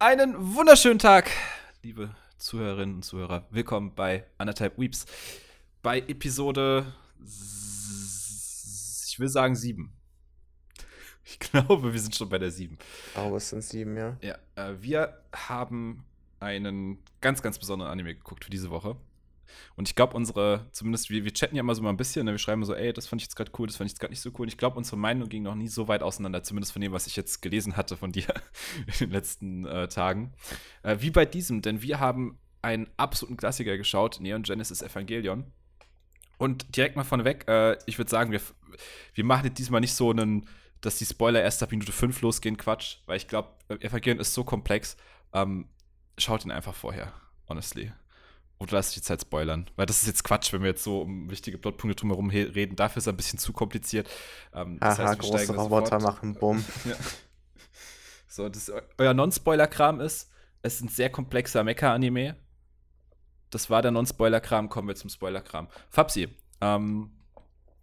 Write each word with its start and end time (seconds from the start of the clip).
Einen 0.00 0.54
wunderschönen 0.56 0.98
Tag, 0.98 1.30
liebe 1.82 2.10
Zuhörerinnen 2.36 2.96
und 2.96 3.04
Zuhörer. 3.04 3.46
Willkommen 3.50 3.94
bei 3.94 4.26
Anderthalb 4.38 4.76
Weeps. 4.76 5.06
Bei 5.82 6.00
Episode, 6.00 6.92
ich 9.06 9.18
will 9.20 9.28
sagen 9.28 9.54
sieben. 9.54 9.92
Ich 11.24 11.38
glaube, 11.38 11.92
wir 11.92 12.00
sind 12.00 12.14
schon 12.14 12.28
bei 12.28 12.38
der 12.38 12.50
sieben. 12.50 12.76
Oh, 13.16 13.36
es 13.36 13.50
sind 13.50 13.62
sieben, 13.62 13.96
ja. 13.96 14.16
Ja, 14.20 14.36
äh, 14.56 14.74
wir 14.82 15.22
haben 15.32 16.04
einen 16.40 16.98
ganz, 17.20 17.40
ganz 17.40 17.58
besonderen 17.58 17.92
Anime 17.92 18.16
geguckt 18.16 18.44
für 18.44 18.50
diese 18.50 18.70
Woche. 18.70 18.96
Und 19.76 19.88
ich 19.88 19.94
glaube, 19.94 20.16
unsere, 20.16 20.66
zumindest 20.72 21.10
wir, 21.10 21.24
wir 21.24 21.32
chatten 21.32 21.56
ja 21.56 21.60
immer 21.60 21.74
so 21.74 21.82
mal 21.82 21.90
ein 21.90 21.96
bisschen, 21.96 22.26
ne? 22.26 22.32
wir 22.32 22.38
schreiben 22.38 22.64
so, 22.64 22.74
ey, 22.74 22.92
das 22.92 23.06
fand 23.06 23.22
ich 23.22 23.26
jetzt 23.26 23.36
gerade 23.36 23.52
cool, 23.58 23.66
das 23.66 23.76
fand 23.76 23.86
ich 23.86 23.92
jetzt 23.92 24.00
gerade 24.00 24.12
nicht 24.12 24.20
so 24.20 24.30
cool. 24.34 24.42
Und 24.42 24.48
ich 24.48 24.58
glaube, 24.58 24.76
unsere 24.76 24.96
Meinung 24.96 25.28
ging 25.28 25.42
noch 25.42 25.54
nie 25.54 25.68
so 25.68 25.88
weit 25.88 26.02
auseinander, 26.02 26.42
zumindest 26.42 26.72
von 26.72 26.82
dem, 26.82 26.92
was 26.92 27.06
ich 27.06 27.16
jetzt 27.16 27.42
gelesen 27.42 27.76
hatte 27.76 27.96
von 27.96 28.12
dir 28.12 28.26
in 28.86 28.94
den 29.00 29.10
letzten 29.10 29.66
äh, 29.66 29.88
Tagen. 29.88 30.32
Äh, 30.82 30.98
wie 31.00 31.10
bei 31.10 31.24
diesem, 31.24 31.62
denn 31.62 31.82
wir 31.82 32.00
haben 32.00 32.38
einen 32.62 32.88
absoluten 32.96 33.36
Klassiker 33.36 33.76
geschaut, 33.76 34.18
Neon 34.20 34.42
Genesis 34.42 34.82
Evangelion. 34.82 35.44
Und 36.38 36.76
direkt 36.76 36.96
mal 36.96 37.04
vorneweg, 37.04 37.46
äh, 37.46 37.78
ich 37.86 37.98
würde 37.98 38.10
sagen, 38.10 38.32
wir, 38.32 38.40
wir 39.14 39.24
machen 39.24 39.46
jetzt 39.46 39.58
diesmal 39.58 39.80
nicht 39.80 39.94
so 39.94 40.10
einen, 40.10 40.48
dass 40.80 40.96
die 40.96 41.06
Spoiler 41.06 41.42
erst 41.42 41.62
ab 41.62 41.70
Minute 41.70 41.92
5 41.92 42.20
losgehen, 42.22 42.56
Quatsch, 42.56 42.98
weil 43.06 43.16
ich 43.16 43.28
glaube, 43.28 43.50
Evangelion 43.68 44.18
ist 44.18 44.34
so 44.34 44.44
komplex. 44.44 44.96
Ähm, 45.32 45.68
schaut 46.18 46.44
ihn 46.44 46.50
einfach 46.50 46.74
vorher, 46.74 47.12
honestly. 47.48 47.92
Oder 48.64 48.78
lass 48.78 48.88
ich 48.88 48.94
die 48.94 49.02
Zeit 49.02 49.20
spoilern? 49.20 49.70
Weil 49.76 49.84
das 49.84 50.00
ist 50.00 50.06
jetzt 50.06 50.24
Quatsch, 50.24 50.52
wenn 50.52 50.62
wir 50.62 50.70
jetzt 50.70 50.82
so 50.82 51.02
um 51.02 51.30
wichtige 51.30 51.58
Plotpunkte 51.58 51.96
drumherum 51.96 52.30
reden. 52.30 52.76
Dafür 52.76 52.98
ist 52.98 53.04
es 53.04 53.08
ein 53.08 53.16
bisschen 53.16 53.38
zu 53.38 53.52
kompliziert. 53.52 54.08
Ähm, 54.54 54.78
das 54.80 54.98
Aha, 54.98 55.08
heißt, 55.10 55.18
große 55.18 55.54
Roboter 55.54 56.00
machen, 56.00 56.34
bumm. 56.34 56.64
ja. 56.84 56.94
So, 58.26 58.48
das 58.48 58.72
euer 58.98 59.12
Non-Spoiler-Kram 59.12 60.00
ist, 60.00 60.30
es 60.62 60.76
ist 60.76 60.80
ein 60.80 60.88
sehr 60.88 61.10
komplexer 61.10 61.62
Mecha-Anime. 61.62 62.36
Das 63.50 63.68
war 63.68 63.82
der 63.82 63.90
Non-Spoiler-Kram, 63.90 64.70
kommen 64.70 64.88
wir 64.88 64.96
zum 64.96 65.10
Spoiler-Kram. 65.10 65.68
Fabsi, 65.90 66.28
ähm, 66.60 67.10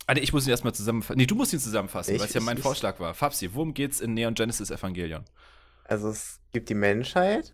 also 0.07 0.21
ich 0.21 0.33
muss 0.33 0.47
ihn 0.47 0.49
erstmal 0.49 0.73
zusammenfassen. 0.73 1.17
Nee, 1.17 1.27
du 1.27 1.35
musst 1.35 1.53
ihn 1.53 1.59
zusammenfassen, 1.59 2.19
weil 2.19 2.25
es 2.25 2.33
ja 2.33 2.41
mein 2.41 2.57
ich, 2.57 2.63
Vorschlag 2.63 2.99
war. 2.99 3.13
Fabsi, 3.13 3.53
worum 3.53 3.73
geht's 3.73 4.01
in 4.01 4.15
Neon 4.15 4.33
Genesis 4.33 4.71
Evangelion? 4.71 5.23
Also 5.83 6.09
es 6.09 6.39
gibt 6.51 6.69
die 6.69 6.73
Menschheit 6.73 7.53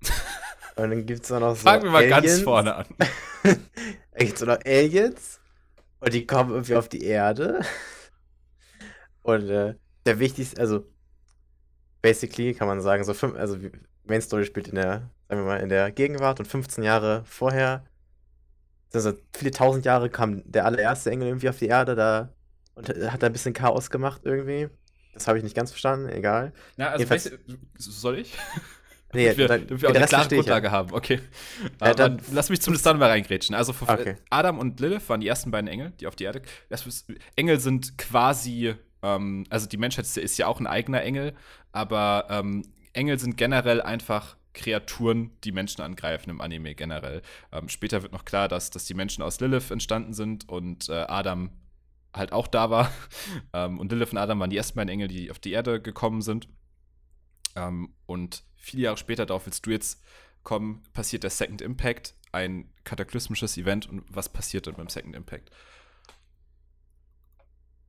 Und 0.78 0.90
dann 0.90 1.06
gibt 1.06 1.24
es 1.24 1.30
noch 1.30 1.56
so. 1.56 1.62
Fangen 1.62 1.84
wir 1.84 1.90
mal 1.90 2.04
Aliens. 2.04 2.22
ganz 2.22 2.40
vorne 2.42 2.74
an. 2.76 2.86
dann 3.42 3.58
gibt 4.18 4.40
es 4.40 4.46
noch 4.46 4.58
Aliens. 4.64 5.40
Und 5.98 6.14
die 6.14 6.24
kommen 6.24 6.50
irgendwie 6.50 6.76
auf 6.76 6.88
die 6.88 7.02
Erde. 7.02 7.60
Und 9.22 9.50
äh, 9.50 9.74
der 10.06 10.18
wichtigste, 10.20 10.60
also 10.60 10.86
basically 12.00 12.54
kann 12.54 12.68
man 12.68 12.80
sagen, 12.80 13.02
so 13.02 13.12
fünf, 13.12 13.34
also 13.36 13.58
Main 14.04 14.22
Story 14.22 14.44
spielt 14.44 14.68
in 14.68 14.76
der, 14.76 15.10
sagen 15.28 15.42
wir 15.42 15.44
mal, 15.44 15.60
in 15.60 15.68
der 15.68 15.90
Gegenwart 15.90 16.38
und 16.38 16.46
15 16.46 16.84
Jahre 16.84 17.24
vorher, 17.26 17.84
also 18.94 19.12
viele 19.34 19.50
tausend 19.50 19.84
Jahre 19.84 20.08
kam 20.08 20.42
der 20.50 20.64
allererste 20.64 21.10
Engel 21.10 21.28
irgendwie 21.28 21.48
auf 21.48 21.58
die 21.58 21.66
Erde 21.66 21.96
da 21.96 22.32
und 22.74 22.88
hat 22.88 23.22
da 23.22 23.26
ein 23.26 23.32
bisschen 23.32 23.52
Chaos 23.52 23.90
gemacht 23.90 24.22
irgendwie. 24.24 24.68
Das 25.12 25.26
habe 25.26 25.38
ich 25.38 25.44
nicht 25.44 25.56
ganz 25.56 25.70
verstanden, 25.70 26.08
egal. 26.08 26.52
Na, 26.76 26.90
also 26.90 27.04
du, 27.04 27.56
soll 27.76 28.20
ich? 28.20 28.38
Nee, 29.12 29.24
damit 29.24 29.38
wir, 29.38 29.48
dann, 29.48 29.66
damit 29.66 29.82
wir 29.82 29.90
auch 29.90 29.94
eine 29.94 30.06
klare 30.06 30.28
Grundlage 30.28 30.66
ja. 30.66 30.72
haben. 30.72 30.92
Okay. 30.92 31.20
Ja, 31.80 31.94
dann, 31.94 32.20
lass 32.30 32.50
mich 32.50 32.60
zumindest 32.60 32.84
dann 32.84 32.98
mal 32.98 33.08
reingrätschen. 33.08 33.54
Also 33.54 33.74
okay. 33.80 34.16
Adam 34.28 34.58
und 34.58 34.80
Lilith 34.80 35.08
waren 35.08 35.20
die 35.20 35.28
ersten 35.28 35.50
beiden 35.50 35.68
Engel, 35.68 35.92
die 35.98 36.06
auf 36.06 36.14
die 36.14 36.24
Erde. 36.24 36.42
Engel 37.36 37.58
sind 37.58 37.96
quasi, 37.96 38.74
ähm, 39.02 39.44
also 39.48 39.66
die 39.66 39.78
Menschheit 39.78 40.04
ist 40.04 40.38
ja 40.38 40.46
auch 40.46 40.60
ein 40.60 40.66
eigener 40.66 41.02
Engel, 41.02 41.34
aber 41.72 42.26
ähm, 42.28 42.64
Engel 42.92 43.18
sind 43.18 43.36
generell 43.36 43.80
einfach 43.80 44.36
Kreaturen, 44.52 45.30
die 45.44 45.52
Menschen 45.52 45.82
angreifen 45.82 46.30
im 46.30 46.40
Anime 46.40 46.74
generell. 46.74 47.22
Ähm, 47.52 47.68
später 47.68 48.02
wird 48.02 48.12
noch 48.12 48.24
klar, 48.24 48.48
dass, 48.48 48.70
dass 48.70 48.84
die 48.84 48.94
Menschen 48.94 49.22
aus 49.22 49.40
Lilith 49.40 49.70
entstanden 49.70 50.12
sind 50.12 50.48
und 50.48 50.88
äh, 50.88 51.04
Adam 51.08 51.50
halt 52.12 52.32
auch 52.32 52.46
da 52.46 52.68
war. 52.70 52.90
Ähm, 53.54 53.78
und 53.78 53.90
Lilith 53.90 54.12
und 54.12 54.18
Adam 54.18 54.40
waren 54.40 54.50
die 54.50 54.58
ersten 54.58 54.76
beiden 54.76 54.90
Engel, 54.90 55.08
die 55.08 55.30
auf 55.30 55.38
die 55.38 55.52
Erde 55.52 55.80
gekommen 55.80 56.20
sind. 56.20 56.48
Ähm, 57.56 57.94
und 58.04 58.42
viele 58.68 58.84
Jahre 58.84 58.96
später, 58.96 59.26
darauf 59.26 59.46
willst 59.46 59.66
du 59.66 59.70
jetzt 59.70 60.02
kommen, 60.42 60.82
passiert 60.92 61.22
der 61.24 61.30
Second 61.30 61.60
Impact, 61.62 62.14
ein 62.32 62.72
kataklysmisches 62.84 63.56
Event. 63.56 63.88
Und 63.88 64.04
was 64.08 64.28
passiert 64.28 64.66
dann 64.66 64.74
beim 64.74 64.88
Second 64.88 65.16
Impact? 65.16 65.50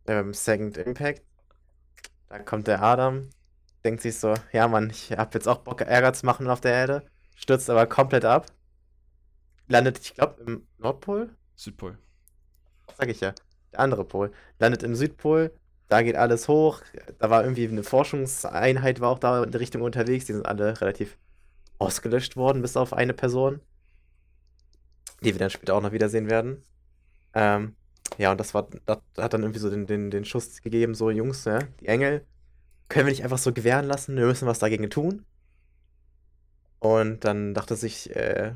Beim 0.05 0.33
Second 0.33 0.77
Impact, 0.77 1.21
da 2.29 2.39
kommt 2.39 2.67
der 2.67 2.81
Adam, 2.81 3.29
denkt 3.83 4.01
sich 4.01 4.17
so, 4.17 4.33
ja 4.51 4.67
Mann, 4.67 4.89
ich 4.89 5.11
hab 5.11 5.33
jetzt 5.33 5.47
auch 5.47 5.59
Bock, 5.59 5.81
Ärger 5.81 6.13
zu 6.13 6.25
machen 6.25 6.49
auf 6.49 6.61
der 6.61 6.73
Erde, 6.73 7.05
stürzt 7.35 7.69
aber 7.69 7.85
komplett 7.85 8.25
ab, 8.25 8.47
landet, 9.67 9.99
ich 9.99 10.15
glaube, 10.15 10.41
im 10.43 10.67
Nordpol? 10.77 11.35
Südpol. 11.55 11.97
Sag 12.97 13.09
ich 13.09 13.19
ja. 13.19 13.33
Der 13.71 13.81
andere 13.81 14.03
Pol. 14.03 14.31
Landet 14.57 14.83
im 14.83 14.95
Südpol, 14.95 15.53
da 15.89 16.03
geht 16.03 16.15
alles 16.15 16.47
hoch. 16.47 16.81
Da 17.17 17.29
war 17.29 17.43
irgendwie 17.43 17.67
eine 17.67 17.83
Forschungseinheit, 17.83 19.01
war 19.01 19.09
auch 19.09 19.19
da 19.19 19.43
in 19.43 19.51
der 19.51 19.59
Richtung 19.59 19.81
unterwegs. 19.81 20.25
Die 20.25 20.33
sind 20.33 20.45
alle 20.45 20.79
relativ 20.79 21.17
ausgelöscht 21.79 22.37
worden, 22.37 22.61
bis 22.61 22.77
auf 22.77 22.93
eine 22.93 23.13
Person, 23.13 23.59
die 25.21 25.33
wir 25.33 25.39
dann 25.39 25.49
später 25.49 25.75
auch 25.75 25.81
noch 25.81 25.91
wiedersehen 25.91 26.29
werden. 26.29 26.63
Ähm, 27.33 27.75
ja, 28.17 28.31
und 28.31 28.39
das 28.39 28.53
war, 28.53 28.69
das 28.85 28.99
hat 29.17 29.33
dann 29.33 29.41
irgendwie 29.41 29.59
so 29.59 29.69
den, 29.69 29.87
den, 29.87 30.11
den 30.11 30.25
Schuss 30.25 30.61
gegeben, 30.61 30.93
so 30.93 31.09
Jungs, 31.09 31.45
ja, 31.45 31.59
die 31.79 31.87
Engel 31.87 32.25
können 32.87 33.05
wir 33.05 33.11
nicht 33.11 33.23
einfach 33.23 33.37
so 33.37 33.53
gewähren 33.53 33.85
lassen, 33.85 34.15
wir 34.15 34.25
müssen 34.25 34.47
was 34.47 34.59
dagegen 34.59 34.89
tun. 34.89 35.25
Und 36.79 37.23
dann 37.23 37.53
dachte 37.53 37.75
sich 37.75 38.15
äh, 38.15 38.53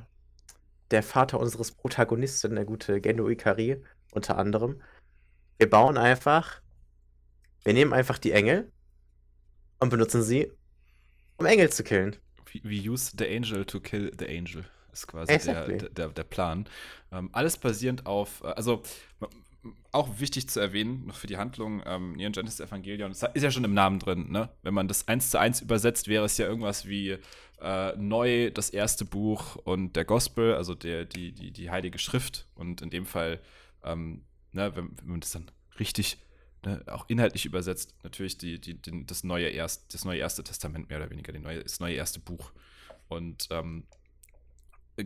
der 0.91 1.03
Vater 1.03 1.39
unseres 1.39 1.72
Protagonisten, 1.72 2.55
der 2.55 2.66
gute 2.66 2.99
Gendo 2.99 3.29
Ikari, 3.29 3.81
unter 4.11 4.38
anderem, 4.38 4.81
wir 5.57 5.69
bauen 5.69 5.97
einfach 5.97 6.62
wir 7.63 7.74
nehmen 7.74 7.94
einfach 7.94 8.18
die 8.18 8.31
Engel 8.31 8.72
und 9.79 9.90
benutzen 9.90 10.24
sie, 10.24 10.51
um 11.38 11.46
Engel 11.46 11.72
zu 11.72 11.84
killen. 11.84 12.16
We 12.63 12.90
use 12.90 13.12
the 13.18 13.25
angel 13.25 13.66
to 13.66 13.79
kill 13.79 14.12
the 14.18 14.28
angel. 14.28 14.66
Ist 14.91 15.07
quasi 15.07 15.31
exactly. 15.31 15.78
der, 15.79 15.90
der, 15.90 16.09
der, 16.09 16.23
Plan. 16.23 16.66
Ähm, 17.12 17.29
alles 17.31 17.57
basierend 17.57 18.06
auf, 18.06 18.44
äh, 18.44 18.47
also 18.47 18.84
auch 19.91 20.19
wichtig 20.19 20.50
zu 20.50 20.59
erwähnen, 20.59 21.07
noch 21.07 21.16
für 21.16 21.28
die 21.28 21.38
Handlung, 21.38 21.81
ähm, 21.85 22.13
Neon 22.13 22.31
Genesis 22.31 22.59
Evangelion, 22.59 23.12
ist 23.12 23.23
ja 23.35 23.52
schon 23.52 23.63
im 23.63 23.73
Namen 23.73 24.00
drin, 24.00 24.31
ne? 24.31 24.50
Wenn 24.62 24.73
man 24.73 24.88
das 24.88 25.07
eins 25.07 25.31
zu 25.31 25.40
eins 25.40 25.62
übersetzt, 25.62 26.07
wäre 26.07 26.25
es 26.25 26.38
ja 26.38 26.46
irgendwas 26.46 26.88
wie 26.88 27.18
äh, 27.62 27.96
neu 27.96 28.52
das 28.52 28.69
erste 28.69 29.06
Buch 29.06 29.56
und 29.56 29.96
der 29.96 30.06
Gospel, 30.06 30.56
also 30.56 30.75
der, 30.75 31.06
die, 31.06 31.31
die, 31.31 31.52
die 31.52 31.72
Heilige 31.72 31.97
Schrift. 31.97 32.47
Und 32.56 32.81
in 32.81 32.90
dem 32.90 33.06
Fall, 33.06 33.40
ähm, 33.84 34.23
ne, 34.52 34.75
wenn, 34.75 34.91
wenn 35.00 35.09
man 35.09 35.19
das 35.22 35.31
dann 35.31 35.50
richtig 35.79 36.18
ne, 36.66 36.84
auch 36.88 37.06
inhaltlich 37.07 37.46
übersetzt, 37.46 37.96
natürlich 38.03 38.38
die, 38.38 38.59
die, 38.59 38.81
die, 38.81 39.06
das, 39.06 39.24
neue 39.24 39.47
Erst, 39.47 39.94
das 39.94 40.06
neue 40.06 40.19
Erste 40.19 40.44
Testament 40.44 40.90
mehr 40.90 41.00
oder 41.00 41.09
weniger, 41.09 41.38
neue, 41.40 41.63
das 41.63 41.79
neue 41.79 41.96
erste 41.96 42.19
Buch. 42.19 42.51
Und 43.07 43.47
ähm, 43.51 43.84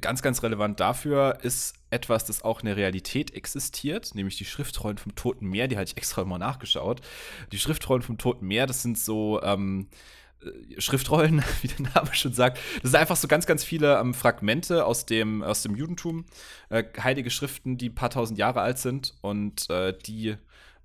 ganz, 0.01 0.21
ganz 0.21 0.43
relevant 0.43 0.79
dafür 0.79 1.39
ist 1.41 1.75
etwas, 1.89 2.25
das 2.25 2.41
auch 2.41 2.59
in 2.59 2.65
der 2.65 2.75
Realität 2.75 3.33
existiert, 3.33 4.15
nämlich 4.15 4.37
die 4.37 4.45
Schriftrollen 4.45 4.97
vom 4.97 5.15
Toten 5.15 5.47
Meer, 5.47 5.67
die 5.67 5.77
hatte 5.77 5.91
ich 5.91 5.97
extra 5.97 6.23
mal 6.25 6.37
nachgeschaut. 6.37 7.01
Die 7.51 7.59
Schriftrollen 7.59 8.01
vom 8.01 8.17
Toten 8.17 8.45
Meer, 8.47 8.67
das 8.67 8.81
sind 8.81 8.99
so 8.99 9.41
ähm, 9.41 9.87
äh, 10.41 10.81
Schriftrollen, 10.81 11.41
wie 11.61 11.67
der 11.69 11.91
Name 11.93 12.13
schon 12.13 12.33
sagt. 12.33 12.59
Das 12.81 12.91
sind 12.91 12.99
einfach 12.99 13.15
so 13.15 13.27
ganz, 13.27 13.45
ganz 13.45 13.63
viele 13.63 13.97
ähm, 13.97 14.13
Fragmente 14.13 14.85
aus 14.85 15.05
dem, 15.05 15.41
aus 15.41 15.63
dem 15.63 15.75
Judentum, 15.75 16.25
äh, 16.69 16.83
heilige 17.01 17.29
Schriften, 17.29 17.77
die 17.77 17.89
ein 17.89 17.95
paar 17.95 18.09
tausend 18.09 18.37
Jahre 18.37 18.61
alt 18.61 18.79
sind 18.79 19.15
und 19.21 19.69
äh, 19.69 19.97
die 19.97 20.35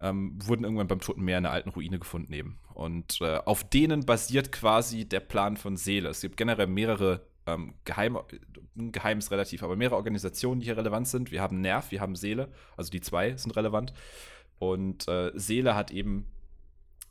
ähm, 0.02 0.38
wurden 0.44 0.64
irgendwann 0.64 0.88
beim 0.88 1.00
Toten 1.00 1.22
Meer 1.22 1.38
in 1.38 1.46
einer 1.46 1.54
alten 1.54 1.70
Ruine 1.70 1.98
gefunden 1.98 2.32
eben. 2.32 2.58
Und 2.74 3.20
äh, 3.20 3.38
auf 3.44 3.64
denen 3.64 4.04
basiert 4.04 4.52
quasi 4.52 5.08
der 5.08 5.20
Plan 5.20 5.56
von 5.56 5.76
Seele. 5.76 6.08
Es 6.08 6.20
gibt 6.20 6.36
generell 6.36 6.66
mehrere 6.66 7.26
ähm, 7.46 7.75
geheim 7.84 9.19
ist 9.19 9.31
relativ, 9.31 9.62
aber 9.62 9.76
mehrere 9.76 9.96
Organisationen, 9.96 10.60
die 10.60 10.66
hier 10.66 10.76
relevant 10.76 11.08
sind. 11.08 11.31
Wir 11.31 11.43
haben 11.43 11.60
Nerv, 11.60 11.90
wir 11.90 12.00
haben 12.00 12.14
Seele, 12.14 12.49
also 12.76 12.90
die 12.90 13.00
zwei 13.00 13.37
sind 13.37 13.56
relevant. 13.56 13.93
Und 14.58 15.08
äh, 15.08 15.32
Seele 15.34 15.75
hat 15.75 15.90
eben 15.90 16.26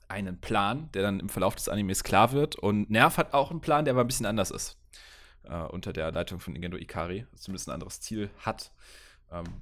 einen 0.07 0.39
Plan, 0.39 0.89
der 0.93 1.01
dann 1.01 1.19
im 1.19 1.29
Verlauf 1.29 1.55
des 1.55 1.69
Animes 1.69 2.03
klar 2.03 2.31
wird. 2.31 2.55
Und 2.55 2.89
Nerv 2.89 3.17
hat 3.17 3.33
auch 3.33 3.51
einen 3.51 3.61
Plan, 3.61 3.85
der 3.85 3.93
aber 3.93 4.01
ein 4.01 4.07
bisschen 4.07 4.25
anders 4.25 4.51
ist. 4.51 4.77
Äh, 5.43 5.63
unter 5.63 5.93
der 5.93 6.11
Leitung 6.11 6.39
von 6.39 6.55
Ingendo 6.55 6.77
Ikari, 6.77 7.25
zumindest 7.35 7.69
ein 7.69 7.73
anderes 7.73 8.01
Ziel 8.01 8.29
hat. 8.39 8.71
Ähm, 9.31 9.61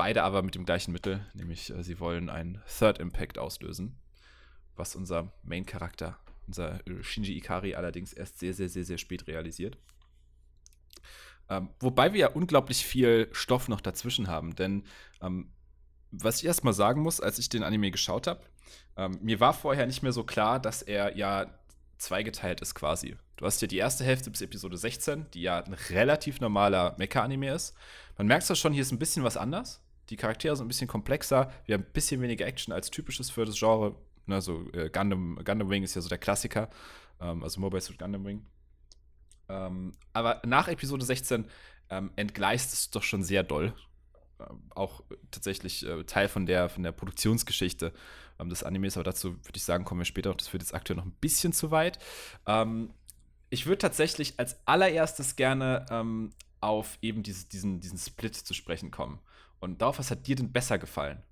Beide 0.00 0.22
aber 0.22 0.40
mit 0.40 0.54
dem 0.54 0.64
gleichen 0.64 0.92
Mittel, 0.92 1.26
nämlich 1.34 1.68
äh, 1.68 1.84
sie 1.84 2.00
wollen 2.00 2.30
einen 2.30 2.62
Third 2.66 2.98
Impact 3.00 3.36
auslösen, 3.36 3.98
was 4.74 4.96
unser 4.96 5.30
Main-Charakter, 5.42 6.18
unser 6.46 6.80
äh, 6.86 7.02
Shinji 7.02 7.36
Ikari 7.36 7.74
allerdings 7.74 8.14
erst 8.14 8.38
sehr, 8.38 8.54
sehr, 8.54 8.70
sehr, 8.70 8.86
sehr 8.86 8.96
spät 8.96 9.26
realisiert. 9.26 9.76
Ähm, 11.50 11.68
wobei 11.80 12.14
wir 12.14 12.20
ja 12.20 12.28
unglaublich 12.30 12.86
viel 12.86 13.28
Stoff 13.32 13.68
noch 13.68 13.82
dazwischen 13.82 14.26
haben, 14.26 14.56
denn 14.56 14.84
ähm, 15.20 15.52
was 16.10 16.38
ich 16.38 16.46
erstmal 16.46 16.72
sagen 16.72 17.02
muss, 17.02 17.20
als 17.20 17.38
ich 17.38 17.50
den 17.50 17.62
Anime 17.62 17.90
geschaut 17.90 18.26
habe, 18.26 18.40
ähm, 18.96 19.18
mir 19.20 19.38
war 19.38 19.52
vorher 19.52 19.86
nicht 19.86 20.02
mehr 20.02 20.12
so 20.12 20.24
klar, 20.24 20.60
dass 20.60 20.80
er 20.80 21.14
ja 21.14 21.52
zweigeteilt 21.98 22.62
ist 22.62 22.74
quasi 22.74 23.18
Du 23.40 23.46
hast 23.46 23.62
ja 23.62 23.68
die 23.68 23.78
erste 23.78 24.04
Hälfte 24.04 24.30
bis 24.30 24.42
Episode 24.42 24.76
16, 24.76 25.30
die 25.32 25.40
ja 25.40 25.64
ein 25.64 25.72
relativ 25.72 26.40
normaler 26.40 26.94
Mecha-Anime 26.98 27.54
ist. 27.54 27.74
Man 28.18 28.26
merkt 28.26 28.48
es 28.50 28.58
schon, 28.58 28.74
hier 28.74 28.82
ist 28.82 28.92
ein 28.92 28.98
bisschen 28.98 29.24
was 29.24 29.38
anders. 29.38 29.82
Die 30.10 30.16
Charaktere 30.16 30.56
sind 30.56 30.66
ein 30.66 30.68
bisschen 30.68 30.88
komplexer. 30.88 31.52
Wir 31.64 31.74
haben 31.74 31.82
ein 31.82 31.92
bisschen 31.92 32.20
weniger 32.20 32.44
Action 32.44 32.74
als 32.74 32.90
typisches 32.90 33.30
für 33.30 33.44
das 33.44 33.58
Genre. 33.58 33.94
So 34.38 34.68
äh, 34.72 34.90
Gundam, 34.90 35.36
Gundam 35.44 35.70
Wing 35.70 35.84
ist 35.84 35.94
ja 35.94 36.00
so 36.00 36.08
der 36.08 36.18
Klassiker. 36.18 36.68
Ähm, 37.20 37.42
also 37.44 37.60
Mobile 37.60 37.80
Suit 37.80 37.98
Gundam 37.98 38.24
Wing. 38.24 38.44
Ähm, 39.48 39.92
aber 40.12 40.42
nach 40.44 40.68
Episode 40.68 41.04
16 41.04 41.46
ähm, 41.90 42.10
entgleist 42.16 42.72
es 42.72 42.90
doch 42.90 43.04
schon 43.04 43.22
sehr 43.22 43.44
doll. 43.44 43.72
Auch 44.70 45.02
tatsächlich 45.30 45.86
äh, 45.86 46.04
Teil 46.04 46.28
von 46.28 46.46
der, 46.46 46.68
von 46.68 46.82
der 46.82 46.92
Produktionsgeschichte 46.92 47.92
des 48.42 48.62
Animes, 48.62 48.96
aber 48.96 49.04
dazu 49.04 49.34
würde 49.34 49.56
ich 49.56 49.64
sagen, 49.64 49.84
kommen 49.84 50.00
wir 50.00 50.06
später 50.06 50.30
noch. 50.30 50.36
Das 50.36 50.50
wird 50.50 50.62
jetzt 50.62 50.74
aktuell 50.74 50.96
noch 50.96 51.04
ein 51.04 51.14
bisschen 51.20 51.52
zu 51.52 51.70
weit. 51.70 51.98
Ich 53.50 53.66
würde 53.66 53.76
tatsächlich 53.76 54.32
als 54.38 54.66
allererstes 54.66 55.36
gerne 55.36 55.84
auf 56.62 56.98
eben 57.02 57.22
diese, 57.22 57.46
diesen, 57.48 57.80
diesen 57.80 57.98
Split 57.98 58.34
zu 58.34 58.54
sprechen 58.54 58.90
kommen. 58.90 59.18
Und 59.60 59.80
darauf, 59.80 59.98
was 59.98 60.10
hat 60.10 60.26
dir 60.26 60.36
denn 60.36 60.52
besser 60.52 60.78
gefallen? 60.78 61.22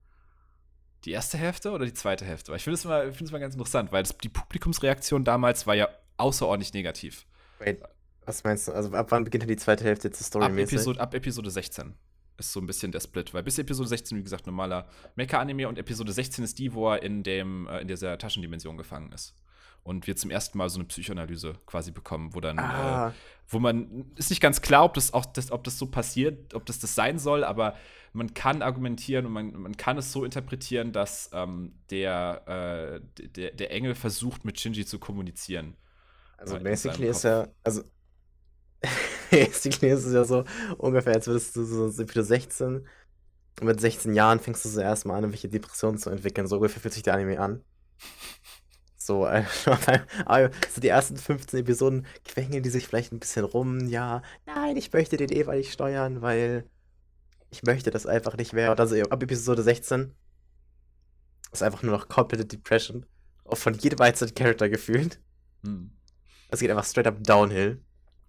Die 1.05 1.13
erste 1.13 1.39
Hälfte 1.39 1.71
oder 1.71 1.85
die 1.85 1.95
zweite 1.95 2.25
Hälfte? 2.25 2.51
Weil 2.51 2.59
ich 2.59 2.65
finde 2.65 2.75
es 2.75 2.85
mal, 2.85 3.13
mal 3.33 3.39
ganz 3.39 3.55
interessant, 3.55 3.93
weil 3.93 4.03
das, 4.03 4.17
die 4.19 4.29
Publikumsreaktion 4.29 5.25
damals 5.25 5.67
war 5.67 5.75
ja 5.75 5.89
außerordentlich 6.19 6.75
negativ. 6.75 7.27
Wait, 7.59 7.83
was 8.27 8.45
meinst 8.45 8.69
du? 8.69 8.73
Also 8.73 8.93
ab 8.93 9.07
wann 9.11 9.25
beginnt 9.25 9.43
denn 9.43 9.49
die 9.49 9.57
zweite 9.57 9.85
Hälfte 9.85 10.11
zur 10.11 10.27
Story? 10.27 10.45
Ab 10.45 10.57
Episode, 10.57 11.01
ab 11.01 11.15
Episode 11.15 11.51
16 11.51 11.95
ist 12.39 12.53
so 12.53 12.61
ein 12.61 12.67
bisschen 12.67 12.93
der 12.93 13.01
Split, 13.01 13.35
weil 13.35 13.43
bis 13.43 13.59
Episode 13.59 13.89
16, 13.89 14.19
wie 14.19 14.23
gesagt, 14.23 14.47
normaler 14.47 14.87
Mecha-Anime 15.17 15.69
und 15.69 15.79
Episode 15.79 16.13
16 16.13 16.45
ist 16.45 16.59
die, 16.59 16.73
wo 16.73 16.91
er 16.91 17.03
in, 17.03 17.23
dem, 17.23 17.67
äh, 17.67 17.81
in 17.81 17.89
dieser 17.89 18.17
Taschendimension 18.19 18.77
gefangen 18.77 19.13
ist. 19.13 19.35
Und 19.89 20.07
wir 20.07 20.17
zum 20.17 20.31
ersten 20.31 20.59
Mal 20.59 20.69
so 20.69 20.79
eine 20.79 20.87
Psychoanalyse 20.87 21.55
quasi 21.65 21.93
bekommen, 21.93 22.35
wo 22.35 22.41
dann, 22.41 22.59
ah. 22.59 23.09
äh, 23.09 23.13
wo 23.49 23.59
man, 23.59 24.13
ist 24.17 24.29
nicht 24.29 24.43
ganz 24.43 24.61
klar, 24.61 24.85
ob 24.85 24.93
das 24.93 25.15
auch 25.15 25.25
das, 25.25 25.51
ob 25.51 25.65
das 25.65 25.79
so 25.79 25.87
passiert, 25.87 26.53
ob 26.53 26.67
das 26.67 26.79
das 26.79 26.95
sein 26.95 27.19
soll, 27.19 27.43
aber 27.43 27.75
man 28.13 28.35
kann 28.35 28.61
argumentieren 28.61 29.25
und 29.25 29.33
man, 29.33 29.53
man 29.55 29.77
kann 29.79 29.97
es 29.97 30.13
so 30.13 30.27
interpretieren, 30.27 30.93
dass 30.93 31.31
ähm, 31.33 31.73
der, 31.89 33.01
äh, 33.17 33.29
der, 33.29 33.53
der 33.53 33.71
Engel 33.71 33.95
versucht, 33.95 34.45
mit 34.45 34.61
Shinji 34.61 34.85
zu 34.85 34.99
kommunizieren. 34.99 35.75
Also 36.37 36.57
äh, 36.57 36.61
basically 36.61 37.09
ist 37.09 37.25
ja, 37.25 37.49
also 37.65 37.83
basically 39.31 39.91
ist 39.91 40.05
es 40.05 40.13
ja 40.13 40.25
so 40.25 40.45
ungefähr, 40.77 41.15
als 41.15 41.27
würdest 41.29 41.57
du 41.57 41.65
so 41.65 42.07
für 42.07 42.23
16 42.23 42.87
und 43.61 43.67
mit 43.67 43.81
16 43.81 44.13
Jahren 44.13 44.39
fängst 44.39 44.67
du 44.67 44.69
so 44.69 44.83
erstmal 44.83 45.25
an, 45.25 45.31
welche 45.31 45.49
Depressionen 45.49 45.97
zu 45.97 46.11
entwickeln. 46.11 46.47
So 46.47 46.57
ungefähr 46.57 46.83
fühlt 46.83 46.93
sich 46.93 47.03
der 47.03 47.15
Anime 47.15 47.41
an. 47.41 47.65
So, 49.09 49.27
äh, 49.27 49.43
aber 50.27 50.51
so 50.71 50.83
die 50.83 50.89
ersten 50.89 51.17
15 51.17 51.61
Episoden 51.61 52.07
quengeln 52.27 52.63
die 52.63 52.69
sich 52.69 52.87
vielleicht 52.87 53.11
ein 53.11 53.19
bisschen 53.19 53.47
rum. 53.47 53.89
Ja, 53.89 54.21
nein, 54.45 54.77
ich 54.77 54.93
möchte 54.93 55.17
den 55.17 55.33
Eva 55.33 55.55
nicht 55.55 55.73
steuern, 55.73 56.21
weil 56.21 56.69
ich 57.49 57.63
möchte 57.63 57.91
das 57.91 58.05
einfach 58.05 58.37
nicht 58.37 58.53
mehr. 58.53 58.71
Und 58.71 58.79
also 58.79 58.97
ab 58.97 59.23
Episode 59.23 59.63
16 59.63 60.15
ist 61.53 61.63
einfach 61.63 61.83
nur 61.83 61.93
noch 61.93 62.09
komplette 62.09 62.45
Depression. 62.45 63.07
Auch 63.45 63.57
von 63.57 63.73
jedem 63.73 63.99
einzelnen 64.03 64.35
Charakter 64.35 64.69
gefühlt. 64.69 65.19
Hm. 65.65 65.91
Es 66.49 66.61
geht 66.61 66.71
einfach 66.71 66.85
straight 66.85 67.07
up 67.07 67.25
downhill. 67.25 67.83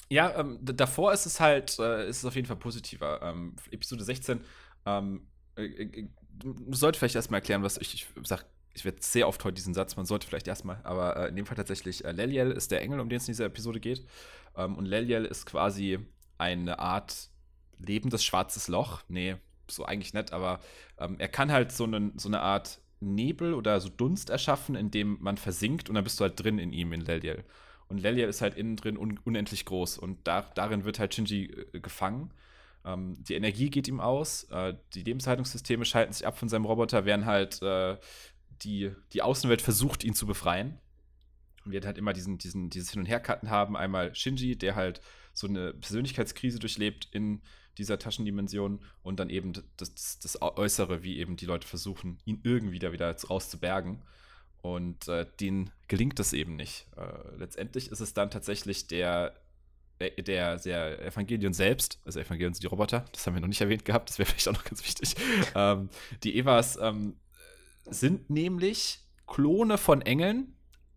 Ja, 0.07 0.39
ähm, 0.39 0.59
davor 0.61 1.11
ist 1.11 1.25
es 1.25 1.41
halt, 1.41 1.77
äh, 1.79 2.07
ist 2.07 2.19
es 2.19 2.25
auf 2.25 2.35
jeden 2.35 2.47
Fall 2.47 2.55
positiver. 2.55 3.21
Ähm, 3.21 3.57
Episode 3.69 4.05
16, 4.05 4.39
ähm, 4.85 5.27
äh, 5.57 5.65
äh, 5.65 6.07
sollte 6.71 6.99
vielleicht 6.99 7.15
erstmal 7.15 7.39
erklären, 7.39 7.63
was 7.63 7.77
ich, 7.79 7.95
ich 7.95 8.07
sag, 8.23 8.45
ich 8.79 8.85
werde 8.85 8.99
sehr 9.01 9.27
oft 9.27 9.43
heute 9.43 9.55
diesen 9.55 9.73
Satz, 9.73 9.95
man 9.95 10.05
sollte 10.05 10.25
vielleicht 10.25 10.47
erstmal, 10.47 10.79
aber 10.83 11.17
äh, 11.17 11.29
in 11.29 11.35
dem 11.35 11.45
Fall 11.45 11.57
tatsächlich, 11.57 12.05
äh, 12.05 12.11
Leliel 12.11 12.51
ist 12.51 12.71
der 12.71 12.81
Engel, 12.81 12.99
um 12.99 13.09
den 13.09 13.17
es 13.17 13.27
in 13.27 13.33
dieser 13.33 13.45
Episode 13.45 13.79
geht. 13.79 14.05
Ähm, 14.55 14.75
und 14.75 14.85
Leliel 14.85 15.25
ist 15.25 15.45
quasi 15.45 15.99
eine 16.37 16.79
Art 16.79 17.29
lebendes 17.77 18.23
schwarzes 18.23 18.67
Loch. 18.67 19.01
Nee, 19.07 19.35
so 19.69 19.85
eigentlich 19.85 20.13
nicht, 20.13 20.33
aber 20.33 20.59
ähm, 20.97 21.15
er 21.19 21.27
kann 21.27 21.51
halt 21.51 21.71
so, 21.71 21.83
einen, 21.83 22.17
so 22.17 22.29
eine 22.29 22.41
Art 22.41 22.79
Nebel 23.01 23.53
oder 23.53 23.79
so 23.79 23.89
Dunst 23.89 24.29
erschaffen, 24.29 24.75
in 24.75 24.91
dem 24.91 25.17
man 25.21 25.37
versinkt 25.37 25.89
und 25.89 25.95
dann 25.95 26.03
bist 26.03 26.19
du 26.19 26.23
halt 26.23 26.41
drin 26.41 26.59
in 26.59 26.73
ihm, 26.73 26.93
in 26.93 27.01
Leliel. 27.01 27.43
Und 27.87 27.97
Lelia 27.97 28.27
ist 28.27 28.41
halt 28.41 28.55
innen 28.55 28.75
drin 28.75 28.97
un 28.97 29.19
unendlich 29.23 29.65
groß 29.65 29.97
und 29.97 30.27
da, 30.27 30.41
darin 30.53 30.85
wird 30.85 30.99
halt 30.99 31.13
Shinji 31.13 31.45
äh, 31.73 31.79
gefangen. 31.79 32.31
Ähm, 32.85 33.17
die 33.23 33.33
Energie 33.33 33.69
geht 33.69 33.87
ihm 33.87 33.99
aus, 33.99 34.45
äh, 34.51 34.75
die 34.93 35.03
Lebenshaltungssysteme 35.03 35.85
schalten 35.85 36.13
sich 36.13 36.25
ab 36.25 36.37
von 36.37 36.49
seinem 36.49 36.65
Roboter, 36.65 37.05
während 37.05 37.25
halt 37.25 37.61
äh, 37.61 37.97
die, 38.63 38.91
die 39.13 39.21
Außenwelt 39.21 39.61
versucht, 39.61 40.03
ihn 40.03 40.13
zu 40.13 40.25
befreien. 40.25 40.77
Und 41.65 41.71
wir 41.71 41.81
halt 41.81 41.97
immer 41.97 42.13
diesen, 42.13 42.37
diesen, 42.37 42.69
dieses 42.69 42.91
Hin- 42.91 43.01
und 43.01 43.05
Hercutten 43.05 43.49
haben. 43.49 43.75
Einmal 43.75 44.15
Shinji, 44.15 44.55
der 44.55 44.75
halt 44.75 45.01
so 45.33 45.47
eine 45.47 45.73
Persönlichkeitskrise 45.73 46.59
durchlebt 46.59 47.07
in 47.11 47.41
dieser 47.77 47.97
Taschendimension 47.97 48.83
und 49.03 49.19
dann 49.19 49.29
eben 49.29 49.53
das, 49.77 50.19
das 50.19 50.41
Äußere, 50.41 51.03
wie 51.03 51.17
eben 51.17 51.37
die 51.37 51.45
Leute 51.45 51.67
versuchen, 51.67 52.19
ihn 52.25 52.41
irgendwie 52.43 52.79
da 52.79 52.91
wieder 52.91 53.15
rauszubergen. 53.15 54.01
Und 54.61 55.07
äh, 55.07 55.25
denen 55.39 55.71
gelingt 55.87 56.19
das 56.19 56.33
eben 56.33 56.57
nicht. 56.57 56.87
Äh, 56.97 57.37
letztendlich 57.37 57.91
ist 57.91 58.01
es 58.01 58.13
dann 58.13 58.29
tatsächlich 58.29 58.87
der, 58.87 59.33
äh, 59.99 60.21
der, 60.21 60.57
der 60.57 61.01
Evangelion 61.01 61.53
selbst, 61.53 62.01
also 62.03 62.19
Evangelion 62.19 62.53
sind 62.53 62.63
die 62.63 62.67
Roboter, 62.67 63.05
das 63.13 63.25
haben 63.25 63.35
wir 63.35 63.41
noch 63.41 63.47
nicht 63.47 63.61
erwähnt 63.61 63.85
gehabt, 63.85 64.09
das 64.09 64.19
wäre 64.19 64.27
vielleicht 64.29 64.49
auch 64.49 64.53
noch 64.53 64.65
ganz 64.65 64.83
wichtig. 64.83 65.15
ähm, 65.55 65.89
die 66.23 66.37
Evas 66.37 66.77
ähm, 66.81 67.15
sind 67.91 68.29
nämlich 68.29 68.99
Klone 69.27 69.77
von 69.77 70.01
Engeln. 70.01 70.55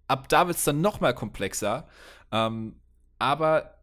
Ab 0.08 0.28
da 0.28 0.46
wird 0.46 0.56
es 0.56 0.64
dann 0.64 0.80
noch 0.80 1.00
mal 1.00 1.14
komplexer. 1.14 1.88
Ähm, 2.30 2.76
aber 3.18 3.78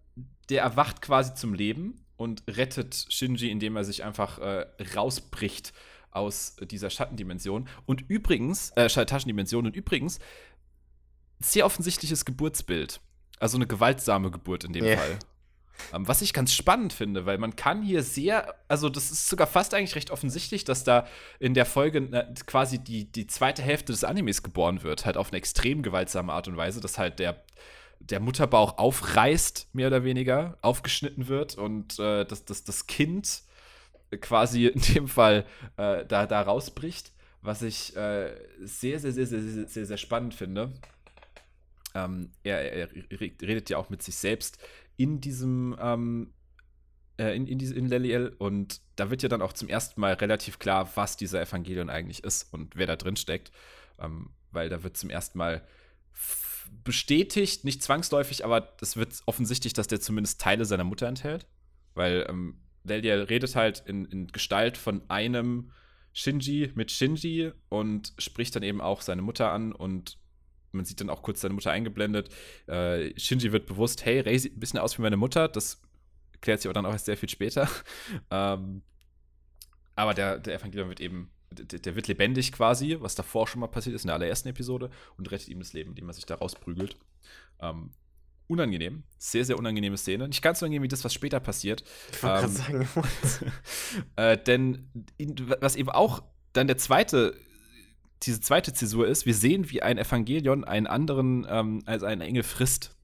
der 0.50 0.63
erwacht 0.63 1.01
quasi 1.01 1.33
zum 1.35 1.53
Leben 1.53 2.06
und 2.17 2.44
rettet 2.47 3.07
Shinji, 3.09 3.50
indem 3.50 3.75
er 3.75 3.83
sich 3.83 4.03
einfach 4.03 4.39
äh, 4.39 4.65
rausbricht 4.95 5.73
aus 6.11 6.56
dieser 6.61 6.89
Schattendimension. 6.89 7.67
Und 7.85 8.09
übrigens, 8.09 8.71
äh, 8.71 8.88
Taschendimension, 8.89 9.65
und 9.65 9.75
übrigens, 9.75 10.19
sehr 11.39 11.65
offensichtliches 11.65 12.25
Geburtsbild. 12.25 13.00
Also 13.39 13.57
eine 13.57 13.67
gewaltsame 13.67 14.31
Geburt 14.31 14.65
in 14.65 14.73
dem 14.73 14.83
yeah. 14.83 14.97
Fall. 14.97 15.19
Ähm, 15.94 16.08
was 16.08 16.22
ich 16.22 16.34
ganz 16.34 16.54
spannend 16.54 16.94
finde, 16.94 17.26
weil 17.26 17.38
man 17.38 17.56
kann 17.56 17.81
hier 17.81 18.04
sehr, 18.04 18.56
also 18.68 18.90
das 18.90 19.12
ist 19.12 19.28
sogar 19.28 19.48
fast 19.48 19.74
eigentlich 19.74 19.96
recht 19.96 20.12
offensichtlich, 20.12 20.64
dass 20.64 20.84
da 20.84 21.08
in 21.40 21.54
der 21.54 21.66
Folge 21.66 22.00
äh, 22.12 22.34
quasi 22.46 22.80
die, 22.80 23.12
die 23.12 23.28
zweite 23.28 23.62
Hälfte 23.62 23.92
des 23.92 24.04
Animes 24.04 24.44
geboren 24.44 24.84
wird, 24.84 25.06
halt 25.06 25.18
auf 25.18 25.30
eine 25.30 25.38
extrem 25.38 25.81
gewaltsame 25.84 26.34
Art 26.34 26.48
und 26.48 26.58
Weise, 26.58 26.81
dass 26.81 26.98
halt 26.98 27.20
der, 27.20 27.44
der 28.00 28.20
Mutterbauch 28.20 28.78
aufreißt, 28.78 29.70
mehr 29.74 29.88
oder 29.88 30.04
weniger, 30.04 30.58
aufgeschnitten 30.62 31.28
wird 31.28 31.56
und 31.56 32.00
äh, 32.00 32.26
dass, 32.26 32.45
dass 32.45 32.64
das 32.64 32.88
Kind 32.88 33.44
quasi 34.21 34.68
in 34.68 34.81
dem 34.94 35.07
Fall 35.07 35.45
äh, 35.78 36.06
da, 36.06 36.26
da 36.26 36.42
rausbricht, 36.42 37.12
was 37.42 37.62
ich 37.62 37.95
äh, 37.95 38.36
sehr, 38.62 39.00
sehr, 39.00 39.12
sehr, 39.12 39.26
sehr, 39.26 39.68
sehr, 39.68 39.86
sehr 39.86 39.98
spannend 39.98 40.33
finde. 40.33 40.74
Ähm, 41.95 42.31
er, 42.44 42.71
er, 42.71 42.90
redet 42.94 43.69
ja 43.69 43.78
auch 43.78 43.90
mit 43.90 44.04
sich 44.04 44.16
selbst 44.16 44.59
in 44.99 45.21
diesem, 45.21 45.77
ähm, 45.79 46.33
äh, 47.18 47.33
in, 47.33 47.47
in, 47.47 47.57
diese, 47.57 47.73
in 47.73 47.87
Leliel 47.87 48.35
und 48.37 48.81
da 48.97 49.09
wird 49.09 49.23
ja 49.23 49.29
dann 49.29 49.41
auch 49.41 49.53
zum 49.53 49.69
ersten 49.69 50.01
Mal 50.01 50.13
relativ 50.13 50.59
klar, 50.59 50.91
was 50.95 51.15
dieser 51.15 51.41
Evangelion 51.41 51.89
eigentlich 51.89 52.21
ist 52.25 52.53
und 52.53 52.75
wer 52.75 52.85
da 52.85 52.97
drin 52.97 53.15
steckt, 53.15 53.51
ähm, 53.97 54.31
weil 54.51 54.68
da 54.68 54.83
wird 54.83 54.97
zum 54.97 55.09
ersten 55.09 55.37
Mal 55.37 55.65
bestätigt, 56.83 57.63
nicht 57.63 57.81
zwangsläufig, 57.81 58.44
aber 58.44 58.75
es 58.81 58.97
wird 58.97 59.21
offensichtlich, 59.25 59.71
dass 59.71 59.87
der 59.87 60.01
zumindest 60.01 60.41
Teile 60.41 60.65
seiner 60.65 60.83
Mutter 60.83 61.07
enthält, 61.07 61.47
weil 61.94 62.25
ähm, 62.27 62.59
Lelia 62.83 63.15
redet 63.15 63.56
halt 63.56 63.83
in, 63.85 64.03
in 64.03 64.27
Gestalt 64.27 64.77
von 64.77 65.09
einem 65.09 65.71
Shinji 66.11 66.73
mit 66.75 66.91
Shinji 66.91 67.53
und 67.69 68.13
spricht 68.18 68.53
dann 68.53 68.63
eben 68.63 68.81
auch 68.81 69.01
seine 69.01 69.21
Mutter 69.21 69.49
an 69.49 69.71
und 69.71 70.18
man 70.71 70.85
sieht 70.85 71.02
dann 71.02 71.09
auch 71.09 71.21
kurz 71.21 71.42
seine 71.42 71.54
Mutter 71.54 71.71
eingeblendet. 71.71 72.30
Äh, 72.68 73.18
Shinji 73.19 73.52
wird 73.52 73.66
bewusst, 73.66 74.06
hey, 74.06 74.19
Rei 74.19 74.38
sieht 74.38 74.57
ein 74.57 74.59
bisschen 74.59 74.80
aus 74.80 74.97
wie 74.97 75.02
meine 75.02 75.18
Mutter. 75.18 75.47
Das 75.47 75.81
klärt 76.42 76.61
sich 76.61 76.68
aber 76.68 76.73
dann 76.73 76.85
auch 76.85 76.92
erst 76.92 77.06
sehr 77.06 77.18
viel 77.18 77.30
später. 77.30 77.68
ähm, 78.31 78.81
aber 79.95 80.14
der, 80.14 80.40
der 80.40 80.56
Evangelion 80.56 80.90
wird 80.90 81.02
eben, 81.02 81.31
der, 81.52 81.80
der, 81.80 81.95
wird 81.95 82.07
lebendig 82.07 82.52
quasi, 82.52 82.97
was 82.99 83.16
davor 83.16 83.47
schon 83.47 83.61
mal 83.61 83.68
passiert 83.68 83.95
ist 83.95 84.04
in 84.04 84.07
der 84.07 84.16
allerersten 84.16 84.49
Episode 84.49 84.90
und 85.18 85.30
rettet 85.31 85.49
ihm 85.49 85.59
das 85.59 85.73
Leben, 85.73 85.92
indem 85.92 86.07
er 86.09 86.14
sich 86.14 86.26
da 86.26 86.35
rausprügelt. 86.35 86.95
Ähm, 87.59 87.92
unangenehm. 88.47 89.04
Sehr, 89.18 89.45
sehr 89.45 89.57
unangenehme 89.57 89.97
Szene. 89.97 90.28
Nicht 90.28 90.42
ganz 90.42 90.59
so 90.59 90.66
unangenehm 90.66 90.83
wie 90.83 90.88
das, 90.88 91.04
was 91.04 91.14
später 91.14 91.40
passiert. 91.40 91.83
Ich 92.11 92.23
wollte 92.23 92.45
ähm, 92.45 92.52
sagen. 92.52 92.90
äh, 94.16 94.38
denn 94.38 94.90
was 95.59 95.76
eben 95.76 95.90
auch 95.90 96.23
dann 96.54 96.68
der 96.68 96.78
zweite, 96.78 97.35
diese 98.23 98.42
zweite 98.42 98.73
Zäsur 98.73 99.07
ist, 99.07 99.26
wir 99.26 99.33
sehen, 99.33 99.69
wie 99.71 99.81
ein 99.81 99.97
Evangelion 99.97 100.64
einen 100.64 100.88
anderen, 100.88 101.45
ähm, 101.49 101.83
als 101.85 102.04
einen 102.04 102.21
Engel 102.21 102.44
frisst. 102.44 102.95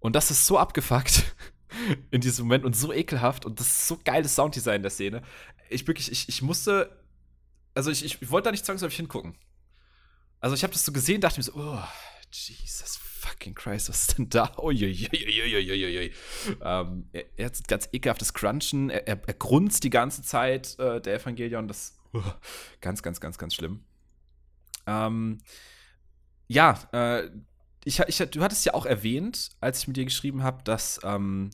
Und 0.00 0.16
das 0.16 0.30
ist 0.30 0.46
so 0.46 0.58
abgefuckt 0.58 1.34
in 2.10 2.20
diesem 2.20 2.46
Moment 2.46 2.64
und 2.64 2.76
so 2.76 2.92
ekelhaft 2.92 3.44
und 3.44 3.60
das 3.60 3.66
ist 3.66 3.88
so 3.88 3.98
geiles 4.02 4.34
Sounddesign 4.34 4.82
der 4.82 4.90
Szene. 4.90 5.22
Ich 5.68 5.86
wirklich, 5.86 6.10
ich, 6.10 6.28
ich 6.28 6.40
musste, 6.40 7.04
also 7.74 7.90
ich, 7.90 8.04
ich 8.04 8.30
wollte 8.30 8.46
da 8.46 8.50
nicht 8.52 8.64
zwangsläufig 8.64 8.96
hingucken. 8.96 9.36
Also 10.40 10.54
ich 10.54 10.62
habe 10.62 10.72
das 10.72 10.84
so 10.84 10.92
gesehen, 10.92 11.20
dachte 11.20 11.40
mir 11.40 11.44
so, 11.44 11.54
oh, 11.56 11.82
Jesus 12.30 12.96
fucking 12.96 13.54
Christ, 13.54 13.88
was 13.88 14.02
ist 14.02 14.18
denn 14.18 14.28
da? 14.28 14.52
Uiuiuiuiuiui. 14.58 16.12
Ähm, 16.62 17.08
er, 17.12 17.24
er 17.36 17.46
hat 17.46 17.68
ganz 17.68 17.88
ekelhaftes 17.92 18.32
Crunchen, 18.32 18.90
er, 18.90 19.06
er, 19.06 19.20
er 19.26 19.34
grunzt 19.34 19.84
die 19.84 19.90
ganze 19.90 20.22
Zeit, 20.22 20.78
äh, 20.78 21.00
der 21.00 21.14
Evangelion, 21.14 21.68
das 21.68 21.98
uh, 22.14 22.22
ganz, 22.80 23.02
ganz, 23.02 23.20
ganz, 23.20 23.38
ganz 23.38 23.54
schlimm. 23.54 23.84
Ähm, 24.88 25.38
ja, 26.48 26.78
äh, 26.92 27.28
ich, 27.84 28.00
ich, 28.00 28.18
du 28.18 28.42
hattest 28.42 28.64
ja 28.64 28.74
auch 28.74 28.86
erwähnt, 28.86 29.50
als 29.60 29.80
ich 29.80 29.88
mit 29.88 29.96
dir 29.96 30.04
geschrieben 30.04 30.42
habe, 30.42 30.64
dass 30.64 31.00
ähm, 31.04 31.50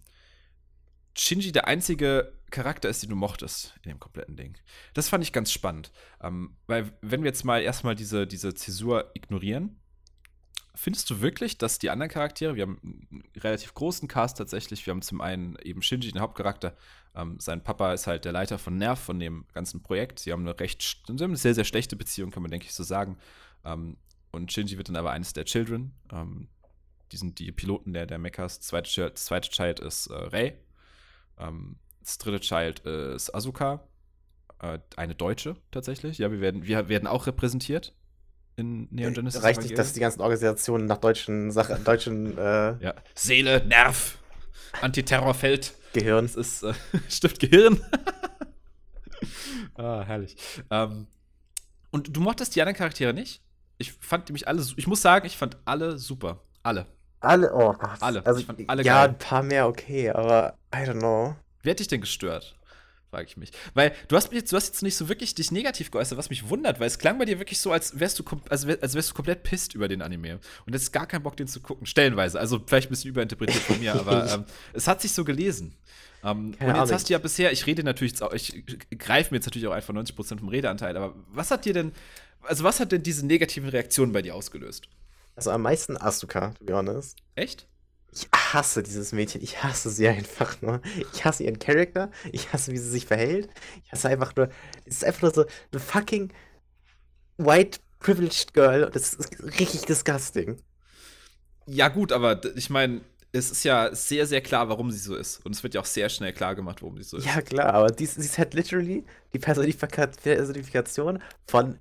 Shinji 1.16 1.52
der 1.52 1.66
einzige 1.66 2.32
Charakter 2.50 2.88
ist, 2.88 3.02
den 3.02 3.10
du 3.10 3.16
mochtest 3.16 3.74
in 3.82 3.90
dem 3.90 4.00
kompletten 4.00 4.36
Ding. 4.36 4.56
Das 4.94 5.08
fand 5.08 5.24
ich 5.24 5.32
ganz 5.32 5.50
spannend. 5.50 5.90
Ähm, 6.22 6.56
weil, 6.66 6.96
wenn 7.02 7.22
wir 7.22 7.28
jetzt 7.28 7.44
mal 7.44 7.60
erstmal 7.60 7.96
diese, 7.96 8.26
diese 8.26 8.54
Zäsur 8.54 9.10
ignorieren, 9.14 9.80
findest 10.74 11.08
du 11.10 11.20
wirklich, 11.20 11.58
dass 11.58 11.78
die 11.78 11.90
anderen 11.90 12.10
Charaktere, 12.10 12.56
wir 12.56 12.62
haben 12.62 12.78
einen 12.82 13.24
relativ 13.36 13.74
großen 13.74 14.08
Cast 14.08 14.38
tatsächlich, 14.38 14.84
wir 14.86 14.92
haben 14.92 15.02
zum 15.02 15.20
einen 15.20 15.56
eben 15.62 15.82
Shinji, 15.82 16.10
den 16.10 16.20
Hauptcharakter, 16.20 16.76
ähm, 17.14 17.38
sein 17.38 17.62
Papa 17.62 17.92
ist 17.92 18.06
halt 18.06 18.24
der 18.24 18.32
Leiter 18.32 18.58
von 18.58 18.76
Nerv, 18.76 18.98
von 18.98 19.18
dem 19.20 19.46
ganzen 19.52 19.82
Projekt. 19.82 20.18
Sie 20.18 20.32
haben 20.32 20.42
eine 20.42 20.58
recht, 20.58 20.82
sie 20.82 21.12
haben 21.12 21.20
eine 21.20 21.36
sehr, 21.36 21.54
sehr 21.54 21.64
schlechte 21.64 21.96
Beziehung, 21.96 22.30
kann 22.30 22.42
man 22.42 22.50
denke 22.50 22.66
ich 22.66 22.74
so 22.74 22.82
sagen. 22.82 23.18
Ähm, 23.64 23.96
und 24.32 24.52
Shinji 24.52 24.76
wird 24.76 24.88
dann 24.88 24.96
aber 24.96 25.12
eines 25.12 25.32
der 25.32 25.44
Children. 25.44 25.92
Ähm, 26.12 26.48
die 27.12 27.16
sind 27.16 27.38
die 27.38 27.52
Piloten 27.52 27.92
der, 27.92 28.06
der 28.06 28.18
Mechas. 28.18 28.58
Das 28.58 28.66
zweite, 28.66 29.14
zweite 29.14 29.50
Child 29.50 29.78
ist 29.78 30.08
äh, 30.08 30.14
Rei. 30.14 30.58
Ähm, 31.38 31.76
das 32.00 32.18
dritte 32.18 32.40
Child 32.40 32.80
ist 32.80 33.32
Asuka. 33.32 33.86
Äh, 34.58 34.80
eine 34.96 35.14
Deutsche 35.14 35.56
tatsächlich. 35.70 36.18
Ja, 36.18 36.32
wir 36.32 36.40
werden, 36.40 36.66
wir 36.66 36.88
werden 36.88 37.06
auch 37.06 37.28
repräsentiert 37.28 37.94
in 38.56 38.88
Neon 38.90 39.14
Genesis. 39.14 39.42
Reicht 39.42 39.62
nicht, 39.62 39.76
dass 39.76 39.92
die 39.92 40.00
ganzen 40.00 40.20
Organisationen 40.20 40.86
nach 40.86 40.98
deutschen 40.98 41.50
Sachen, 41.50 41.82
deutschen 41.84 42.38
äh 42.38 42.76
ja. 42.82 42.94
Seele, 43.14 43.64
Nerv, 43.66 44.18
Antiterrorfeld. 44.80 45.74
Gehirn. 45.92 46.26
Das 46.26 46.36
ist 46.36 46.62
äh, 46.62 46.74
Stift 47.08 47.40
Gehirn. 47.40 47.80
ah, 49.76 50.02
herrlich. 50.04 50.36
Ähm, 50.70 51.06
und 51.90 52.14
du 52.14 52.20
mochtest 52.20 52.54
die 52.54 52.60
anderen 52.60 52.76
Charaktere 52.76 53.14
nicht? 53.14 53.40
Ich 53.78 53.92
fand 53.92 54.30
mich 54.30 54.46
alle, 54.46 54.64
ich 54.76 54.86
muss 54.86 55.02
sagen, 55.02 55.26
ich 55.26 55.36
fand 55.36 55.56
alle 55.64 55.98
super. 55.98 56.40
Alle. 56.62 56.86
Alle, 57.20 57.52
oh 57.54 57.72
Gott. 57.72 58.00
Alle. 58.00 58.24
Also, 58.26 58.44
alle 58.66 58.82
ja, 58.82 59.06
geil. 59.06 59.08
ein 59.10 59.18
paar 59.18 59.42
mehr 59.42 59.66
okay, 59.66 60.10
aber 60.10 60.58
I 60.74 60.78
don't 60.78 60.98
know. 60.98 61.34
Wer 61.62 61.70
hat 61.70 61.80
dich 61.80 61.88
denn 61.88 62.02
gestört? 62.02 62.56
Frage 63.14 63.28
ich 63.28 63.36
mich. 63.36 63.52
Weil 63.74 63.94
du 64.08 64.16
hast, 64.16 64.32
jetzt, 64.32 64.52
du 64.52 64.56
hast 64.56 64.66
jetzt 64.66 64.82
nicht 64.82 64.96
so 64.96 65.08
wirklich 65.08 65.36
dich 65.36 65.52
negativ 65.52 65.92
geäußert, 65.92 66.18
was 66.18 66.30
mich 66.30 66.48
wundert, 66.48 66.80
weil 66.80 66.88
es 66.88 66.98
klang 66.98 67.16
bei 67.18 67.24
dir 67.24 67.38
wirklich 67.38 67.60
so, 67.60 67.70
als 67.70 68.00
wärst 68.00 68.18
du, 68.18 68.24
als 68.48 68.66
als 68.66 68.94
wärst 68.94 69.10
du 69.10 69.14
komplett 69.14 69.44
pisst 69.44 69.74
über 69.74 69.86
den 69.86 70.02
Anime. 70.02 70.40
Und 70.66 70.72
jetzt 70.72 70.92
gar 70.92 71.06
keinen 71.06 71.22
Bock, 71.22 71.36
den 71.36 71.46
zu 71.46 71.60
gucken. 71.60 71.86
Stellenweise. 71.86 72.40
Also 72.40 72.60
vielleicht 72.66 72.88
ein 72.88 72.90
bisschen 72.90 73.10
überinterpretiert 73.10 73.62
von 73.62 73.78
mir, 73.78 73.94
aber 74.00 74.32
ähm, 74.32 74.44
es 74.72 74.88
hat 74.88 75.00
sich 75.00 75.12
so 75.12 75.24
gelesen. 75.24 75.76
Um, 76.22 76.46
und 76.46 76.52
jetzt 76.52 76.62
Ahnung. 76.62 76.90
hast 76.90 77.08
du 77.08 77.12
ja 77.12 77.18
bisher, 77.18 77.52
ich 77.52 77.66
rede 77.66 77.84
natürlich, 77.84 78.14
ich 78.32 78.64
greife 78.98 79.30
mir 79.30 79.36
jetzt 79.36 79.44
natürlich 79.44 79.68
auch 79.68 79.72
einfach 79.72 79.92
90% 79.92 80.38
vom 80.38 80.48
Redeanteil, 80.48 80.96
aber 80.96 81.14
was 81.28 81.50
hat 81.50 81.66
dir 81.66 81.74
denn, 81.74 81.92
also 82.42 82.64
was 82.64 82.80
hat 82.80 82.92
denn 82.92 83.02
diese 83.02 83.26
negativen 83.26 83.68
Reaktionen 83.68 84.12
bei 84.12 84.22
dir 84.22 84.34
ausgelöst? 84.34 84.88
Also 85.36 85.50
am 85.50 85.60
meisten 85.60 85.98
Asuka, 85.98 86.54
to 86.58 86.64
be 86.64 86.74
honest. 86.74 87.18
Echt? 87.34 87.66
Ich 88.14 88.28
hasse 88.32 88.82
dieses 88.82 89.12
Mädchen. 89.12 89.42
Ich 89.42 89.62
hasse 89.62 89.90
sie 89.90 90.06
einfach 90.06 90.60
nur. 90.62 90.80
Ich 91.12 91.24
hasse 91.24 91.42
ihren 91.42 91.58
Charakter. 91.58 92.10
Ich 92.32 92.52
hasse, 92.52 92.70
wie 92.72 92.78
sie 92.78 92.90
sich 92.90 93.06
verhält. 93.06 93.48
Ich 93.84 93.92
hasse 93.92 94.08
einfach 94.08 94.34
nur. 94.36 94.48
Es 94.84 94.96
ist 94.96 95.04
einfach 95.04 95.22
nur 95.22 95.34
so 95.34 95.44
eine 95.72 95.80
fucking 95.80 96.32
white 97.38 97.80
privileged 97.98 98.54
girl. 98.54 98.88
Das 98.92 99.14
ist 99.14 99.42
richtig 99.58 99.82
disgusting. 99.82 100.60
Ja, 101.66 101.88
gut, 101.88 102.12
aber 102.12 102.40
ich 102.56 102.70
meine, 102.70 103.00
es 103.32 103.50
ist 103.50 103.64
ja 103.64 103.92
sehr, 103.94 104.26
sehr 104.26 104.40
klar, 104.42 104.68
warum 104.68 104.92
sie 104.92 104.98
so 104.98 105.16
ist. 105.16 105.44
Und 105.44 105.54
es 105.54 105.62
wird 105.64 105.74
ja 105.74 105.80
auch 105.80 105.86
sehr 105.86 106.08
schnell 106.08 106.32
klar 106.32 106.54
gemacht, 106.54 106.82
warum 106.82 106.96
sie 106.98 107.02
so 107.08 107.16
ist. 107.16 107.26
Ja, 107.26 107.42
klar, 107.42 107.74
aber 107.74 107.92
sie 107.92 108.04
ist 108.04 108.38
halt 108.38 108.54
literally 108.54 109.04
die 109.32 109.40
Personifikation 109.40 111.20
von 111.48 111.80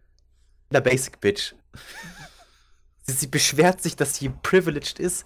einer 0.72 0.82
Basic 0.82 1.20
Bitch. 1.20 1.54
sie, 3.04 3.13
sie 3.13 3.28
beschwert 3.28 3.84
sich, 3.84 3.96
dass 3.96 4.16
sie 4.16 4.30
privileged 4.30 5.00
ist, 5.00 5.25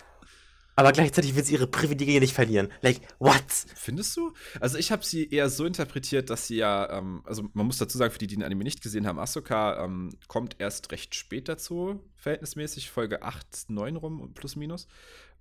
aber 0.77 0.91
gleichzeitig 0.91 1.36
will 1.36 1.43
sie 1.43 1.55
ihre 1.55 1.65
Privilegien 1.65 2.22
nicht 2.22 2.36
verlieren. 2.36 2.72
Like, 2.81 3.01
what? 3.17 3.43
Findest 3.75 4.15
du? 4.15 4.31
Also 4.60 4.77
ich 4.77 4.91
habe 4.91 5.03
sie 5.03 5.27
eher 5.27 5.50
so 5.50 5.65
interpretiert, 5.65 6.29
dass 6.29 6.46
sie 6.46 6.57
ja, 6.57 7.00
ähm, 7.00 7.24
also 7.25 7.50
man 7.53 7.65
muss 7.65 7.79
dazu 7.79 7.98
sagen, 7.98 8.13
für 8.13 8.19
die, 8.19 8.27
die 8.27 8.36
den 8.36 8.43
Anime 8.43 8.63
nicht 8.63 8.84
gesehen 8.84 9.07
haben, 9.07 9.17
Asuka 9.17 9.84
ähm, 9.84 10.12
kommt 10.27 10.57
erst 10.60 10.91
recht 10.91 11.15
spät 11.15 11.50
dazu, 11.50 12.00
verhältnismäßig, 12.15 12.91
Folge 12.91 13.24
8, 13.24 13.69
9 13.69 13.96
rum, 13.96 14.34
plus 14.36 14.55
minus. 14.55 14.88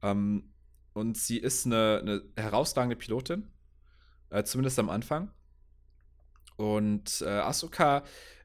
Ähm, 0.03 0.55
und 0.95 1.19
sie 1.19 1.37
ist 1.37 1.67
eine, 1.67 1.99
eine 2.01 2.23
herausragende 2.39 2.97
Pilotin, 2.97 3.47
äh, 4.31 4.43
zumindest 4.43 4.79
am 4.79 4.89
Anfang. 4.89 5.31
Und 6.57 7.21
äh, 7.21 7.29
Asuka 7.29 8.05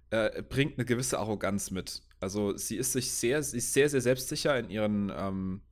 äh, 0.10 0.43
bringt 0.43 0.77
eine 0.77 0.83
gewisse 0.83 1.19
Arroganz 1.19 1.71
mit. 1.71 2.01
Also 2.19 2.57
sie 2.57 2.75
ist 2.75 2.91
sich 2.91 3.13
sehr, 3.13 3.41
sie 3.43 3.60
ist 3.60 3.71
sehr, 3.71 3.88
sehr 3.88 4.01
selbstsicher 4.01 4.60
in 4.60 4.69
ihren, 4.69 5.10
ähm, 5.15 5.62
äh, 5.62 5.71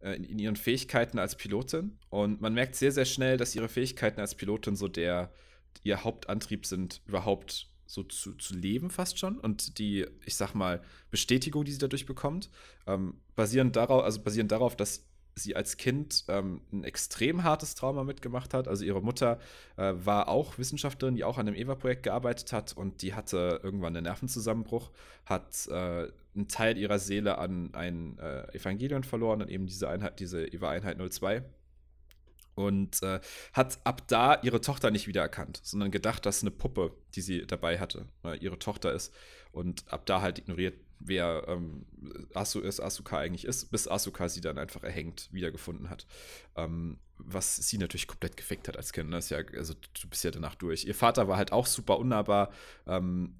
in, 0.00 0.24
in, 0.24 0.38
ihren 0.38 0.56
Fähigkeiten 0.56 1.18
als 1.18 1.36
Pilotin. 1.36 1.98
Und 2.10 2.40
man 2.40 2.54
merkt 2.54 2.76
sehr, 2.76 2.92
sehr 2.92 3.04
schnell, 3.04 3.36
dass 3.36 3.54
ihre 3.54 3.68
Fähigkeiten 3.68 4.20
als 4.20 4.34
Pilotin 4.34 4.76
so 4.76 4.88
der 4.88 5.32
ihr 5.82 6.04
Hauptantrieb 6.04 6.66
sind, 6.66 7.02
überhaupt 7.06 7.68
so 7.86 8.02
zu, 8.02 8.34
zu 8.34 8.54
leben 8.54 8.90
fast 8.90 9.18
schon. 9.18 9.38
Und 9.38 9.78
die, 9.78 10.06
ich 10.24 10.36
sag 10.36 10.54
mal, 10.54 10.82
Bestätigung, 11.10 11.64
die 11.64 11.72
sie 11.72 11.78
dadurch 11.78 12.06
bekommt, 12.06 12.50
ähm, 12.86 13.20
basieren 13.34 13.72
darauf, 13.72 14.04
also 14.04 14.20
basieren 14.22 14.48
darauf, 14.48 14.76
dass 14.76 15.07
sie 15.38 15.56
als 15.56 15.76
Kind 15.76 16.24
ähm, 16.28 16.60
ein 16.72 16.84
extrem 16.84 17.44
hartes 17.44 17.74
Trauma 17.74 18.04
mitgemacht 18.04 18.54
hat. 18.54 18.68
Also 18.68 18.84
ihre 18.84 19.02
Mutter 19.02 19.38
äh, 19.76 19.94
war 19.94 20.28
auch 20.28 20.58
Wissenschaftlerin, 20.58 21.14
die 21.14 21.24
auch 21.24 21.38
an 21.38 21.46
dem 21.46 21.54
EVA-Projekt 21.54 22.02
gearbeitet 22.02 22.52
hat 22.52 22.72
und 22.76 23.02
die 23.02 23.14
hatte 23.14 23.60
irgendwann 23.62 23.96
einen 23.96 24.04
Nervenzusammenbruch, 24.04 24.90
hat 25.24 25.66
äh, 25.68 26.08
einen 26.34 26.48
Teil 26.48 26.76
ihrer 26.76 26.98
Seele 26.98 27.38
an 27.38 27.74
ein 27.74 28.18
äh, 28.18 28.54
Evangelion 28.54 29.04
verloren, 29.04 29.42
an 29.42 29.48
eben 29.48 29.66
diese 29.66 29.88
Einheit, 29.88 30.20
diese 30.20 30.46
EVA-Einheit 30.46 30.98
02 30.98 31.42
und 32.58 33.02
äh, 33.02 33.20
hat 33.52 33.78
ab 33.84 34.08
da 34.08 34.40
ihre 34.42 34.60
Tochter 34.60 34.90
nicht 34.90 35.06
wiedererkannt, 35.06 35.60
sondern 35.62 35.90
gedacht, 35.90 36.26
dass 36.26 36.42
eine 36.42 36.50
Puppe, 36.50 36.92
die 37.14 37.20
sie 37.20 37.46
dabei 37.46 37.78
hatte, 37.78 38.06
äh, 38.24 38.36
ihre 38.38 38.58
Tochter 38.58 38.92
ist 38.92 39.14
und 39.52 39.84
ab 39.92 40.06
da 40.06 40.20
halt 40.20 40.38
ignoriert, 40.38 40.74
wer 41.00 41.44
ähm, 41.48 41.86
Asu 42.34 42.60
ist, 42.60 42.80
Asuka 42.80 43.18
eigentlich 43.18 43.44
ist, 43.44 43.70
bis 43.70 43.88
Asuka 43.88 44.28
sie 44.28 44.40
dann 44.40 44.58
einfach 44.58 44.82
erhängt 44.82 45.28
wiedergefunden 45.32 45.90
hat. 45.90 46.06
Ähm, 46.56 46.98
was 47.18 47.56
sie 47.56 47.78
natürlich 47.78 48.06
komplett 48.06 48.36
gefickt 48.36 48.68
hat 48.68 48.76
als 48.76 48.92
Kind. 48.92 49.10
Ne? 49.10 49.20
Ja, 49.28 49.38
also 49.56 49.74
du 49.74 50.08
bist 50.08 50.24
ja 50.24 50.30
danach 50.30 50.54
durch. 50.54 50.84
Ihr 50.84 50.94
Vater 50.94 51.28
war 51.28 51.36
halt 51.36 51.52
auch 51.52 51.66
super 51.66 51.98
unnahbar. 51.98 52.52
Ähm, 52.86 53.34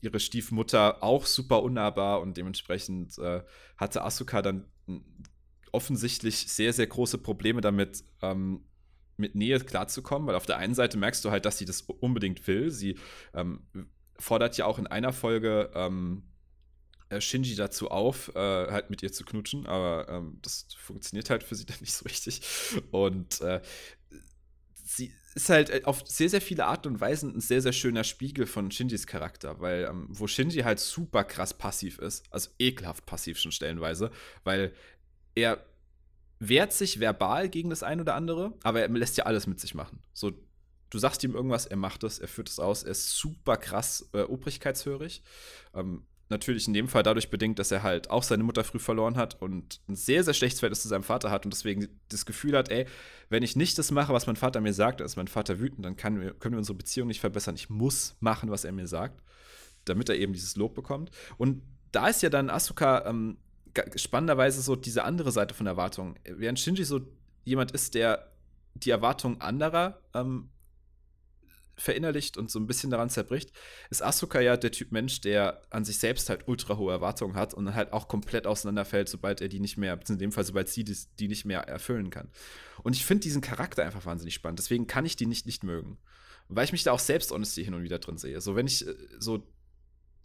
ihre 0.00 0.20
Stiefmutter 0.20 1.02
auch 1.02 1.26
super 1.26 1.62
unnahbar 1.62 2.20
und 2.20 2.36
dementsprechend 2.36 3.18
äh, 3.18 3.42
hatte 3.76 4.02
Asuka 4.04 4.42
dann 4.42 4.64
offensichtlich 5.72 6.48
sehr, 6.48 6.72
sehr 6.72 6.86
große 6.86 7.18
Probleme 7.18 7.60
damit, 7.60 8.04
ähm, 8.22 8.64
mit 9.16 9.34
Nähe 9.34 9.58
klarzukommen, 9.58 10.28
weil 10.28 10.36
auf 10.36 10.46
der 10.46 10.58
einen 10.58 10.74
Seite 10.74 10.96
merkst 10.96 11.24
du 11.24 11.30
halt, 11.30 11.44
dass 11.44 11.58
sie 11.58 11.64
das 11.64 11.82
unbedingt 11.82 12.46
will. 12.46 12.70
Sie 12.70 12.96
ähm, 13.34 13.66
fordert 14.16 14.56
ja 14.56 14.64
auch 14.64 14.78
in 14.78 14.86
einer 14.86 15.12
Folge 15.12 15.70
ähm, 15.74 16.22
äh, 16.22 16.27
Shinji 17.20 17.54
dazu 17.54 17.90
auf, 17.90 18.34
äh, 18.34 18.38
halt 18.38 18.90
mit 18.90 19.02
ihr 19.02 19.12
zu 19.12 19.24
knutschen, 19.24 19.66
aber 19.66 20.08
ähm, 20.08 20.38
das 20.42 20.66
funktioniert 20.76 21.30
halt 21.30 21.42
für 21.42 21.54
sie 21.54 21.66
dann 21.66 21.78
nicht 21.80 21.94
so 21.94 22.04
richtig. 22.04 22.42
Und 22.90 23.40
äh, 23.40 23.60
sie 24.84 25.12
ist 25.34 25.48
halt 25.48 25.70
äh, 25.70 25.82
auf 25.84 26.02
sehr, 26.06 26.28
sehr 26.28 26.40
viele 26.40 26.66
Arten 26.66 26.88
und 26.88 27.00
Weisen 27.00 27.34
ein 27.34 27.40
sehr, 27.40 27.62
sehr 27.62 27.72
schöner 27.72 28.04
Spiegel 28.04 28.46
von 28.46 28.70
Shinjis 28.70 29.06
Charakter, 29.06 29.60
weil 29.60 29.84
ähm, 29.88 30.06
wo 30.10 30.26
Shinji 30.26 30.62
halt 30.62 30.80
super 30.80 31.24
krass 31.24 31.54
passiv 31.54 31.98
ist, 31.98 32.24
also 32.30 32.50
ekelhaft 32.58 33.06
passiv 33.06 33.38
schon 33.38 33.52
stellenweise, 33.52 34.10
weil 34.44 34.72
er 35.34 35.64
wehrt 36.40 36.72
sich 36.72 37.00
verbal 37.00 37.48
gegen 37.48 37.70
das 37.70 37.82
ein 37.82 38.00
oder 38.00 38.14
andere, 38.14 38.54
aber 38.62 38.80
er 38.80 38.88
lässt 38.88 39.16
ja 39.16 39.24
alles 39.24 39.46
mit 39.46 39.60
sich 39.60 39.74
machen. 39.74 40.02
So, 40.12 40.32
du 40.90 40.98
sagst 40.98 41.24
ihm 41.24 41.34
irgendwas, 41.34 41.66
er 41.66 41.76
macht 41.76 42.04
es, 42.04 42.18
er 42.18 42.28
führt 42.28 42.48
es 42.48 42.58
aus, 42.58 42.82
er 42.82 42.92
ist 42.92 43.16
super 43.16 43.56
krass 43.56 44.08
äh, 44.12 44.22
obrigkeitshörig. 44.22 45.22
Ähm, 45.74 46.06
natürlich 46.30 46.66
in 46.66 46.74
dem 46.74 46.88
Fall 46.88 47.02
dadurch 47.02 47.30
bedingt, 47.30 47.58
dass 47.58 47.70
er 47.70 47.82
halt 47.82 48.10
auch 48.10 48.22
seine 48.22 48.42
Mutter 48.42 48.64
früh 48.64 48.78
verloren 48.78 49.16
hat 49.16 49.40
und 49.40 49.80
ein 49.88 49.96
sehr, 49.96 50.24
sehr 50.24 50.34
schlechtes 50.34 50.60
Verhältnis 50.60 50.82
zu 50.82 50.88
seinem 50.88 51.02
Vater 51.02 51.30
hat 51.30 51.44
und 51.44 51.52
deswegen 51.52 51.88
das 52.08 52.26
Gefühl 52.26 52.56
hat, 52.56 52.70
ey, 52.70 52.86
wenn 53.30 53.42
ich 53.42 53.56
nicht 53.56 53.78
das 53.78 53.90
mache, 53.90 54.12
was 54.12 54.26
mein 54.26 54.36
Vater 54.36 54.60
mir 54.60 54.72
sagt, 54.72 55.00
ist 55.00 55.16
mein 55.16 55.28
Vater 55.28 55.60
wütend, 55.60 55.84
dann 55.84 55.96
kann, 55.96 56.18
können 56.38 56.54
wir 56.54 56.58
unsere 56.58 56.76
Beziehung 56.76 57.08
nicht 57.08 57.20
verbessern. 57.20 57.54
Ich 57.54 57.70
muss 57.70 58.16
machen, 58.20 58.50
was 58.50 58.64
er 58.64 58.72
mir 58.72 58.86
sagt, 58.86 59.22
damit 59.84 60.08
er 60.08 60.16
eben 60.16 60.32
dieses 60.32 60.56
Lob 60.56 60.74
bekommt. 60.74 61.10
Und 61.36 61.62
da 61.92 62.08
ist 62.08 62.22
ja 62.22 62.28
dann 62.28 62.50
Asuka 62.50 63.06
ähm, 63.06 63.38
spannenderweise 63.96 64.60
so 64.60 64.76
diese 64.76 65.04
andere 65.04 65.32
Seite 65.32 65.54
von 65.54 65.66
Erwartungen. 65.66 66.18
Während 66.24 66.58
Shinji 66.60 66.84
so 66.84 67.00
jemand 67.44 67.70
ist, 67.70 67.94
der 67.94 68.30
die 68.74 68.90
Erwartungen 68.90 69.40
anderer 69.40 70.00
ähm, 70.14 70.50
verinnerlicht 71.78 72.36
und 72.36 72.50
so 72.50 72.58
ein 72.58 72.66
bisschen 72.66 72.90
daran 72.90 73.08
zerbricht, 73.08 73.52
ist 73.90 74.02
Asuka 74.02 74.40
ja 74.40 74.56
der 74.56 74.72
Typ 74.72 74.92
Mensch, 74.92 75.20
der 75.20 75.62
an 75.70 75.84
sich 75.84 75.98
selbst 75.98 76.28
halt 76.28 76.46
ultra 76.46 76.76
hohe 76.76 76.92
Erwartungen 76.92 77.36
hat 77.36 77.54
und 77.54 77.64
dann 77.64 77.74
halt 77.74 77.92
auch 77.92 78.08
komplett 78.08 78.46
auseinanderfällt, 78.46 79.08
sobald 79.08 79.40
er 79.40 79.48
die 79.48 79.60
nicht 79.60 79.76
mehr, 79.76 79.98
in 80.08 80.18
dem 80.18 80.32
Fall, 80.32 80.44
sobald 80.44 80.68
sie 80.68 80.84
die, 80.84 80.96
die 81.18 81.28
nicht 81.28 81.44
mehr 81.44 81.60
erfüllen 81.60 82.10
kann. 82.10 82.30
Und 82.82 82.94
ich 82.94 83.04
finde 83.04 83.22
diesen 83.22 83.40
Charakter 83.40 83.84
einfach 83.84 84.04
wahnsinnig 84.06 84.34
spannend. 84.34 84.58
Deswegen 84.58 84.86
kann 84.86 85.06
ich 85.06 85.16
die 85.16 85.26
nicht 85.26 85.46
nicht 85.46 85.64
mögen. 85.64 85.98
Weil 86.48 86.64
ich 86.64 86.72
mich 86.72 86.82
da 86.82 86.92
auch 86.92 86.98
selbst 86.98 87.30
honesty 87.30 87.64
hin 87.64 87.74
und 87.74 87.82
wieder 87.82 87.98
drin 87.98 88.16
sehe. 88.16 88.40
So, 88.40 88.56
wenn 88.56 88.66
ich 88.66 88.86
äh, 88.86 88.94
so, 89.18 89.46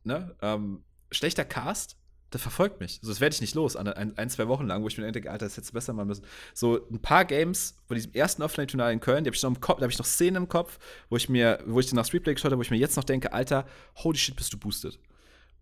ne, 0.04 0.36
ähm, 0.42 0.84
schlechter 1.12 1.46
Cast, 1.46 1.98
das 2.34 2.42
verfolgt 2.42 2.80
mich. 2.80 2.98
Also, 3.02 3.12
das 3.12 3.22
werde 3.22 3.36
ich 3.36 3.42
nicht 3.42 3.54
los. 3.54 3.76
Ein, 3.76 4.18
ein, 4.18 4.30
zwei 4.30 4.48
Wochen 4.48 4.66
lang, 4.66 4.82
wo 4.82 4.88
ich 4.88 4.98
mir 4.98 5.12
denke, 5.12 5.30
Alter, 5.30 5.46
das 5.46 5.56
hättest 5.56 5.70
du 5.70 5.74
besser 5.76 5.94
machen 5.94 6.08
müssen. 6.08 6.26
So 6.56 6.80
ein 6.90 7.00
paar 7.00 7.26
Games 7.26 7.76
von 7.86 7.94
diesem 7.96 8.12
ersten 8.14 8.42
Offline-Turnier 8.42 8.90
in 8.90 9.00
Köln, 9.00 9.24
die 9.24 9.28
habe 9.28 9.36
ich 9.36 9.44
noch 9.44 9.52
im 9.52 9.62
Kopf, 9.62 9.78
da 9.78 9.84
habe 9.84 9.92
ich 9.92 10.00
noch 10.00 10.06
Szenen 10.06 10.38
im 10.38 10.50
Kopf, 10.50 10.80
wo 11.10 11.18
ich 11.18 11.30
mir, 11.30 11.60
wo 11.68 11.80
ich 11.80 11.94
nach 11.94 12.12
Replay 12.12 12.34
geschaut 12.34 12.52
habe, 12.52 12.58
wo 12.58 12.64
ich 12.64 12.72
mir 12.72 12.78
jetzt 12.78 12.98
noch 12.98 13.04
denke, 13.04 13.34
Alter, 13.34 13.68
holy 13.98 14.18
shit, 14.18 14.36
bist 14.36 14.52
du 14.52 14.58
boosted. 14.58 15.00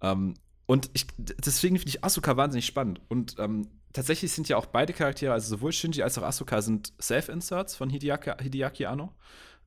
Ähm, 0.01 0.35
und 0.65 0.89
ich, 0.93 1.07
deswegen 1.17 1.77
finde 1.77 1.89
ich 1.89 2.03
Asuka 2.05 2.37
wahnsinnig 2.37 2.65
spannend. 2.65 3.01
Und 3.09 3.35
ähm, 3.37 3.67
tatsächlich 3.91 4.31
sind 4.31 4.47
ja 4.47 4.55
auch 4.55 4.65
beide 4.65 4.93
Charaktere, 4.93 5.33
also 5.33 5.49
sowohl 5.49 5.73
Shinji 5.73 6.03
als 6.03 6.17
auch 6.17 6.23
Asuka, 6.23 6.61
sind 6.61 6.93
Self-Inserts 7.01 7.75
von 7.75 7.89
Hideaki, 7.89 8.31
Hideaki 8.41 8.85
Anno. 8.85 9.13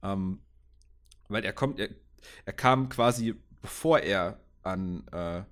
Ähm, 0.03 0.41
weil 1.29 1.45
er 1.45 1.53
kommt, 1.53 1.79
er, 1.79 1.91
er 2.47 2.53
kam 2.55 2.89
quasi, 2.89 3.35
bevor 3.61 3.99
er 3.99 4.41
an 4.63 5.07
äh, 5.09 5.43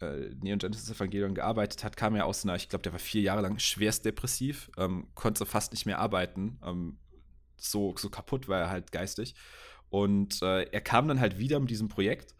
äh, 0.00 0.30
Neon 0.40 0.58
Genesis 0.58 0.90
Evangelion 0.90 1.34
gearbeitet 1.34 1.84
hat, 1.84 1.96
kam 1.96 2.14
er 2.14 2.26
aus 2.26 2.44
einer, 2.44 2.56
ich 2.56 2.68
glaube, 2.68 2.82
der 2.82 2.92
war 2.92 2.98
vier 2.98 3.22
Jahre 3.22 3.42
lang 3.42 3.58
schwerst 3.58 4.04
depressiv, 4.04 4.70
ähm, 4.76 5.08
konnte 5.14 5.46
fast 5.46 5.72
nicht 5.72 5.86
mehr 5.86 5.98
arbeiten, 5.98 6.58
ähm, 6.64 6.98
so, 7.56 7.94
so 7.96 8.08
kaputt 8.08 8.48
war 8.48 8.60
er 8.60 8.70
halt 8.70 8.92
geistig. 8.92 9.34
Und 9.90 10.42
äh, 10.42 10.62
er 10.64 10.80
kam 10.80 11.08
dann 11.08 11.20
halt 11.20 11.38
wieder 11.38 11.60
mit 11.60 11.70
diesem 11.70 11.88
Projekt 11.88 12.34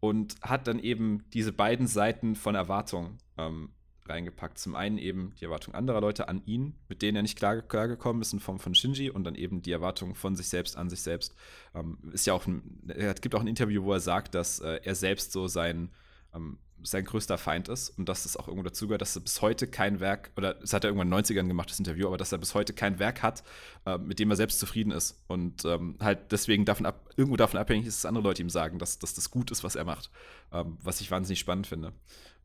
und 0.00 0.36
hat 0.42 0.66
dann 0.66 0.78
eben 0.78 1.24
diese 1.32 1.52
beiden 1.52 1.86
Seiten 1.86 2.34
von 2.34 2.54
Erwartung 2.54 3.18
ähm, 3.36 3.70
reingepackt. 4.06 4.58
Zum 4.58 4.74
einen 4.74 4.98
eben 4.98 5.34
die 5.38 5.44
Erwartung 5.44 5.74
anderer 5.74 6.00
Leute 6.00 6.28
an 6.28 6.42
ihn, 6.44 6.74
mit 6.88 7.02
denen 7.02 7.16
er 7.16 7.22
nicht 7.22 7.36
klar, 7.36 7.62
klargekommen 7.62 8.22
ist 8.22 8.32
in 8.32 8.40
Form 8.40 8.58
von 8.58 8.74
Shinji 8.74 9.10
und 9.10 9.24
dann 9.24 9.34
eben 9.34 9.62
die 9.62 9.72
Erwartung 9.72 10.14
von 10.14 10.36
sich 10.36 10.48
selbst 10.48 10.76
an 10.76 10.90
sich 10.90 11.02
selbst. 11.02 11.34
Ähm, 11.74 11.98
ist 12.12 12.26
ja 12.26 12.34
auch 12.34 12.46
ein, 12.46 12.80
es 12.88 13.20
gibt 13.20 13.34
auch 13.34 13.40
ein 13.40 13.46
Interview, 13.46 13.84
wo 13.84 13.92
er 13.92 14.00
sagt, 14.00 14.34
dass 14.34 14.60
äh, 14.60 14.80
er 14.82 14.94
selbst 14.94 15.32
so 15.32 15.46
sein 15.48 15.90
ähm, 16.34 16.58
sein 16.82 17.04
größter 17.04 17.38
Feind 17.38 17.68
ist 17.68 17.90
und 17.90 18.08
dass 18.08 18.24
es 18.24 18.36
auch 18.36 18.48
irgendwo 18.48 18.64
dazugehört, 18.64 19.02
dass 19.02 19.16
er 19.16 19.22
bis 19.22 19.42
heute 19.42 19.66
kein 19.66 20.00
Werk, 20.00 20.30
oder 20.36 20.54
das 20.54 20.72
hat 20.72 20.84
er 20.84 20.90
irgendwann 20.90 21.08
in 21.08 21.24
den 21.24 21.24
90ern 21.24 21.46
gemacht, 21.48 21.70
das 21.70 21.78
Interview, 21.78 22.06
aber 22.06 22.16
dass 22.16 22.32
er 22.32 22.38
bis 22.38 22.54
heute 22.54 22.72
kein 22.72 22.98
Werk 22.98 23.22
hat, 23.22 23.42
äh, 23.86 23.98
mit 23.98 24.18
dem 24.18 24.30
er 24.30 24.36
selbst 24.36 24.58
zufrieden 24.58 24.90
ist 24.90 25.22
und 25.26 25.64
ähm, 25.64 25.96
halt 26.00 26.32
deswegen 26.32 26.64
davon 26.64 26.86
ab, 26.86 27.10
irgendwo 27.16 27.36
davon 27.36 27.58
abhängig 27.58 27.86
ist, 27.86 27.98
dass 27.98 28.08
andere 28.08 28.24
Leute 28.24 28.42
ihm 28.42 28.50
sagen, 28.50 28.78
dass, 28.78 28.98
dass 28.98 29.14
das 29.14 29.30
gut 29.30 29.50
ist, 29.50 29.64
was 29.64 29.76
er 29.76 29.84
macht, 29.84 30.10
ähm, 30.52 30.78
was 30.82 31.00
ich 31.00 31.10
wahnsinnig 31.10 31.40
spannend 31.40 31.66
finde. 31.66 31.92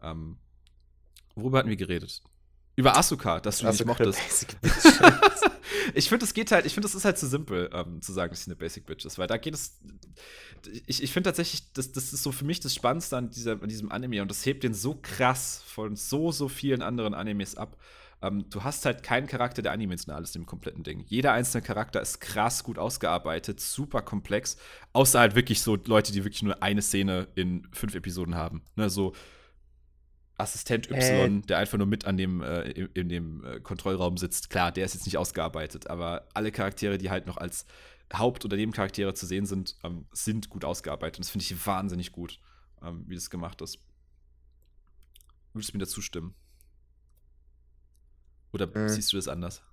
Ähm, 0.02 0.38
worüber 1.36 1.60
hatten 1.60 1.70
wir 1.70 1.78
geredet? 1.78 2.22
Über 2.76 2.98
Asuka, 2.98 3.40
dass 3.40 3.60
du 3.60 3.68
Asuka 3.68 4.04
nicht 4.04 4.16
mochtest. 4.16 4.58
ich 5.94 6.10
finde, 6.10 6.26
es 6.26 6.34
geht 6.34 6.52
halt, 6.52 6.66
ich 6.66 6.74
finde, 6.74 6.88
es 6.88 6.96
ist 6.96 7.06
halt 7.06 7.18
zu 7.18 7.28
simpel, 7.28 7.70
ähm, 7.74 8.02
zu 8.02 8.14
sagen, 8.14 8.32
dass 8.32 8.44
sie 8.44 8.52
eine 8.52 8.56
Basic 8.56 8.86
Bitch 8.86 9.06
ist, 9.06 9.18
weil 9.18 9.28
da 9.28 9.38
geht 9.38 9.54
es. 9.54 9.80
Ich, 10.88 11.04
ich 11.04 11.12
finde 11.12 11.30
tatsächlich, 11.30 11.72
das, 11.74 11.92
das 11.92 12.14
ist 12.14 12.24
so 12.24 12.32
für 12.32 12.46
mich 12.46 12.60
das 12.60 12.74
Spannendste 12.74 13.18
an, 13.18 13.30
dieser, 13.30 13.62
an 13.62 13.70
diesem 13.70 13.92
Anime 13.92 14.22
und 14.22 14.32
das 14.32 14.46
hebt 14.46 14.64
den 14.64 14.74
so 14.74 14.98
krass 15.02 15.64
von 15.68 15.96
so, 15.96 16.32
so 16.32 16.48
vielen 16.48 16.82
anderen 16.82 17.14
Animes 17.14 17.56
ab. 17.56 17.78
Ähm, 18.22 18.50
du 18.50 18.64
hast 18.64 18.86
halt 18.86 19.04
keinen 19.04 19.28
Charakter, 19.28 19.62
der 19.62 19.72
eindimensional 19.72 20.24
ist 20.24 20.36
im 20.36 20.46
kompletten 20.46 20.84
Ding. 20.84 21.04
Jeder 21.08 21.34
einzelne 21.34 21.62
Charakter 21.62 22.02
ist 22.02 22.20
krass 22.22 22.64
gut 22.64 22.80
ausgearbeitet, 22.80 23.60
super 23.60 24.02
komplex, 24.02 24.58
außer 24.94 25.20
halt 25.20 25.36
wirklich 25.36 25.62
so 25.62 25.78
Leute, 25.86 26.12
die 26.12 26.24
wirklich 26.24 26.44
nur 26.44 26.64
eine 26.64 26.82
Szene 26.82 27.28
in 27.36 27.68
fünf 27.72 27.96
Episoden 27.96 28.36
haben. 28.36 28.62
Ne, 28.76 28.90
so 28.90 29.14
Assistent 30.38 30.92
Y, 30.92 31.40
äh. 31.40 31.42
der 31.48 31.58
einfach 31.60 31.78
nur 31.78 31.88
mit 31.88 32.06
an 32.06 32.18
dem, 32.18 32.42
äh, 32.42 32.64
in, 32.72 32.90
in, 32.94 33.10
dem 33.10 33.44
äh, 33.46 33.60
Kontrollraum 33.62 34.18
sitzt, 34.18 34.50
klar, 34.50 34.72
der 34.72 34.86
ist 34.86 34.94
jetzt 34.94 35.06
nicht 35.06 35.18
ausgearbeitet, 35.18 35.88
aber 35.88 36.28
alle 36.34 36.52
Charaktere, 36.52 36.98
die 36.98 37.10
halt 37.10 37.26
noch 37.26 37.38
als 37.38 37.66
Haupt- 38.14 38.46
oder 38.46 38.58
Nebencharaktere 38.58 39.14
zu 39.14 39.26
sehen 39.26 39.46
sind, 39.46 39.78
ähm, 39.84 40.08
sind 40.12 40.50
gut 40.50 40.66
ausgearbeitet. 40.66 41.18
Und 41.18 41.26
das 41.26 41.32
finde 41.32 41.46
ich 41.46 41.66
wahnsinnig 41.66 42.12
gut, 42.12 42.40
ähm, 42.82 43.06
wie 43.08 43.16
das 43.16 43.30
gemacht 43.30 43.62
ist. 43.62 43.80
Würdest 45.54 45.74
du 45.74 45.78
mir 45.78 45.86
dazu 45.86 46.02
stimmen? 46.02 46.36
Oder 48.52 48.68
mhm. 48.68 48.90
siehst 48.90 49.12
du 49.14 49.18
das 49.18 49.28
anders? 49.28 49.64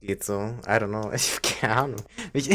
Geht 0.00 0.22
so. 0.22 0.34
I 0.34 0.72
don't 0.72 0.88
know. 0.88 1.10
Ich 1.14 1.32
habe 1.32 1.40
keine 1.40 1.76
Ahnung. 1.76 2.02
Mich, 2.34 2.50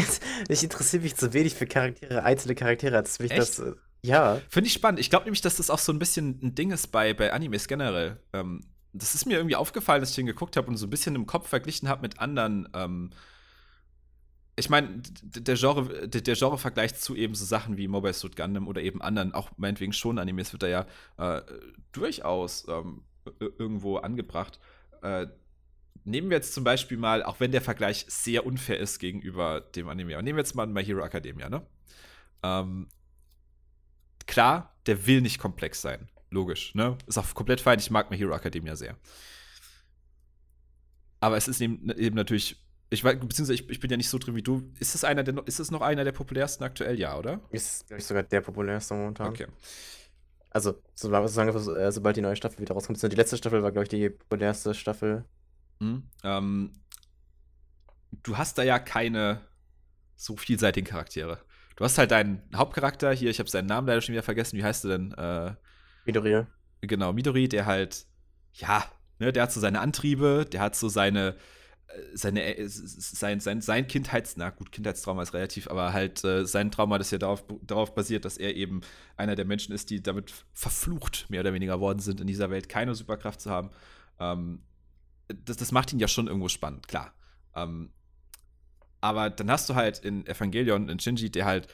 mich 0.48 0.62
interessiert 0.62 1.02
mich 1.02 1.16
zu 1.16 1.32
wenig 1.32 1.54
für 1.54 1.66
Charaktere, 1.66 2.22
einzelne 2.22 2.54
Charaktere, 2.54 2.96
als 2.96 3.18
mich 3.18 3.32
Echt? 3.32 3.40
das 3.40 3.58
äh, 3.58 3.74
ja. 4.02 4.40
Finde 4.48 4.68
ich 4.68 4.72
spannend. 4.72 5.00
Ich 5.00 5.10
glaube 5.10 5.24
nämlich, 5.24 5.40
dass 5.40 5.56
das 5.56 5.70
auch 5.70 5.78
so 5.78 5.92
ein 5.92 5.98
bisschen 5.98 6.38
ein 6.42 6.54
Ding 6.54 6.70
ist 6.70 6.88
bei, 6.88 7.14
bei 7.14 7.32
Animes 7.32 7.68
generell. 7.68 8.18
Ähm, 8.32 8.62
das 8.92 9.14
ist 9.14 9.26
mir 9.26 9.36
irgendwie 9.36 9.56
aufgefallen, 9.56 10.00
dass 10.00 10.10
ich 10.10 10.16
den 10.16 10.26
geguckt 10.26 10.56
habe 10.56 10.68
und 10.68 10.76
so 10.76 10.86
ein 10.86 10.90
bisschen 10.90 11.14
im 11.14 11.26
Kopf 11.26 11.48
verglichen 11.48 11.88
habe 11.88 12.02
mit 12.02 12.18
anderen. 12.18 12.68
Ähm, 12.74 13.10
ich 14.56 14.68
meine, 14.68 15.02
der 15.22 15.56
Genre, 15.56 16.08
der, 16.08 16.34
Genre-Vergleich 16.34 16.96
zu 16.96 17.14
eben 17.14 17.34
so 17.34 17.44
Sachen 17.44 17.76
wie 17.76 17.88
Mobile 17.88 18.12
Suit 18.12 18.36
Gundam 18.36 18.68
oder 18.68 18.82
eben 18.82 19.00
anderen, 19.00 19.32
auch 19.32 19.50
meinetwegen 19.56 19.92
schon 19.92 20.18
Animes, 20.18 20.52
wird 20.52 20.62
da 20.62 20.68
ja 20.68 20.86
äh, 21.16 21.42
durchaus 21.92 22.66
ähm, 22.68 23.02
irgendwo 23.40 23.96
angebracht. 23.98 24.58
Äh, 25.02 25.28
nehmen 26.04 26.30
wir 26.30 26.36
jetzt 26.36 26.52
zum 26.52 26.64
Beispiel 26.64 26.98
mal, 26.98 27.22
auch 27.22 27.40
wenn 27.40 27.52
der 27.52 27.62
Vergleich 27.62 28.04
sehr 28.08 28.44
unfair 28.44 28.78
ist 28.78 28.98
gegenüber 28.98 29.60
dem 29.60 29.88
Anime, 29.88 30.14
aber 30.14 30.22
nehmen 30.22 30.36
wir 30.36 30.42
jetzt 30.42 30.54
mal 30.54 30.66
My 30.66 30.84
Hero 30.84 31.04
Academia, 31.04 31.48
ne? 31.48 31.62
Ähm, 32.42 32.88
klar, 34.26 34.76
der 34.86 35.06
will 35.06 35.20
nicht 35.20 35.38
komplex 35.38 35.80
sein. 35.80 36.08
Logisch, 36.30 36.74
ne? 36.74 36.96
Ist 37.06 37.18
auch 37.18 37.34
komplett 37.34 37.60
fein. 37.60 37.78
Ich 37.78 37.90
mag 37.90 38.10
My 38.10 38.16
Hero 38.16 38.34
Academia 38.34 38.76
sehr. 38.76 38.96
Aber 41.18 41.36
es 41.36 41.48
ist 41.48 41.60
eben, 41.60 41.90
eben 41.90 42.16
natürlich, 42.16 42.64
ich 42.88 43.04
weiß, 43.04 43.18
beziehungsweise 43.20 43.54
ich, 43.54 43.68
ich, 43.68 43.80
bin 43.80 43.90
ja 43.90 43.96
nicht 43.96 44.08
so 44.08 44.18
drin 44.18 44.36
wie 44.36 44.42
du. 44.42 44.72
Ist 44.78 44.94
es 44.94 45.04
einer 45.04 45.22
der, 45.22 45.46
ist 45.46 45.60
es 45.60 45.70
noch 45.70 45.82
einer 45.82 46.04
der 46.04 46.12
populärsten 46.12 46.64
aktuell, 46.64 46.98
ja, 46.98 47.18
oder? 47.18 47.40
Ist, 47.50 47.86
glaube 47.86 48.00
ich, 48.00 48.06
sogar 48.06 48.22
der 48.22 48.40
populärste 48.40 48.94
momentan. 48.94 49.28
Okay. 49.28 49.46
Also, 50.50 50.82
solange, 50.94 51.26
äh, 51.28 51.92
sobald 51.92 52.16
die 52.16 52.22
neue 52.22 52.36
Staffel 52.36 52.58
wieder 52.60 52.74
rauskommt. 52.74 53.00
Die 53.02 53.16
letzte 53.16 53.36
Staffel 53.36 53.62
war, 53.62 53.70
glaube 53.70 53.84
ich, 53.84 53.88
die 53.88 54.10
populärste 54.10 54.74
Staffel. 54.74 55.24
Mhm. 55.78 56.04
Ähm, 56.24 56.72
du 58.22 58.36
hast 58.36 58.58
da 58.58 58.62
ja 58.62 58.78
keine 58.78 59.42
so 60.16 60.36
vielseitigen 60.36 60.86
Charaktere. 60.86 61.40
Du 61.80 61.84
hast 61.86 61.96
halt 61.96 62.10
deinen 62.10 62.42
Hauptcharakter 62.54 63.10
hier, 63.10 63.30
ich 63.30 63.38
habe 63.38 63.48
seinen 63.48 63.64
Namen 63.64 63.86
leider 63.86 64.02
schon 64.02 64.12
wieder 64.12 64.22
vergessen. 64.22 64.58
Wie 64.58 64.62
heißt 64.62 64.84
du 64.84 64.88
denn? 64.88 65.12
Äh, 65.12 65.54
Midori. 66.04 66.44
Genau, 66.82 67.14
Midori, 67.14 67.48
der 67.48 67.64
halt, 67.64 68.04
ja, 68.52 68.84
ne, 69.18 69.32
der 69.32 69.44
hat 69.44 69.52
so 69.52 69.60
seine 69.60 69.80
Antriebe, 69.80 70.44
der 70.44 70.60
hat 70.60 70.76
so 70.76 70.90
seine, 70.90 71.36
äh, 71.86 72.02
seine, 72.12 72.58
äh, 72.58 72.68
sein, 72.68 73.40
sein, 73.40 73.62
sein 73.62 73.86
Kindheits, 73.86 74.36
na 74.36 74.50
gut, 74.50 74.72
Kindheitstrauma 74.72 75.22
ist 75.22 75.32
relativ, 75.32 75.70
aber 75.70 75.94
halt 75.94 76.22
äh, 76.22 76.44
sein 76.44 76.70
Trauma, 76.70 76.98
das 76.98 77.12
ja 77.12 77.16
darauf, 77.18 77.46
darauf 77.62 77.94
basiert, 77.94 78.26
dass 78.26 78.36
er 78.36 78.56
eben 78.56 78.82
einer 79.16 79.34
der 79.34 79.46
Menschen 79.46 79.74
ist, 79.74 79.88
die 79.88 80.02
damit 80.02 80.34
verflucht, 80.52 81.30
mehr 81.30 81.40
oder 81.40 81.54
weniger 81.54 81.80
worden 81.80 82.00
sind, 82.00 82.20
in 82.20 82.26
dieser 82.26 82.50
Welt 82.50 82.68
keine 82.68 82.94
Superkraft 82.94 83.40
zu 83.40 83.50
haben. 83.50 83.70
Ähm, 84.18 84.64
das, 85.28 85.56
das 85.56 85.72
macht 85.72 85.94
ihn 85.94 85.98
ja 85.98 86.08
schon 86.08 86.26
irgendwo 86.26 86.48
spannend, 86.48 86.88
klar. 86.88 87.14
Ähm, 87.54 87.90
aber 89.00 89.30
dann 89.30 89.50
hast 89.50 89.68
du 89.68 89.74
halt 89.74 89.98
in 89.98 90.26
Evangelion 90.26 90.88
in 90.88 90.98
Shinji, 90.98 91.30
der 91.30 91.46
halt 91.46 91.68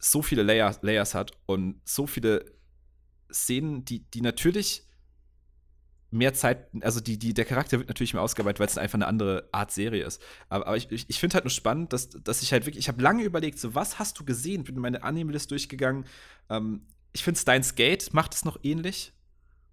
so 0.00 0.22
viele 0.22 0.42
Layer, 0.42 0.74
Layers 0.82 1.14
hat 1.14 1.32
und 1.46 1.80
so 1.84 2.06
viele 2.06 2.44
Szenen, 3.30 3.84
die, 3.84 4.10
die 4.10 4.22
natürlich 4.22 4.86
mehr 6.10 6.34
Zeit, 6.34 6.68
also 6.80 7.00
die, 7.00 7.18
die, 7.18 7.34
der 7.34 7.44
Charakter 7.44 7.78
wird 7.78 7.88
natürlich 7.88 8.14
mehr 8.14 8.22
ausgearbeitet, 8.22 8.58
weil 8.58 8.66
es 8.66 8.78
einfach 8.78 8.96
eine 8.96 9.06
andere 9.06 9.48
Art 9.52 9.70
Serie 9.70 10.04
ist. 10.04 10.20
Aber, 10.48 10.66
aber 10.66 10.76
ich, 10.76 10.90
ich, 10.90 11.20
finde 11.20 11.34
halt 11.34 11.44
nur 11.44 11.50
spannend, 11.50 11.92
dass, 11.92 12.10
dass 12.10 12.42
ich 12.42 12.52
halt 12.52 12.66
wirklich, 12.66 12.82
ich 12.82 12.88
habe 12.88 13.00
lange 13.00 13.22
überlegt, 13.22 13.58
so 13.58 13.74
was 13.74 13.98
hast 13.98 14.18
du 14.18 14.24
gesehen? 14.24 14.64
Bin 14.64 14.78
meine 14.80 15.02
Anime-List 15.04 15.50
durchgegangen. 15.50 16.06
Ähm, 16.48 16.86
ich 17.12 17.22
finde 17.22 17.38
Steins 17.38 17.74
Gate 17.74 18.12
macht 18.12 18.34
es 18.34 18.44
noch 18.44 18.58
ähnlich, 18.62 19.12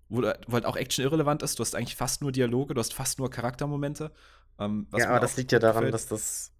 wo, 0.09 0.21
wo, 0.21 0.53
halt 0.53 0.65
auch 0.65 0.75
Action 0.75 1.03
irrelevant 1.03 1.41
ist. 1.41 1.57
Du 1.57 1.61
hast 1.61 1.75
eigentlich 1.75 1.95
fast 1.95 2.21
nur 2.21 2.31
Dialoge, 2.31 2.73
du 2.75 2.79
hast 2.79 2.93
fast 2.93 3.17
nur 3.17 3.31
Charaktermomente. 3.31 4.11
Ähm, 4.59 4.87
ja, 4.95 5.09
aber 5.09 5.19
das 5.19 5.37
liegt 5.37 5.51
ja 5.51 5.59
daran, 5.59 5.85
gefällt. 5.85 5.93
dass 5.93 6.07
das 6.07 6.51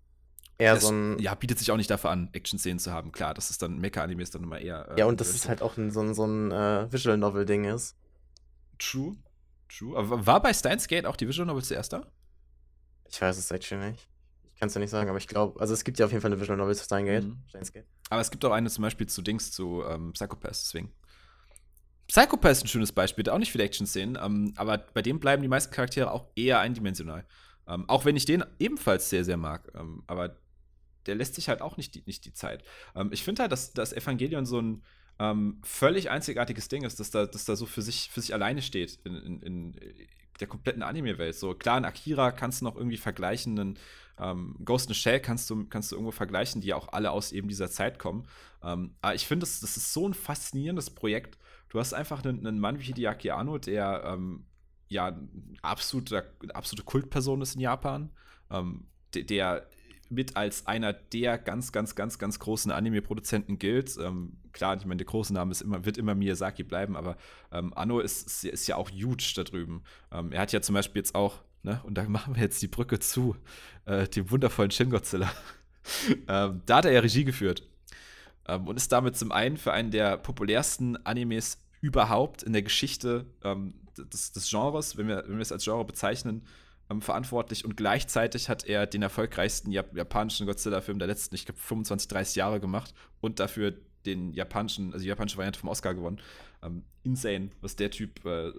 eher 0.58 0.76
das, 0.76 0.84
so 0.84 0.92
ein. 0.92 1.20
Ja, 1.20 1.36
bietet 1.36 1.60
sich 1.60 1.72
auch 1.72 1.78
nicht 1.78 1.90
dafür 1.90 2.10
an, 2.10 2.30
Action-Szenen 2.34 2.80
zu 2.80 2.92
haben. 2.92 3.12
Klar, 3.12 3.34
das 3.34 3.50
ist 3.50 3.62
dann 3.62 3.80
Mecha-Anime 3.80 4.22
ist 4.22 4.36
dann 4.36 4.44
immer 4.44 4.60
eher. 4.60 4.90
Äh, 4.92 5.00
ja, 5.00 5.06
und 5.06 5.20
das 5.22 5.30
ist 5.30 5.48
halt 5.48 5.62
auch 5.62 5.78
ein, 5.78 5.92
so 5.92 6.02
ein, 6.02 6.14
so 6.14 6.26
ein 6.26 6.52
äh, 6.52 6.92
Visual 6.92 7.18
Novel-Ding 7.18 7.66
ist. 7.66 7.96
True. 8.80 9.16
True. 9.70 9.98
Aber 9.98 10.26
war 10.26 10.42
bei 10.42 10.54
Steins 10.54 10.88
Gate 10.88 11.06
auch 11.06 11.16
die 11.16 11.28
Visual 11.28 11.46
Novel 11.46 11.64
zuerst 11.64 11.94
da? 11.94 12.06
Ich 13.10 13.22
weiß 13.22 13.38
es 13.38 13.52
actually 13.52 13.92
nicht. 13.92 14.08
Ich 14.54 14.60
kann 14.60 14.70
es 14.70 14.74
ja 14.74 14.82
nicht 14.82 14.90
sagen, 14.90 15.10
aber 15.10 15.20
ich 15.20 15.28
glaube, 15.28 15.60
also 15.60 15.74
es 15.74 15.84
gibt 15.84 16.00
ja 16.00 16.06
auf 16.06 16.12
jeden 16.12 16.22
Fall 16.22 16.32
eine 16.32 16.42
Visual 16.42 16.58
Novel 16.58 16.76
zu 16.76 16.84
Steins 16.84 17.06
Gate. 17.06 17.24
Mhm. 17.26 17.44
Steins 17.48 17.72
Gate. 17.72 17.86
Aber 18.10 18.22
es 18.22 18.32
gibt 18.32 18.44
auch 18.46 18.52
eine 18.52 18.70
zum 18.70 18.82
Beispiel 18.82 19.08
zu 19.08 19.22
Dings, 19.22 19.52
zu 19.52 19.84
ähm, 19.88 20.14
Psychopath, 20.14 20.52
deswegen. 20.52 20.92
Psychopath 22.08 22.54
ist 22.54 22.64
ein 22.64 22.68
schönes 22.68 22.92
Beispiel, 22.92 23.30
auch 23.30 23.38
nicht 23.38 23.52
viele 23.52 23.66
Action-Szenen, 23.66 24.18
ähm, 24.22 24.54
aber 24.56 24.78
bei 24.78 25.02
dem 25.02 25.20
bleiben 25.20 25.42
die 25.42 25.50
meisten 25.50 25.74
Charaktere 25.74 26.12
auch 26.12 26.28
eher 26.36 26.60
eindimensional. 26.60 27.26
Ähm, 27.68 27.88
auch 27.90 28.06
wenn 28.06 28.16
ich 28.16 28.26
den 28.26 28.46
ebenfalls 28.60 29.10
sehr, 29.10 29.26
sehr 29.26 29.38
mag. 29.38 29.70
Ähm, 29.76 30.04
aber 30.08 30.38
der 31.08 31.16
lässt 31.16 31.36
sich 31.36 31.50
halt 31.50 31.62
auch 31.62 31.78
nicht 31.78 31.96
die, 31.96 32.04
nicht 32.06 32.26
die 32.26 32.34
Zeit. 32.34 32.64
Ähm, 32.96 33.10
ich 33.12 33.24
finde 33.24 33.44
halt, 33.44 33.52
dass 33.52 33.74
das 33.74 33.94
Evangelion 33.94 34.46
so 34.46 34.62
ein 34.62 34.84
ähm, 35.20 35.60
völlig 35.64 36.10
einzigartiges 36.10 36.68
Ding 36.68 36.84
ist, 36.84 37.00
dass 37.00 37.10
da, 37.10 37.26
dass 37.26 37.46
da 37.46 37.56
so 37.56 37.66
für 37.66 37.82
sich, 37.82 38.10
für 38.12 38.22
sich 38.22 38.34
alleine 38.34 38.62
steht 38.62 39.00
in, 39.04 39.16
in, 39.16 39.42
in 39.42 39.80
der 40.40 40.48
kompletten 40.48 40.84
Anime-Welt. 40.84 41.36
So 41.36 41.54
klar, 41.54 41.78
in 41.78 41.86
Akira 41.86 42.32
kannst 42.32 42.62
du 42.62 42.66
noch 42.66 42.76
irgendwie 42.76 42.98
vergleichen, 42.98 43.60
einen 43.60 43.80
ähm, 44.20 44.56
Ghost 44.64 44.90
in 44.90 44.96
Shell 44.96 45.20
kannst 45.20 45.50
du, 45.50 45.66
kannst 45.66 45.92
du 45.92 45.96
irgendwo 45.96 46.12
vergleichen, 46.12 46.62
die 46.62 46.68
ja 46.68 46.76
auch 46.76 46.90
alle 46.92 47.12
aus 47.12 47.32
eben 47.32 47.48
dieser 47.48 47.70
Zeit 47.70 48.00
kommen. 48.00 48.28
Ähm, 48.64 48.96
aber 49.02 49.16
ich 49.16 49.28
finde, 49.28 49.46
das, 49.46 49.60
das 49.60 49.78
ist 49.78 49.94
so 49.94 50.08
ein 50.08 50.14
faszinierendes 50.14 50.90
Projekt. 50.90 51.38
Du 51.70 51.80
hast 51.80 51.94
einfach 51.94 52.24
einen, 52.24 52.46
einen 52.46 52.60
Mann 52.60 52.80
wie 52.80 52.84
Hideaki 52.84 53.32
Anno, 53.32 53.58
der 53.58 54.04
ähm, 54.06 54.46
ja 54.88 55.20
absolute, 55.62 56.34
absolute 56.54 56.86
Kultperson 56.86 57.42
ist 57.42 57.56
in 57.56 57.62
Japan, 57.62 58.12
ähm, 58.50 58.88
der 59.14 59.68
mit 60.10 60.36
als 60.38 60.68
einer 60.68 60.94
der 60.94 61.38
ganz, 61.38 61.72
ganz, 61.72 61.96
ganz, 61.96 62.20
ganz 62.20 62.40
großen 62.40 62.72
Anime-Produzenten 62.72 63.60
gilt. 63.60 63.98
Ähm, 63.98 64.38
klar, 64.54 64.78
ich 64.78 64.86
meine, 64.86 64.98
der 64.98 65.06
große 65.06 65.34
Name 65.34 65.52
ist 65.52 65.62
immer, 65.62 65.86
wird 65.86 65.98
immer 65.98 66.16
Miyazaki 66.16 66.64
bleiben, 66.64 66.96
aber 66.96 67.18
ähm, 67.52 67.74
Anno 67.76 68.00
ist, 68.00 68.44
ist, 68.44 68.68
ja 68.68 68.76
auch 68.76 68.90
huge 68.90 69.34
da 69.36 69.44
drüben. 69.44 69.84
Ähm, 70.12 70.32
er 70.32 70.42
hat 70.42 70.52
ja 70.52 70.62
zum 70.62 70.76
Beispiel 70.76 71.02
jetzt 71.02 71.16
auch, 71.16 71.42
ne, 71.64 71.82
und 71.84 71.98
da 71.98 72.04
machen 72.04 72.36
wir 72.36 72.44
jetzt 72.44 72.62
die 72.62 72.68
Brücke 72.68 73.00
zu 73.00 73.36
äh, 73.86 74.08
dem 74.08 74.32
wundervollen 74.32 74.72
Shin 74.72 74.90
Godzilla. 74.90 75.32
Ähm, 76.28 76.64
da 76.66 76.76
hat 76.76 76.86
er 76.86 76.92
ja 76.92 77.00
Regie 77.00 77.24
geführt 77.24 77.64
ähm, 78.46 78.68
und 78.68 78.76
ist 78.76 78.92
damit 78.92 79.16
zum 79.16 79.32
einen 79.32 79.56
für 79.56 79.72
einen 79.72 79.90
der 79.90 80.18
populärsten 80.18 80.98
Animes 81.06 81.60
überhaupt 81.80 82.44
in 82.44 82.52
der 82.52 82.62
Geschichte 82.62 83.26
ähm, 83.42 83.76
des, 83.98 84.32
des, 84.32 84.50
Genres, 84.50 84.98
wenn 84.98 85.08
wir, 85.08 85.24
wenn 85.28 85.36
wir 85.36 85.42
es 85.42 85.52
als 85.54 85.64
Genre 85.64 85.86
bezeichnen, 85.86 86.44
ähm, 86.90 87.02
verantwortlich 87.02 87.66
und 87.66 87.76
gleichzeitig 87.78 88.50
hat 88.50 88.66
er 88.66 88.88
den 88.88 89.02
erfolgreichsten 89.02 89.72
Jap 89.72 89.96
japanischen 89.96 90.46
Godzilla-Film 90.46 91.00
der 91.00 91.08
letzten, 91.08 91.36
ich 91.36 91.46
glaube, 91.46 91.60
25, 91.60 92.08
30 92.08 92.36
Jahre 92.36 92.60
gemacht 92.60 92.94
und 93.22 93.40
dafür 93.40 93.74
den 94.06 94.34
japanischen, 94.34 94.94
also 94.94 95.04
die 95.04 95.10
japanische 95.10 95.38
Variante 95.38 95.60
vom 95.60 95.70
Oscar 95.70 95.94
gewonnen. 95.94 96.22
Ähm, 96.62 96.84
insane, 97.04 97.52
was 97.62 97.76
der 97.76 97.92
Typ 97.92 98.26
äh, 98.26 98.52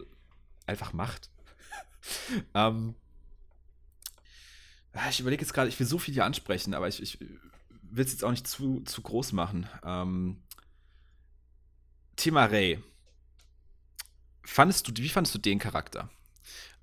einfach 0.67 0.93
macht. 0.93 1.31
ähm, 2.55 2.95
ah, 4.93 5.09
ich 5.09 5.21
überlege 5.21 5.43
jetzt 5.43 5.55
gerade, 5.55 5.69
ich 5.69 5.79
will 5.79 5.87
so 5.87 5.99
viel 5.99 6.15
hier 6.15 6.25
ansprechen, 6.25 6.75
aber 6.75 6.89
ich, 6.89 7.03
ich 7.03 7.19
will 7.21 8.05
es 8.05 8.13
jetzt 8.13 8.25
auch 8.25 8.31
nicht 8.31 8.47
zu, 8.47 8.81
zu 8.83 9.03
groß 9.03 9.33
machen. 9.33 9.69
Ähm, 9.83 10.43
Thema 12.17 12.45
Ray. 12.45 12.83
Fandest 14.45 14.89
du, 14.89 15.03
wie 15.03 15.09
fandest 15.09 15.35
du 15.35 15.39
den 15.39 15.59
Charakter? 15.59 16.11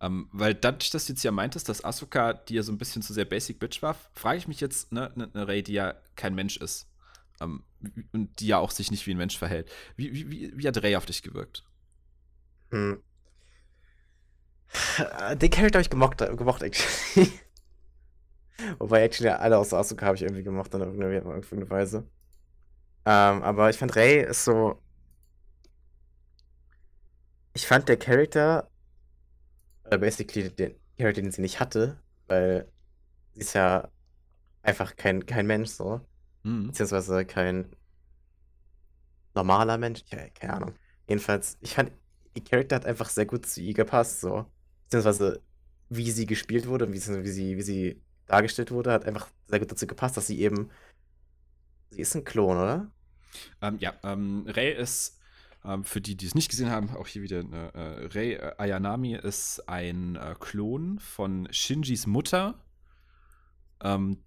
Ähm, 0.01 0.29
weil 0.31 0.53
dadurch, 0.53 0.89
dass 0.89 1.05
du 1.05 1.13
jetzt 1.13 1.23
ja 1.23 1.31
meintest, 1.31 1.69
dass 1.69 1.83
Asuka 1.83 2.33
dir 2.33 2.63
so 2.63 2.71
ein 2.71 2.77
bisschen 2.77 3.01
zu 3.01 3.13
sehr 3.13 3.25
Basic 3.25 3.59
Bitch 3.59 3.81
war, 3.81 3.95
frage 4.13 4.37
ich 4.37 4.47
mich 4.47 4.59
jetzt, 4.59 4.91
ne, 4.91 5.11
eine 5.15 5.27
ne 5.27 5.47
Ray, 5.47 5.63
die 5.63 5.73
ja 5.73 5.95
kein 6.15 6.35
Mensch 6.35 6.57
ist 6.57 6.87
ähm, 7.39 7.63
und 8.11 8.39
die 8.39 8.47
ja 8.47 8.57
auch 8.59 8.71
sich 8.71 8.91
nicht 8.91 9.07
wie 9.07 9.11
ein 9.11 9.17
Mensch 9.17 9.37
verhält. 9.37 9.71
Wie, 9.95 10.13
wie, 10.13 10.57
wie 10.57 10.67
hat 10.67 10.81
Ray 10.83 10.95
auf 10.95 11.05
dich 11.05 11.23
gewirkt? 11.23 11.63
Hm. 12.71 13.01
Den 15.37 15.49
Charakter 15.49 15.77
habe 15.77 15.81
ich 15.81 15.89
gemocht, 15.89 16.21
äh, 16.21 16.35
gemocht 16.35 16.61
actually. 16.61 17.31
Wobei 18.79 19.03
actually 19.03 19.29
alle 19.29 19.57
außer 19.57 19.77
Asuka 19.77 20.05
habe 20.05 20.15
ich 20.15 20.23
irgendwie 20.23 20.43
gemocht 20.43 20.73
in 20.73 20.81
irgendeiner 20.81 21.69
Weise. 21.69 22.09
Ähm, 23.05 23.43
aber 23.43 23.69
ich 23.69 23.77
fand 23.77 23.95
Ray 23.95 24.23
ist 24.23 24.43
so. 24.43 24.81
Ich 27.53 27.67
fand 27.67 27.87
der 27.87 27.97
Charakter 27.97 28.69
oder 29.85 29.97
basically 29.97 30.49
den 30.49 30.75
Charakter, 30.97 31.21
den 31.21 31.31
sie 31.31 31.41
nicht 31.41 31.59
hatte, 31.59 31.99
weil 32.27 32.71
sie 33.33 33.41
ist 33.41 33.53
ja 33.53 33.89
einfach 34.61 34.95
kein, 34.95 35.25
kein 35.25 35.47
Mensch 35.47 35.69
so. 35.69 36.01
Mhm. 36.43 36.67
Beziehungsweise 36.67 37.25
kein 37.25 37.75
normaler 39.33 39.77
Mensch. 39.77 40.03
Ja, 40.11 40.29
keine 40.29 40.53
Ahnung. 40.53 40.73
Jedenfalls, 41.07 41.57
ich 41.61 41.75
fand, 41.75 41.91
ihr 42.33 42.43
Charakter 42.43 42.77
hat 42.77 42.85
einfach 42.85 43.09
sehr 43.09 43.25
gut 43.25 43.45
zu 43.45 43.61
ihr 43.61 43.73
gepasst, 43.73 44.21
so. 44.21 44.45
Beziehungsweise, 44.85 45.41
wie 45.89 46.09
sie 46.11 46.25
gespielt 46.25 46.67
wurde 46.67 46.85
und 46.85 46.93
wie 46.93 46.97
sie, 46.99 47.55
wie 47.55 47.61
sie, 47.61 48.01
dargestellt 48.27 48.71
wurde, 48.71 48.91
hat 48.91 49.05
einfach 49.05 49.27
sehr 49.47 49.59
gut 49.59 49.71
dazu 49.71 49.87
gepasst, 49.87 50.17
dass 50.17 50.27
sie 50.27 50.39
eben. 50.39 50.69
Sie 51.91 52.01
ist 52.01 52.15
ein 52.15 52.23
Klon, 52.23 52.57
oder? 52.57 52.91
Ähm, 53.61 53.77
ja, 53.79 53.93
ähm, 54.03 54.45
Rey 54.47 54.73
ist 54.73 55.19
ähm, 55.65 55.83
für 55.83 56.01
die, 56.01 56.15
die 56.15 56.25
es 56.25 56.35
nicht 56.35 56.49
gesehen 56.49 56.69
haben, 56.69 56.89
auch 56.95 57.07
hier 57.07 57.21
wieder 57.21 57.39
eine, 57.39 57.73
äh, 57.73 58.05
Rei 58.07 58.33
äh, 58.33 58.55
Ayanami 58.57 59.15
ist 59.15 59.67
ein 59.67 60.15
äh, 60.15 60.35
Klon 60.39 60.99
von 60.99 61.47
Shinjis 61.51 62.07
Mutter. 62.07 62.55
Ähm, 63.81 64.19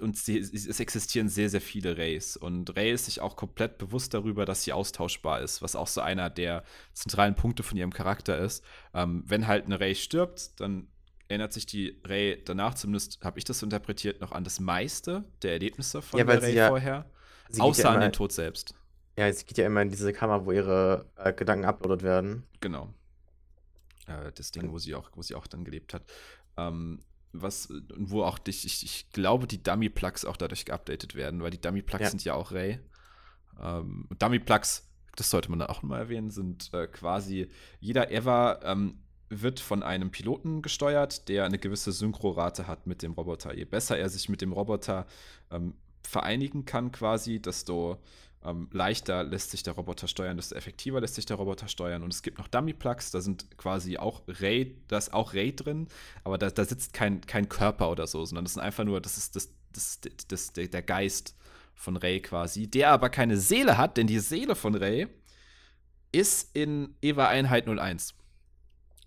und 0.00 0.16
sie, 0.16 0.38
es 0.38 0.80
existieren 0.80 1.28
sehr, 1.28 1.48
sehr 1.48 1.60
viele 1.60 1.96
Rays. 1.96 2.36
Und 2.36 2.74
Ray 2.76 2.92
ist 2.92 3.04
sich 3.04 3.20
auch 3.20 3.36
komplett 3.36 3.78
bewusst 3.78 4.14
darüber, 4.14 4.44
dass 4.44 4.62
sie 4.64 4.72
austauschbar 4.72 5.40
ist, 5.40 5.62
was 5.62 5.76
auch 5.76 5.86
so 5.86 6.00
einer 6.00 6.30
der 6.30 6.64
zentralen 6.92 7.34
Punkte 7.34 7.62
von 7.62 7.76
ihrem 7.76 7.92
Charakter 7.92 8.38
ist. 8.38 8.64
Ähm, 8.94 9.22
wenn 9.26 9.46
halt 9.46 9.66
eine 9.66 9.78
Ray 9.78 9.94
stirbt, 9.94 10.58
dann 10.60 10.88
erinnert 11.28 11.52
sich 11.52 11.66
die 11.66 12.00
Ray 12.04 12.42
danach, 12.44 12.74
zumindest 12.74 13.22
habe 13.22 13.38
ich 13.38 13.44
das 13.44 13.60
so 13.60 13.66
interpretiert, 13.66 14.20
noch 14.20 14.32
an 14.32 14.44
das 14.44 14.60
meiste 14.60 15.24
der 15.42 15.52
Erlebnisse 15.52 16.02
von 16.02 16.18
ja, 16.18 16.24
der 16.24 16.42
Ray 16.42 16.54
ja, 16.54 16.68
vorher. 16.68 17.06
Außer 17.58 17.84
ja 17.84 17.90
an 17.90 18.00
den 18.00 18.12
Tod 18.12 18.32
selbst. 18.32 18.74
Ja, 19.16 19.30
sie 19.32 19.44
geht 19.44 19.58
ja 19.58 19.66
immer 19.66 19.82
in 19.82 19.90
diese 19.90 20.12
Kammer, 20.12 20.46
wo 20.46 20.52
ihre 20.52 21.06
äh, 21.16 21.32
Gedanken 21.32 21.64
uploadet 21.64 22.02
werden. 22.02 22.44
Genau. 22.60 22.88
Äh, 24.06 24.32
das 24.34 24.50
Ding, 24.52 24.72
wo 24.72 24.78
sie 24.78 24.94
auch, 24.94 25.10
wo 25.14 25.22
sie 25.22 25.34
auch 25.34 25.46
dann 25.46 25.64
gelebt 25.64 25.94
hat. 25.94 26.02
Ähm, 26.56 27.00
was, 27.32 27.72
wo 27.96 28.22
auch 28.22 28.38
dich, 28.38 28.64
ich, 28.64 28.84
ich 28.84 29.10
glaube, 29.10 29.46
die 29.46 29.62
Dummy-Plugs 29.62 30.24
auch 30.24 30.36
dadurch 30.36 30.64
geupdatet 30.64 31.14
werden, 31.14 31.42
weil 31.42 31.50
die 31.50 31.60
Dummy-Plugs 31.60 32.02
ja. 32.02 32.10
sind 32.10 32.24
ja 32.24 32.34
auch 32.34 32.52
Ray. 32.52 32.78
Ähm, 33.60 34.08
Dummy-Plugs, 34.18 34.88
das 35.16 35.30
sollte 35.30 35.50
man 35.50 35.58
da 35.58 35.66
auch 35.66 35.82
mal 35.82 35.98
erwähnen, 35.98 36.30
sind 36.30 36.72
äh, 36.74 36.86
quasi 36.86 37.48
jeder 37.80 38.10
Ever 38.10 38.60
ähm, 38.64 38.98
wird 39.28 39.60
von 39.60 39.82
einem 39.82 40.10
Piloten 40.10 40.60
gesteuert, 40.60 41.28
der 41.28 41.46
eine 41.46 41.58
gewisse 41.58 41.92
Synchrorate 41.92 42.66
hat 42.66 42.86
mit 42.86 43.02
dem 43.02 43.12
Roboter. 43.12 43.54
Je 43.54 43.64
besser 43.64 43.98
er 43.98 44.10
sich 44.10 44.28
mit 44.28 44.42
dem 44.42 44.52
Roboter 44.52 45.06
ähm, 45.50 45.74
vereinigen 46.02 46.66
kann, 46.66 46.92
quasi, 46.92 47.40
desto 47.40 47.98
ähm, 48.44 48.68
leichter 48.72 49.22
lässt 49.22 49.50
sich 49.50 49.62
der 49.62 49.74
Roboter 49.74 50.08
steuern, 50.08 50.36
desto 50.36 50.54
effektiver 50.54 51.00
lässt 51.00 51.14
sich 51.14 51.26
der 51.26 51.36
Roboter 51.36 51.68
steuern. 51.68 52.02
Und 52.02 52.12
es 52.12 52.22
gibt 52.22 52.38
noch 52.38 52.48
Dummy-Plugs, 52.48 53.10
da 53.10 53.20
sind 53.20 53.56
quasi 53.56 53.98
auch 53.98 54.22
Ray, 54.26 54.76
da 54.88 54.98
ist 54.98 55.12
auch 55.12 55.34
Ray 55.34 55.54
drin, 55.54 55.88
aber 56.24 56.38
da, 56.38 56.50
da 56.50 56.64
sitzt 56.64 56.92
kein, 56.92 57.20
kein 57.20 57.48
Körper 57.48 57.90
oder 57.90 58.06
so, 58.06 58.24
sondern 58.24 58.44
das 58.44 58.54
sind 58.54 58.62
einfach 58.62 58.84
nur, 58.84 59.00
das 59.00 59.16
ist 59.16 59.36
das, 59.36 59.52
das, 59.72 60.00
das, 60.00 60.26
das 60.26 60.52
der, 60.52 60.68
der 60.68 60.82
Geist 60.82 61.36
von 61.74 61.96
Ray 61.96 62.20
quasi, 62.20 62.68
der 62.68 62.90
aber 62.90 63.10
keine 63.10 63.36
Seele 63.36 63.78
hat, 63.78 63.96
denn 63.96 64.06
die 64.06 64.18
Seele 64.18 64.54
von 64.54 64.74
Ray 64.74 65.08
ist 66.10 66.54
in 66.54 66.94
Eva 67.00 67.28
Einheit 67.28 67.68
01. 67.68 68.14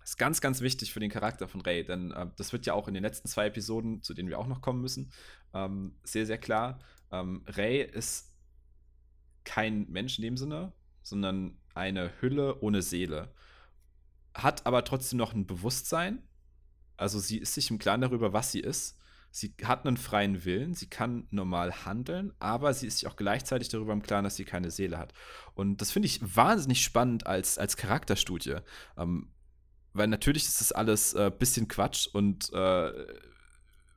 Das 0.00 0.10
ist 0.10 0.16
ganz, 0.18 0.40
ganz 0.40 0.60
wichtig 0.60 0.92
für 0.92 1.00
den 1.00 1.10
Charakter 1.10 1.48
von 1.48 1.60
Ray, 1.60 1.84
denn 1.84 2.12
äh, 2.12 2.26
das 2.36 2.52
wird 2.52 2.64
ja 2.64 2.74
auch 2.74 2.88
in 2.88 2.94
den 2.94 3.02
letzten 3.02 3.28
zwei 3.28 3.46
Episoden, 3.46 4.02
zu 4.02 4.14
denen 4.14 4.28
wir 4.28 4.38
auch 4.38 4.46
noch 4.46 4.60
kommen 4.60 4.80
müssen, 4.80 5.10
ähm, 5.52 5.94
sehr, 6.04 6.26
sehr 6.26 6.38
klar. 6.38 6.78
Ähm, 7.10 7.42
Ray 7.46 7.82
ist 7.82 8.35
kein 9.46 9.88
Mensch 9.88 10.18
in 10.18 10.22
dem 10.22 10.36
Sinne, 10.36 10.74
sondern 11.02 11.56
eine 11.74 12.12
Hülle 12.20 12.60
ohne 12.60 12.82
Seele. 12.82 13.32
Hat 14.34 14.66
aber 14.66 14.84
trotzdem 14.84 15.18
noch 15.18 15.32
ein 15.32 15.46
Bewusstsein. 15.46 16.22
Also 16.98 17.18
sie 17.18 17.38
ist 17.38 17.54
sich 17.54 17.70
im 17.70 17.78
Klaren 17.78 18.02
darüber, 18.02 18.34
was 18.34 18.52
sie 18.52 18.60
ist. 18.60 18.98
Sie 19.30 19.54
hat 19.64 19.86
einen 19.86 19.98
freien 19.98 20.44
Willen, 20.44 20.72
sie 20.74 20.88
kann 20.88 21.26
normal 21.30 21.84
handeln, 21.84 22.32
aber 22.38 22.72
sie 22.72 22.86
ist 22.86 22.98
sich 22.98 23.08
auch 23.08 23.16
gleichzeitig 23.16 23.68
darüber 23.68 23.92
im 23.92 24.02
Klaren, 24.02 24.24
dass 24.24 24.36
sie 24.36 24.46
keine 24.46 24.70
Seele 24.70 24.98
hat. 24.98 25.12
Und 25.54 25.80
das 25.82 25.90
finde 25.90 26.06
ich 26.06 26.20
wahnsinnig 26.36 26.82
spannend 26.82 27.26
als, 27.26 27.58
als 27.58 27.76
Charakterstudie. 27.76 28.56
Ähm, 28.96 29.30
weil 29.92 30.08
natürlich 30.08 30.44
ist 30.46 30.60
das 30.60 30.72
alles 30.72 31.14
ein 31.14 31.28
äh, 31.28 31.30
bisschen 31.30 31.68
Quatsch 31.68 32.06
und 32.06 32.50
äh, 32.52 32.92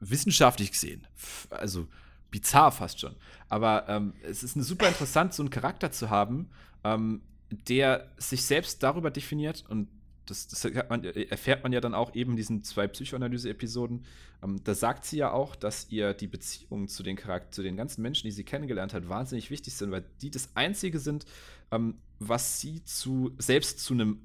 wissenschaftlich 0.02 0.72
gesehen, 0.72 1.08
also 1.50 1.88
bizarr 2.32 2.72
fast 2.72 3.00
schon. 3.00 3.16
Aber 3.48 3.88
ähm, 3.88 4.14
es 4.24 4.44
ist 4.44 4.54
super 4.54 4.88
interessant, 4.88 5.34
so 5.34 5.44
einen 5.44 5.50
Charakter 5.50 5.92
zu 5.92 6.10
haben, 6.10 6.50
ähm, 6.84 7.22
der 7.50 8.12
sich 8.18 8.46
selbst 8.46 8.84
darüber 8.84 9.12
definiert 9.12 9.66
und 9.70 9.88
das, 10.30 10.48
das 10.48 10.68
man, 10.90 11.04
erfährt 11.04 11.64
man 11.64 11.72
ja 11.72 11.82
dann 11.82 11.96
auch 11.96 12.14
eben 12.14 12.32
in 12.32 12.38
diesen 12.38 12.64
zwei 12.64 12.88
Psychoanalyse-Episoden. 12.88 14.06
Ähm, 14.44 14.62
da 14.64 14.76
sagt 14.76 15.06
sie 15.06 15.18
ja 15.18 15.32
auch, 15.32 15.56
dass 15.56 15.90
ihr 15.90 16.14
die 16.14 16.28
Beziehungen 16.28 16.88
zu 16.88 17.04
den 17.04 17.16
Charakter 17.16 17.52
zu 17.52 17.64
den 17.64 17.76
ganzen 17.76 18.02
Menschen, 18.02 18.28
die 18.28 18.32
sie 18.32 18.44
kennengelernt 18.44 18.94
hat, 18.94 19.10
wahnsinnig 19.10 19.50
wichtig 19.50 19.74
sind, 19.74 19.92
weil 19.92 20.06
die 20.22 20.30
das 20.30 20.56
Einzige 20.56 21.00
sind, 21.00 21.26
ähm, 21.72 21.96
was 22.20 22.62
sie 22.62 22.84
zu 22.84 23.32
selbst 23.38 23.80
zu 23.80 23.94
einem, 23.94 24.20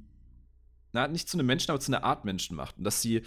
na, 0.93 1.09
nicht 1.09 1.29
zu 1.29 1.39
einem 1.39 1.47
Menschen, 1.47 1.71
aber 1.71 1.81
zu 1.81 1.91
einer 1.91 2.05
Art 2.05 2.25
Menschen 2.25 2.57
macht. 2.57 2.77
Und 2.79 2.85
dass 2.85 3.01
sie 3.01 3.23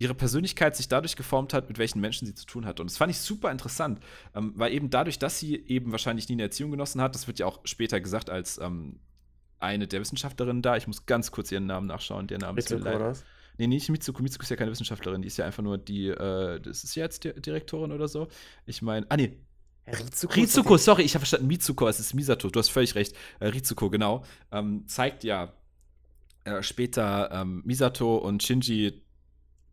ihre 0.00 0.14
Persönlichkeit 0.14 0.74
sich 0.74 0.88
dadurch 0.88 1.14
geformt 1.14 1.52
hat, 1.52 1.68
mit 1.68 1.78
welchen 1.78 2.00
Menschen 2.00 2.26
sie 2.26 2.34
zu 2.34 2.46
tun 2.46 2.64
hat. 2.64 2.80
Und 2.80 2.90
das 2.90 2.96
fand 2.96 3.12
ich 3.12 3.18
super 3.18 3.52
interessant, 3.52 4.00
ähm, 4.34 4.54
weil 4.56 4.72
eben 4.72 4.88
dadurch, 4.88 5.18
dass 5.18 5.38
sie 5.38 5.54
eben 5.66 5.92
wahrscheinlich 5.92 6.28
nie 6.28 6.34
eine 6.34 6.44
Erziehung 6.44 6.70
genossen 6.70 7.02
hat, 7.02 7.14
das 7.14 7.26
wird 7.26 7.38
ja 7.38 7.46
auch 7.46 7.60
später 7.64 8.00
gesagt 8.00 8.30
als 8.30 8.58
ähm, 8.58 8.98
eine 9.58 9.86
der 9.86 10.00
Wissenschaftlerinnen 10.00 10.62
da, 10.62 10.78
ich 10.78 10.86
muss 10.86 11.04
ganz 11.04 11.30
kurz 11.30 11.52
ihren 11.52 11.66
Namen 11.66 11.86
nachschauen, 11.86 12.26
der 12.26 12.38
Name 12.38 12.56
Ritsuko, 12.56 12.78
ist 12.78 12.84
mir 12.84 12.98
leid. 12.98 13.24
Nee, 13.58 13.66
nicht 13.66 13.90
Mitsuko. 13.90 14.22
Mitsuko 14.22 14.42
ist 14.42 14.48
ja 14.48 14.56
keine 14.56 14.70
Wissenschaftlerin, 14.70 15.20
die 15.20 15.28
ist 15.28 15.36
ja 15.36 15.44
einfach 15.44 15.62
nur 15.62 15.76
die, 15.76 16.08
äh, 16.08 16.60
das 16.60 16.82
ist 16.82 16.94
ja 16.94 17.04
jetzt 17.04 17.22
die 17.24 17.34
Direktorin 17.34 17.92
oder 17.92 18.08
so. 18.08 18.28
Ich 18.64 18.80
meine, 18.80 19.04
ah 19.10 19.18
nee. 19.18 19.36
Rizuko, 19.86 20.32
Rizuko 20.32 20.78
sorry, 20.78 21.02
ich 21.02 21.14
habe 21.14 21.20
verstanden 21.20 21.46
Mitsuko, 21.46 21.88
es 21.88 22.00
ist 22.00 22.14
Misato, 22.14 22.48
du 22.48 22.58
hast 22.58 22.70
völlig 22.70 22.94
recht. 22.94 23.14
Äh, 23.38 23.48
Rizuko, 23.48 23.90
genau. 23.90 24.24
Ähm, 24.50 24.86
zeigt 24.86 25.24
ja 25.24 25.52
äh, 26.44 26.62
später 26.62 27.30
ähm, 27.32 27.60
Misato 27.66 28.16
und 28.16 28.42
Shinji 28.42 29.02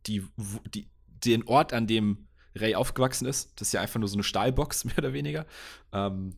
die, 0.08 0.26
die, 0.74 0.88
den 1.26 1.44
Ort, 1.48 1.74
an 1.74 1.88
dem 1.88 2.28
Rei 2.56 2.76
aufgewachsen 2.76 3.28
ist. 3.28 3.60
Das 3.60 3.70
ist 3.70 3.74
ja 3.74 3.82
einfach 3.82 4.00
nur 4.00 4.10
so 4.10 4.16
eine 4.16 4.24
Stahlbox, 4.24 4.86
mehr 4.86 4.98
oder 4.98 5.14
weniger. 5.14 5.46
Ähm, 5.92 6.36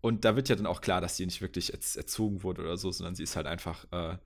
und 0.00 0.24
da 0.24 0.36
wird 0.36 0.48
ja 0.48 0.56
dann 0.56 0.66
auch 0.66 0.80
klar, 0.80 1.00
dass 1.00 1.16
sie 1.16 1.26
nicht 1.26 1.40
wirklich 1.40 1.72
erzogen 1.72 2.42
wurde 2.42 2.62
oder 2.62 2.76
so, 2.76 2.90
sondern 2.92 3.16
sie 3.16 3.24
ist 3.24 3.34
halt 3.34 3.46
einfach 3.46 3.84
äh, 3.90 4.16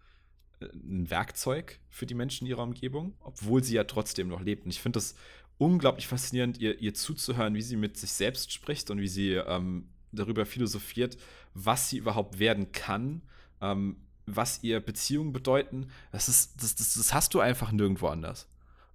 ein 0.61 1.11
Werkzeug 1.11 1.81
für 1.89 2.07
die 2.07 2.15
Menschen 2.15 2.47
in 2.47 2.51
ihrer 2.51 2.63
Umgebung, 2.63 3.15
obwohl 3.21 3.65
sie 3.65 3.75
ja 3.75 3.85
trotzdem 3.85 4.29
noch 4.29 4.43
lebt. 4.43 4.65
Und 4.65 4.71
ich 4.71 4.81
finde 4.81 4.99
das 4.99 5.15
unglaublich 5.59 6.07
faszinierend, 6.07 6.59
ihr, 6.59 6.79
ihr 6.81 6.95
zuzuhören, 6.95 7.55
wie 7.55 7.63
sie 7.63 7.77
mit 7.77 7.97
sich 7.97 8.13
selbst 8.13 8.53
spricht 8.53 8.91
und 8.91 9.01
wie 9.01 9.09
sie 9.09 9.33
ähm, 9.33 9.89
darüber 10.13 10.45
philosophiert, 10.45 11.17
was 11.55 11.89
sie 11.89 11.99
überhaupt 11.99 12.39
werden 12.39 12.73
kann, 12.73 13.23
ähm, 13.61 13.97
was 14.27 14.63
ihr 14.63 14.81
Beziehungen 14.81 15.33
bedeuten. 15.33 15.89
Das, 16.11 16.29
ist, 16.29 16.63
das, 16.63 16.75
das, 16.75 16.95
das 16.95 17.15
hast 17.15 17.35
du 17.35 17.41
einfach 17.41 17.73
nirgendwo 17.73 18.09
anders, 18.09 18.49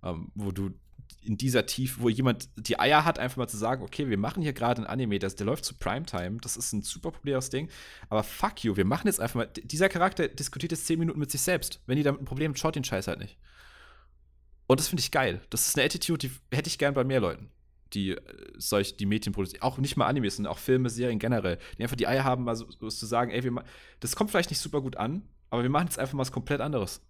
ähm, 0.03 0.31
wo 0.35 0.51
du 0.51 0.71
in 1.21 1.37
dieser 1.37 1.65
Tiefe, 1.65 2.01
wo 2.01 2.09
jemand 2.09 2.49
die 2.55 2.79
Eier 2.79 3.03
hat, 3.03 3.19
einfach 3.19 3.37
mal 3.37 3.47
zu 3.47 3.57
sagen, 3.57 3.83
okay, 3.83 4.09
wir 4.09 4.17
machen 4.17 4.41
hier 4.41 4.53
gerade 4.53 4.81
ein 4.81 4.87
Anime, 4.87 5.19
das, 5.19 5.35
der 5.35 5.45
läuft 5.45 5.65
zu 5.65 5.75
Primetime, 5.75 6.37
das 6.41 6.57
ist 6.57 6.73
ein 6.73 6.81
super 6.81 7.11
populäres 7.11 7.49
Ding, 7.49 7.69
aber 8.09 8.23
fuck 8.23 8.63
you, 8.63 8.77
wir 8.77 8.85
machen 8.85 9.07
jetzt 9.07 9.19
einfach 9.19 9.35
mal, 9.35 9.47
dieser 9.47 9.89
Charakter 9.89 10.27
diskutiert 10.27 10.71
jetzt 10.71 10.87
zehn 10.87 10.99
Minuten 10.99 11.19
mit 11.19 11.31
sich 11.31 11.41
selbst. 11.41 11.81
Wenn 11.85 11.97
die 11.97 12.03
damit 12.03 12.21
ein 12.21 12.25
Problem 12.25 12.51
habt, 12.51 12.59
schaut 12.59 12.75
den 12.75 12.83
Scheiß 12.83 13.07
halt 13.07 13.19
nicht. 13.19 13.37
Und 14.67 14.79
das 14.79 14.87
finde 14.89 15.01
ich 15.01 15.11
geil. 15.11 15.41
Das 15.49 15.67
ist 15.67 15.77
eine 15.77 15.85
Attitude, 15.85 16.27
die 16.27 16.55
hätte 16.55 16.67
ich 16.67 16.77
gern 16.77 16.93
bei 16.93 17.03
mehr 17.03 17.19
Leuten, 17.21 17.49
die 17.93 18.11
äh, 18.11 18.21
solch 18.57 18.97
die 18.97 19.05
Medien 19.05 19.33
produzieren. 19.33 19.61
Auch 19.61 19.77
nicht 19.77 19.97
mal 19.97 20.05
Animes, 20.07 20.35
sondern 20.35 20.53
auch 20.53 20.59
Filme, 20.59 20.89
Serien 20.89 21.19
generell, 21.19 21.57
die 21.77 21.83
einfach 21.83 21.95
die 21.95 22.07
Eier 22.07 22.23
haben, 22.23 22.43
mal 22.43 22.55
so, 22.55 22.69
so 22.69 22.89
zu 22.89 23.05
sagen, 23.05 23.31
ey, 23.31 23.43
wir 23.43 23.63
das 23.99 24.15
kommt 24.15 24.31
vielleicht 24.31 24.49
nicht 24.49 24.59
super 24.59 24.81
gut 24.81 24.97
an, 24.97 25.27
aber 25.49 25.63
wir 25.63 25.69
machen 25.69 25.87
jetzt 25.87 25.99
einfach 25.99 26.13
mal 26.13 26.21
was 26.21 26.31
komplett 26.31 26.61
anderes. 26.61 27.01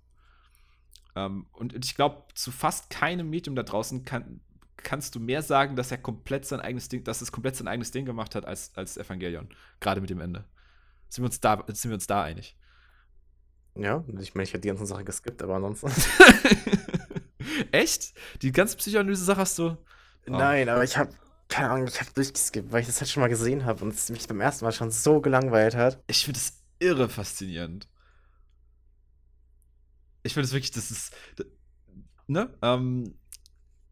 Ähm, 1.16 1.48
und 1.54 1.74
ich 1.74 1.96
glaube, 1.96 2.24
zu 2.36 2.52
fast 2.52 2.90
keinem 2.90 3.30
Medium 3.30 3.56
da 3.56 3.64
draußen 3.64 4.06
kann, 4.06 4.42
kannst 4.78 5.16
du 5.16 5.20
mehr 5.20 5.42
sagen, 5.42 5.76
dass 5.76 5.92
er 5.92 5.98
komplett 5.98 6.46
sein 6.46 6.60
eigenes 6.60 6.90
Ding, 6.90 7.04
dass 7.04 7.22
es 7.22 7.32
komplett 7.32 7.56
sein 7.56 7.68
eigenes 7.68 7.92
Ding 7.92 8.06
gemacht 8.06 8.36
hat 8.36 8.46
als, 8.46 8.72
als 8.76 8.98
Evangelion. 8.98 9.50
Gerade 9.80 10.02
mit 10.02 10.10
dem 10.10 10.22
Ende. 10.22 10.46
Sind 11.10 11.24
wir 11.24 11.28
uns 11.28 11.40
da, 11.40 11.64
sind 11.68 11.90
wir 11.90 11.96
uns 11.96 12.08
da 12.08 12.24
einig? 12.24 12.56
Ja, 13.76 14.04
ich 14.20 14.34
meine, 14.34 14.44
ich 14.44 14.54
hätte 14.54 14.62
die 14.62 14.68
ganze 14.70 14.86
Sache 14.86 15.04
geskippt, 15.04 15.42
aber 15.42 15.56
ansonsten. 15.56 15.92
Echt? 17.72 18.14
Die 18.42 18.52
ganze 18.52 18.78
Psychoanalyse-Sache 18.78 19.40
hast 19.40 19.60
du. 19.60 19.78
Oh. 20.28 20.32
Nein, 20.32 20.70
aber 20.70 20.84
ich 20.84 20.98
habe 20.98 21.12
keine 21.50 21.70
Ahnung, 21.70 21.88
ich 21.88 22.00
habe 22.00 22.12
durchgeskippt, 22.14 22.72
weil 22.72 22.82
ich 22.82 22.88
das 22.88 23.00
halt 23.00 23.10
schon 23.10 23.22
mal 23.22 23.30
gesehen 23.30 23.66
habe 23.66 23.84
und 23.84 23.94
es 23.94 24.10
mich 24.10 24.28
beim 24.28 24.42
ersten 24.42 24.66
Mal 24.66 24.72
schon 24.72 24.92
so 24.92 25.22
gelangweilt 25.22 25.76
hat. 25.76 26.04
Ich 26.08 26.26
finde 26.26 26.40
es 26.40 26.62
irre 26.80 27.10
faszinierend. 27.10 27.88
Ich 30.24 30.34
finde 30.34 30.46
es 30.46 30.54
wirklich, 30.54 30.72
das 30.72 30.92
ist. 30.92 31.14
Ne? 32.28 32.54
Ähm, 32.62 33.18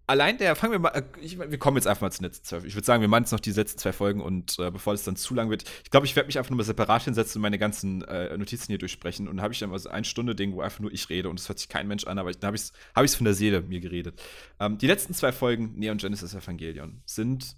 allein 0.07 0.37
der, 0.37 0.55
fangen 0.55 0.73
wir 0.73 0.79
mal, 0.79 0.89
äh, 0.89 1.03
ich, 1.21 1.39
wir 1.39 1.57
kommen 1.57 1.77
jetzt 1.77 1.87
einfach 1.87 2.01
mal 2.01 2.11
zu 2.11 2.19
den 2.19 2.25
letzten 2.25 2.45
zwei. 2.45 2.57
Ich 2.65 2.75
würde 2.75 2.85
sagen, 2.85 3.01
wir 3.01 3.07
machen 3.07 3.23
jetzt 3.23 3.31
noch 3.31 3.39
die 3.39 3.51
letzten 3.51 3.79
zwei 3.79 3.93
Folgen 3.93 4.21
und 4.21 4.57
äh, 4.59 4.71
bevor 4.71 4.93
es 4.93 5.03
dann 5.03 5.15
zu 5.15 5.33
lang 5.33 5.49
wird, 5.49 5.63
ich 5.83 5.91
glaube, 5.91 6.05
ich 6.05 6.15
werde 6.15 6.27
mich 6.27 6.37
einfach 6.37 6.49
nur 6.49 6.57
mal 6.57 6.63
separat 6.63 7.03
hinsetzen 7.03 7.39
und 7.39 7.43
meine 7.43 7.57
ganzen 7.57 8.03
äh, 8.03 8.37
Notizen 8.37 8.67
hier 8.67 8.77
durchsprechen 8.77 9.27
und 9.27 9.41
habe 9.41 9.53
ich 9.53 9.59
dann 9.59 9.69
mal 9.69 9.79
so 9.79 9.89
ein 9.89 10.03
Stunde 10.03 10.35
Ding, 10.35 10.53
wo 10.53 10.61
einfach 10.61 10.79
nur 10.79 10.91
ich 10.91 11.09
rede 11.09 11.29
und 11.29 11.39
es 11.39 11.49
hört 11.49 11.59
sich 11.59 11.69
kein 11.69 11.87
Mensch 11.87 12.05
an, 12.05 12.19
aber 12.19 12.29
ich, 12.29 12.39
dann 12.39 12.47
habe 12.47 12.57
ich 12.57 12.63
es 12.63 12.73
hab 12.95 13.09
von 13.09 13.25
der 13.25 13.33
Seele 13.33 13.61
mir 13.61 13.79
geredet. 13.79 14.21
Ähm, 14.59 14.77
die 14.77 14.87
letzten 14.87 15.13
zwei 15.13 15.31
Folgen 15.31 15.73
Neon 15.75 15.97
Genesis 15.97 16.33
Evangelion 16.33 17.01
sind 17.05 17.55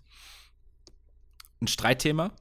ein 1.61 1.67
Streitthema. 1.67 2.31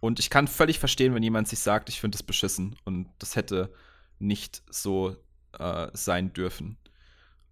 Und 0.00 0.18
ich 0.18 0.30
kann 0.30 0.48
völlig 0.48 0.80
verstehen, 0.80 1.14
wenn 1.14 1.22
jemand 1.22 1.46
sich 1.46 1.60
sagt, 1.60 1.88
ich 1.88 2.00
finde 2.00 2.16
das 2.16 2.24
beschissen 2.24 2.74
und 2.84 3.08
das 3.20 3.36
hätte 3.36 3.72
nicht 4.18 4.62
so 4.68 5.16
äh, 5.58 5.88
sein 5.92 6.32
dürfen. 6.32 6.76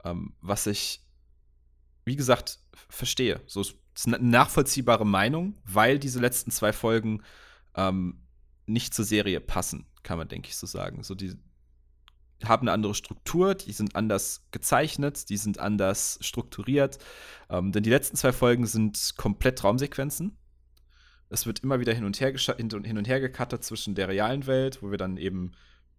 Ähm, 0.05 0.35
was 0.41 0.67
ich, 0.67 1.07
wie 2.05 2.17
gesagt, 2.17 2.61
verstehe. 2.89 3.41
So 3.47 3.61
ist 3.61 3.77
eine 4.07 4.19
nachvollziehbare 4.19 5.07
Meinung, 5.07 5.59
weil 5.65 5.99
diese 5.99 6.21
letzten 6.21 6.51
zwei 6.51 6.73
Folgen 6.73 7.23
ähm, 7.75 8.27
nicht 8.67 8.95
zur 8.95 9.05
Serie 9.05 9.41
passen, 9.41 9.87
kann 10.03 10.19
man, 10.19 10.29
denke 10.29 10.49
ich, 10.49 10.57
so 10.57 10.67
sagen. 10.67 11.03
So, 11.03 11.15
die 11.15 11.37
haben 12.45 12.63
eine 12.63 12.73
andere 12.73 12.95
Struktur, 12.95 13.55
die 13.55 13.73
sind 13.73 13.97
anders 13.97 14.47
gezeichnet, 14.51 15.29
die 15.29 15.37
sind 15.37 15.59
anders 15.59 16.19
strukturiert. 16.23 16.99
Ähm, 17.51 17.73
denn 17.73 17.83
die 17.83 17.91
letzten 17.91 18.17
zwei 18.17 18.33
Folgen 18.33 18.67
sind 18.67 19.15
komplett 19.17 19.59
Traumsequenzen. 19.59 20.37
Es 21.29 21.47
wird 21.47 21.61
immer 21.61 21.79
wieder 21.81 21.95
hin 21.95 22.05
und 22.05 22.21
her, 22.21 22.33
hin 22.33 22.99
und 22.99 23.09
her 23.09 23.21
gecuttet 23.21 23.63
zwischen 23.63 23.95
der 23.95 24.09
realen 24.09 24.47
Welt, 24.47 24.83
wo 24.83 24.91
wir 24.91 24.99
dann 24.99 25.17
eben 25.17 25.53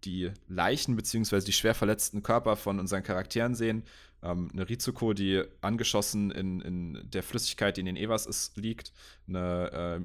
die 0.04 0.30
Leichen 0.48 0.96
bzw. 0.96 1.40
die 1.40 1.52
schwer 1.52 1.74
verletzten 1.74 2.22
Körper 2.22 2.56
von 2.56 2.78
unseren 2.78 3.02
Charakteren 3.02 3.54
sehen. 3.54 3.84
Ähm, 4.22 4.50
eine 4.52 4.68
Rizuko, 4.68 5.12
die 5.12 5.42
angeschossen 5.60 6.30
in, 6.30 6.60
in 6.60 7.10
der 7.10 7.22
Flüssigkeit, 7.22 7.76
die 7.76 7.80
in 7.80 7.86
den 7.86 7.96
Evas 7.96 8.26
ist, 8.26 8.56
liegt. 8.56 8.92
Eine 9.28 10.00
äh, 10.00 10.02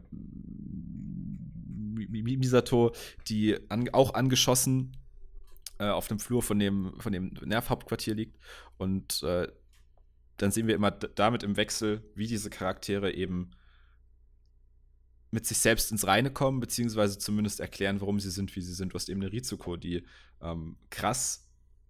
Misato, 2.37 2.93
die 3.27 3.57
an, 3.69 3.89
auch 3.93 4.13
angeschossen 4.13 4.95
äh, 5.79 5.89
auf 5.89 6.07
dem 6.07 6.19
Flur 6.19 6.41
von 6.41 6.59
dem, 6.59 6.93
von 6.99 7.13
dem 7.13 7.33
Nervhauptquartier 7.43 8.15
liegt. 8.15 8.37
Und 8.77 9.23
äh, 9.23 9.47
dann 10.37 10.51
sehen 10.51 10.67
wir 10.67 10.75
immer 10.75 10.91
damit 10.91 11.43
im 11.43 11.57
Wechsel, 11.57 12.03
wie 12.15 12.27
diese 12.27 12.49
Charaktere 12.49 13.13
eben 13.13 13.51
mit 15.31 15.45
sich 15.45 15.57
selbst 15.57 15.91
ins 15.91 16.07
Reine 16.07 16.31
kommen, 16.31 16.59
beziehungsweise 16.59 17.17
zumindest 17.17 17.59
erklären, 17.59 18.01
warum 18.01 18.19
sie 18.19 18.31
sind, 18.31 18.55
wie 18.55 18.61
sie 18.61 18.73
sind. 18.73 18.93
Du 18.93 18.95
hast 18.95 19.09
eben 19.09 19.21
eine 19.21 19.31
Rizuko, 19.31 19.75
die 19.75 20.03
ähm, 20.41 20.77
krass 20.89 21.47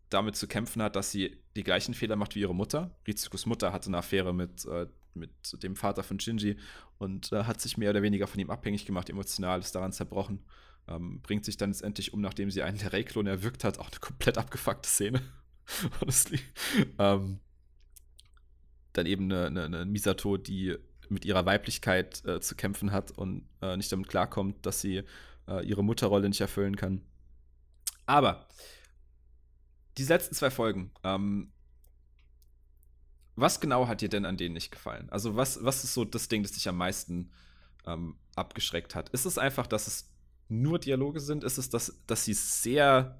damit 0.09 0.35
zu 0.35 0.47
kämpfen 0.47 0.81
hat, 0.81 0.95
dass 0.95 1.11
sie 1.11 1.37
die 1.55 1.63
gleichen 1.63 1.93
Fehler 1.93 2.15
macht 2.15 2.35
wie 2.35 2.39
ihre 2.39 2.55
Mutter. 2.55 2.97
Rizukos 3.05 3.45
Mutter 3.45 3.73
hatte 3.73 3.87
eine 3.87 3.97
Affäre 3.97 4.33
mit, 4.33 4.65
äh, 4.65 4.87
mit 5.13 5.31
dem 5.63 5.75
Vater 5.75 6.03
von 6.03 6.19
Shinji 6.19 6.57
und 6.97 7.31
äh, 7.31 7.43
hat 7.43 7.61
sich 7.61 7.77
mehr 7.77 7.89
oder 7.89 8.01
weniger 8.01 8.27
von 8.27 8.39
ihm 8.39 8.49
abhängig 8.49 8.85
gemacht, 8.85 9.09
emotional, 9.09 9.59
ist 9.59 9.75
daran 9.75 9.91
zerbrochen. 9.91 10.43
Ähm, 10.87 11.21
bringt 11.21 11.43
sich 11.43 11.57
dann 11.57 11.71
letztendlich 11.71 12.13
um, 12.13 12.21
nachdem 12.21 12.49
sie 12.49 12.63
einen 12.63 12.77
der 12.77 12.93
Rayklone 12.93 13.29
erwürgt 13.29 13.63
hat. 13.63 13.77
Auch 13.77 13.89
eine 13.89 13.99
komplett 13.99 14.37
abgefuckte 14.37 14.87
Szene. 14.87 15.21
Honestly. 15.99 16.39
Ähm, 16.97 17.39
dann 18.93 19.05
eben 19.05 19.25
eine, 19.25 19.47
eine, 19.47 19.65
eine 19.65 19.85
Misato, 19.85 20.37
die 20.37 20.77
mit 21.09 21.25
ihrer 21.25 21.45
Weiblichkeit 21.45 22.23
äh, 22.25 22.39
zu 22.39 22.55
kämpfen 22.55 22.91
hat 22.91 23.11
und 23.11 23.47
äh, 23.61 23.77
nicht 23.77 23.91
damit 23.91 24.07
klarkommt, 24.07 24.65
dass 24.65 24.81
sie 24.81 25.03
äh, 25.47 25.65
ihre 25.65 25.83
Mutterrolle 25.83 26.29
nicht 26.29 26.41
erfüllen 26.41 26.75
kann. 26.75 27.01
Aber 28.05 28.47
die 29.97 30.05
letzten 30.05 30.35
zwei 30.35 30.49
Folgen, 30.49 30.91
ähm, 31.03 31.51
was 33.35 33.59
genau 33.59 33.87
hat 33.87 34.01
dir 34.01 34.09
denn 34.09 34.25
an 34.25 34.37
denen 34.37 34.53
nicht 34.53 34.71
gefallen? 34.71 35.09
Also, 35.09 35.35
was, 35.35 35.63
was 35.63 35.83
ist 35.83 35.93
so 35.93 36.05
das 36.05 36.27
Ding, 36.27 36.41
das 36.41 36.53
dich 36.53 36.67
am 36.67 36.77
meisten 36.77 37.31
ähm, 37.85 38.17
abgeschreckt 38.35 38.95
hat? 38.95 39.09
Ist 39.09 39.25
es 39.25 39.37
einfach, 39.37 39.67
dass 39.67 39.87
es 39.87 40.09
nur 40.49 40.79
Dialoge 40.79 41.19
sind? 41.19 41.43
Ist 41.43 41.57
es, 41.57 41.69
dass, 41.69 42.01
dass 42.07 42.25
sie 42.25 42.33
sehr 42.33 43.19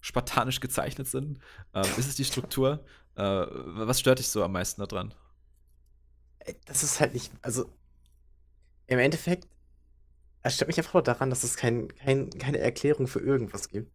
spartanisch 0.00 0.60
gezeichnet 0.60 1.08
sind? 1.08 1.40
Ähm, 1.74 1.84
ist 1.98 2.08
es 2.08 2.16
die 2.16 2.24
Struktur? 2.24 2.84
Äh, 3.16 3.22
was 3.22 4.00
stört 4.00 4.18
dich 4.18 4.28
so 4.28 4.42
am 4.42 4.52
meisten 4.52 4.80
daran? 4.86 5.12
Das 6.66 6.82
ist 6.82 7.00
halt 7.00 7.14
nicht, 7.14 7.32
also 7.42 7.70
im 8.86 8.98
Endeffekt 8.98 9.46
erstört 10.42 10.68
mich 10.68 10.78
einfach 10.78 10.94
nur 10.94 11.02
daran, 11.02 11.30
dass 11.30 11.44
es 11.44 11.56
kein, 11.56 11.88
kein, 11.96 12.30
keine 12.30 12.58
Erklärung 12.58 13.06
für 13.06 13.20
irgendwas 13.20 13.68
gibt. 13.68 13.92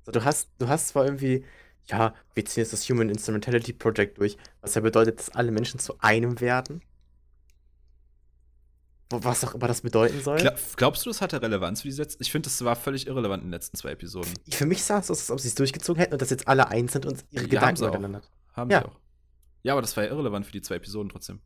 Also 0.00 0.12
du 0.18 0.24
hast, 0.24 0.50
du 0.58 0.68
hast 0.68 0.88
zwar 0.88 1.04
irgendwie, 1.04 1.44
ja, 1.86 2.14
wir 2.34 2.44
ziehen 2.44 2.62
jetzt 2.62 2.72
das 2.72 2.88
Human 2.88 3.08
Instrumentality 3.08 3.72
Project 3.72 4.18
durch, 4.18 4.36
was 4.60 4.74
ja 4.74 4.80
bedeutet, 4.80 5.18
dass 5.18 5.30
alle 5.30 5.52
Menschen 5.52 5.78
zu 5.78 5.98
einem 6.00 6.40
werden. 6.40 6.82
Was 9.12 9.44
auch 9.44 9.54
immer 9.54 9.66
das 9.66 9.80
bedeuten 9.80 10.20
soll. 10.22 10.38
Glaubst 10.76 11.04
du, 11.04 11.10
das 11.10 11.20
hatte 11.20 11.42
Relevanz 11.42 11.82
für 11.82 11.88
die 11.88 11.96
letzten? 11.96 12.22
Ich 12.22 12.30
finde, 12.30 12.46
das 12.46 12.64
war 12.64 12.76
völlig 12.76 13.08
irrelevant 13.08 13.42
in 13.42 13.48
den 13.48 13.52
letzten 13.52 13.76
zwei 13.76 13.90
Episoden. 13.90 14.32
Für 14.48 14.66
mich 14.66 14.84
sah 14.84 14.98
es 14.98 15.10
aus, 15.10 15.18
als 15.18 15.30
ob 15.32 15.40
sie 15.40 15.48
es 15.48 15.56
durchgezogen 15.56 16.00
hätten 16.00 16.12
und 16.12 16.22
dass 16.22 16.30
jetzt 16.30 16.46
alle 16.46 16.68
eins 16.68 16.92
sind 16.92 17.06
und 17.06 17.24
ihre 17.30 17.42
ja, 17.44 17.48
Gedanken 17.48 17.84
miteinander. 17.84 18.22
Haben 18.52 18.70
ja. 18.70 18.80
sie 18.80 18.86
auch. 18.86 19.00
Ja, 19.64 19.72
aber 19.72 19.82
das 19.82 19.96
war 19.96 20.04
ja 20.04 20.10
irrelevant 20.10 20.46
für 20.46 20.52
die 20.52 20.62
zwei 20.62 20.76
Episoden 20.76 21.08
trotzdem. 21.08 21.40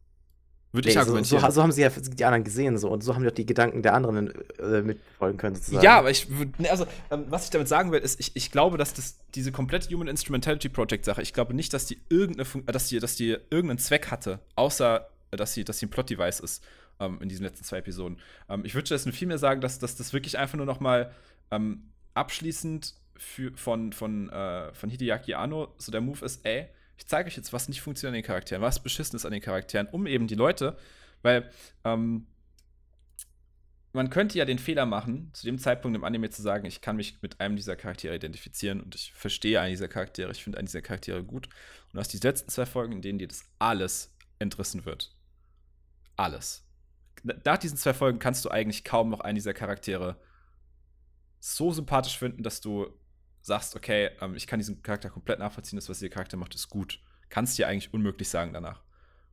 Würde 0.75 0.89
ich 0.89 0.99
argumentieren. 0.99 1.41
So, 1.41 1.47
so, 1.47 1.53
so, 1.53 1.63
haben 1.63 1.71
sie 1.71 1.83
ja 1.83 1.89
die 1.89 2.25
anderen 2.25 2.43
gesehen 2.43 2.79
so 2.79 2.91
und 2.91 3.05
so 3.05 3.15
haben 3.15 3.23
die 3.23 3.29
auch 3.29 3.35
die 3.35 3.47
Gedanken 3.47 3.83
der 3.83 3.95
anderen 3.95 4.33
äh, 4.59 4.83
mitfolgen 4.83 5.39
können. 5.39 5.55
Sozusagen. 5.55 5.85
Ja, 5.85 5.99
aber 5.99 6.11
ich 6.11 6.37
würde, 6.37 6.61
ne, 6.61 6.69
also 6.69 6.85
ähm, 7.13 7.27
was 7.29 7.45
ich 7.45 7.51
damit 7.51 7.69
sagen 7.69 7.93
will, 7.93 8.01
ist, 8.01 8.19
ich, 8.19 8.35
ich 8.35 8.51
glaube, 8.51 8.77
dass 8.77 8.93
das 8.93 9.19
diese 9.37 9.53
komplette 9.53 9.95
Human 9.95 10.09
Instrumentality 10.09 10.69
Project 10.69 11.05
Sache, 11.05 11.23
ich 11.23 11.33
glaube 11.33 11.55
nicht, 11.55 11.73
dass 11.73 11.87
die 11.87 12.01
irgendeine, 12.09 12.49
äh, 12.67 12.73
dass 12.73 12.89
die, 12.89 12.99
dass 12.99 13.15
die 13.15 13.37
irgendeinen 13.51 13.79
Zweck 13.79 14.11
hatte, 14.11 14.41
außer 14.57 15.09
äh, 15.31 15.37
dass 15.37 15.55
sie, 15.55 15.65
dass 15.65 15.79
sie 15.79 15.87
ein 15.87 15.91
Plot 15.91 16.11
Device 16.11 16.41
ist 16.41 16.65
ähm, 16.99 17.19
in 17.23 17.29
diesen 17.29 17.45
letzten 17.45 17.65
zwei 17.65 17.79
Episoden. 17.79 18.19
Ähm, 18.49 18.65
ich 18.65 18.75
würde 18.75 18.91
jetzt 18.91 19.09
viel 19.11 19.29
mehr 19.29 19.39
sagen, 19.39 19.61
dass, 19.61 19.79
dass 19.79 19.95
das 19.95 20.13
wirklich 20.13 20.39
einfach 20.39 20.57
nur 20.57 20.67
noch 20.67 20.81
mal 20.81 21.13
ähm, 21.53 21.85
abschließend 22.15 22.95
für, 23.17 23.57
von, 23.57 23.93
von, 23.93 24.29
äh, 24.31 24.75
von 24.75 24.91
Hideaki 24.91 25.35
Anno 25.35 25.73
so 25.79 25.93
der 25.93 26.01
Move 26.01 26.25
ist, 26.25 26.45
ey, 26.45 26.69
ich 26.97 27.07
zeige 27.07 27.29
euch 27.29 27.37
jetzt, 27.37 27.53
was 27.53 27.69
nicht 27.69 27.81
funktioniert 27.81 28.15
an 28.15 28.23
den 28.23 28.27
Charakteren, 28.27 28.63
was 28.63 28.83
beschissen 28.83 29.17
ist 29.17 29.25
an 29.25 29.33
den 29.33 29.43
Charakteren, 29.43 29.89
um 29.89 30.07
eben 30.07 30.27
die 30.27 30.35
Leute, 30.35 30.77
weil 31.23 31.51
ähm, 31.85 32.27
man 33.95 34.11
könnte 34.11 34.37
ja 34.39 34.45
den 34.45 34.59
Fehler 34.59 34.87
machen, 34.87 35.31
zu 35.35 35.47
dem 35.47 35.59
Zeitpunkt 35.59 35.97
im 35.97 36.03
Anime 36.03 36.29
zu 36.29 36.43
sagen, 36.43 36.67
ich 36.67 36.81
kann 36.81 36.97
mich 36.97 37.23
mit 37.23 37.41
einem 37.41 37.55
dieser 37.55 37.77
Charaktere 37.77 38.17
identifizieren 38.17 38.81
und 38.81 38.95
ich 38.97 39.13
verstehe 39.13 39.61
einen 39.61 39.71
dieser 39.71 39.87
Charaktere, 39.89 40.33
ich 40.33 40.43
finde 40.43 40.59
einen 40.59 40.67
dieser 40.67 40.83
Charaktere 40.83 41.23
gut. 41.23 41.49
Und 41.93 42.01
aus 42.01 42.09
die 42.09 42.19
letzten 42.19 42.51
zwei 42.51 42.67
Folgen, 42.67 42.93
in 42.93 43.03
denen 43.03 43.21
dir 43.21 43.29
das 43.29 43.45
alles 43.61 44.13
entrissen 44.41 44.85
wird. 44.85 45.17
Alles. 46.17 46.67
Nach 47.23 47.57
diesen 47.57 47.79
zwei 47.79 47.95
Folgen 47.95 48.19
kannst 48.19 48.45
du 48.45 48.51
eigentlich 48.51 48.83
kaum 48.83 49.11
noch 49.11 49.21
einen 49.21 49.37
dieser 49.37 49.55
Charaktere 49.55 50.21
so 51.39 51.73
sympathisch 51.73 52.19
finden, 52.19 52.43
dass 52.43 52.61
du 52.61 52.89
sagst, 53.47 53.77
okay, 53.77 54.11
ähm, 54.21 54.35
ich 54.35 54.47
kann 54.47 54.59
diesen 54.59 54.83
Charakter 54.83 55.11
komplett 55.11 55.39
nachvollziehen, 55.39 55.77
das, 55.77 55.89
was 55.89 55.99
dieser 55.99 56.11
Charakter 56.11 56.37
macht, 56.37 56.55
ist 56.55 56.69
gut. 56.69 57.01
Kannst 57.29 57.59
dir 57.59 57.69
eigentlich 57.69 57.93
unmöglich 57.93 58.29
sagen 58.29 58.53
danach. 58.53 58.83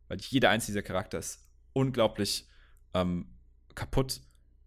Weil 0.08 0.20
jeder 0.20 0.50
einzelne 0.50 0.74
dieser 0.74 0.88
Charakter 0.88 1.18
ist 1.18 1.48
unglaublich 1.74 2.48
ähm, 2.94 3.34
kaputt 3.74 4.22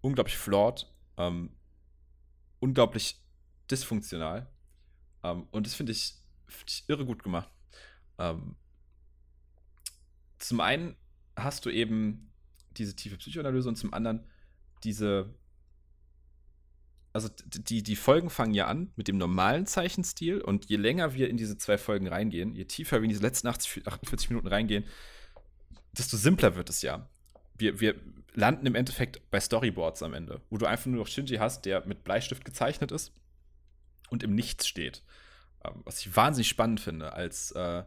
unglaublich 0.04 0.36
flawed, 0.36 0.86
ähm, 1.16 1.50
unglaublich 2.60 3.22
dysfunktional. 3.70 4.46
Ähm, 5.22 5.48
und 5.50 5.66
das 5.66 5.74
finde 5.74 5.92
ich, 5.92 6.16
find 6.46 6.70
ich, 6.70 6.84
irre 6.88 7.06
gut 7.06 7.22
gemacht. 7.22 7.48
Ähm, 8.18 8.56
zum 10.38 10.60
einen 10.60 10.96
hast 11.36 11.64
du 11.64 11.70
eben 11.70 12.30
diese 12.72 12.94
tiefe 12.94 13.16
Psychoanalyse 13.16 13.68
und 13.68 13.76
zum 13.76 13.94
anderen 13.94 14.28
diese. 14.84 15.34
Also 17.14 17.28
die, 17.46 17.82
die 17.82 17.96
Folgen 17.96 18.28
fangen 18.28 18.54
ja 18.54 18.66
an 18.66 18.92
mit 18.96 19.06
dem 19.08 19.18
normalen 19.18 19.66
Zeichenstil 19.66 20.40
und 20.40 20.66
je 20.66 20.76
länger 20.76 21.14
wir 21.14 21.30
in 21.30 21.36
diese 21.36 21.56
zwei 21.56 21.78
Folgen 21.78 22.08
reingehen, 22.08 22.54
je 22.54 22.64
tiefer 22.64 23.00
wir 23.00 23.04
in 23.04 23.10
diese 23.10 23.22
letzten 23.22 23.46
80, 23.46 23.86
48 23.86 24.30
Minuten 24.30 24.48
reingehen, 24.48 24.84
desto 25.92 26.16
simpler 26.16 26.56
wird 26.56 26.68
es 26.70 26.82
ja. 26.82 27.08
Wir, 27.56 27.80
wir, 27.80 27.94
landen 28.34 28.66
im 28.66 28.74
Endeffekt 28.74 29.30
bei 29.30 29.40
Storyboards 29.40 30.02
am 30.02 30.12
Ende, 30.12 30.40
wo 30.50 30.58
du 30.58 30.66
einfach 30.66 30.86
nur 30.86 30.98
noch 30.98 31.06
Shinji 31.06 31.36
hast, 31.36 31.64
der 31.64 31.86
mit 31.86 32.04
Bleistift 32.04 32.44
gezeichnet 32.44 32.92
ist 32.92 33.12
und 34.10 34.22
im 34.22 34.34
Nichts 34.34 34.66
steht. 34.66 35.02
Ähm, 35.64 35.82
was 35.84 36.00
ich 36.00 36.14
wahnsinnig 36.14 36.48
spannend 36.48 36.80
finde, 36.80 37.12
als 37.12 37.52
äh, 37.52 37.84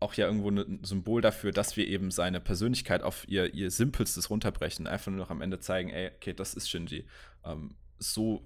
auch 0.00 0.14
ja 0.14 0.26
irgendwo 0.26 0.50
ein 0.50 0.84
Symbol 0.84 1.22
dafür, 1.22 1.52
dass 1.52 1.76
wir 1.76 1.86
eben 1.86 2.10
seine 2.10 2.40
Persönlichkeit 2.40 3.02
auf 3.02 3.26
ihr, 3.28 3.54
ihr 3.54 3.70
Simpelstes 3.70 4.28
runterbrechen. 4.28 4.86
Einfach 4.86 5.10
nur 5.10 5.20
noch 5.20 5.30
am 5.30 5.40
Ende 5.40 5.60
zeigen, 5.60 5.90
ey, 5.90 6.10
okay, 6.16 6.34
das 6.34 6.54
ist 6.54 6.68
Shinji. 6.68 7.06
Ähm, 7.44 7.76
so 7.98 8.44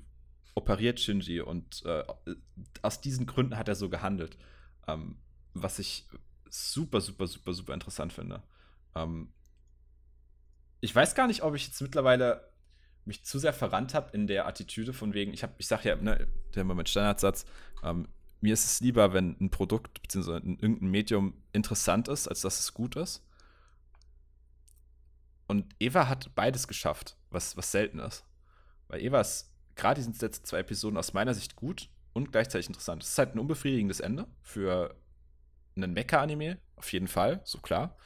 operiert 0.54 1.00
Shinji 1.00 1.40
und 1.40 1.84
äh, 1.84 2.04
aus 2.82 3.00
diesen 3.00 3.26
Gründen 3.26 3.56
hat 3.56 3.68
er 3.68 3.74
so 3.74 3.88
gehandelt. 3.88 4.36
Ähm, 4.86 5.18
was 5.54 5.78
ich 5.78 6.08
super, 6.48 7.00
super, 7.00 7.26
super, 7.26 7.52
super 7.52 7.74
interessant 7.74 8.12
finde. 8.12 8.42
Ähm, 8.94 9.32
ich 10.80 10.94
weiß 10.94 11.14
gar 11.14 11.26
nicht, 11.26 11.42
ob 11.42 11.54
ich 11.54 11.66
jetzt 11.66 11.80
mittlerweile 11.80 12.50
mich 13.04 13.24
zu 13.24 13.38
sehr 13.38 13.52
verrannt 13.52 13.94
habe 13.94 14.10
in 14.12 14.26
der 14.26 14.46
Attitüde 14.46 14.92
von 14.92 15.14
wegen, 15.14 15.32
ich 15.32 15.42
habe, 15.42 15.54
ich 15.58 15.66
sage 15.66 15.88
ja, 15.88 15.96
ne, 15.96 16.26
der 16.54 16.64
Moment 16.64 16.88
Standardsatz, 16.88 17.44
ähm, 17.82 18.08
mir 18.40 18.54
ist 18.54 18.64
es 18.64 18.80
lieber, 18.80 19.12
wenn 19.12 19.36
ein 19.40 19.50
Produkt 19.50 20.00
bzw. 20.02 20.32
irgendein 20.32 20.90
Medium 20.90 21.34
interessant 21.52 22.08
ist, 22.08 22.28
als 22.28 22.40
dass 22.40 22.60
es 22.60 22.72
gut 22.72 22.96
ist. 22.96 23.22
Und 25.46 25.74
Eva 25.78 26.08
hat 26.08 26.34
beides 26.34 26.68
geschafft, 26.68 27.16
was, 27.30 27.56
was 27.56 27.72
selten 27.72 27.98
ist. 27.98 28.24
Weil 28.88 29.02
Eva 29.02 29.20
ist 29.20 29.52
gerade 29.80 30.02
diese 30.02 30.24
letzten 30.24 30.44
zwei 30.44 30.58
Episoden 30.60 30.98
aus 30.98 31.12
meiner 31.12 31.34
Sicht 31.34 31.56
gut 31.56 31.88
und 32.12 32.32
gleichzeitig 32.32 32.68
interessant. 32.68 33.02
Es 33.02 33.10
ist 33.10 33.18
halt 33.18 33.34
ein 33.34 33.38
unbefriedigendes 33.38 34.00
Ende 34.00 34.26
für 34.42 34.94
einen 35.76 35.92
Mecha-Anime, 35.92 36.58
auf 36.76 36.92
jeden 36.92 37.08
Fall, 37.08 37.40
so 37.44 37.58
klar. 37.58 37.96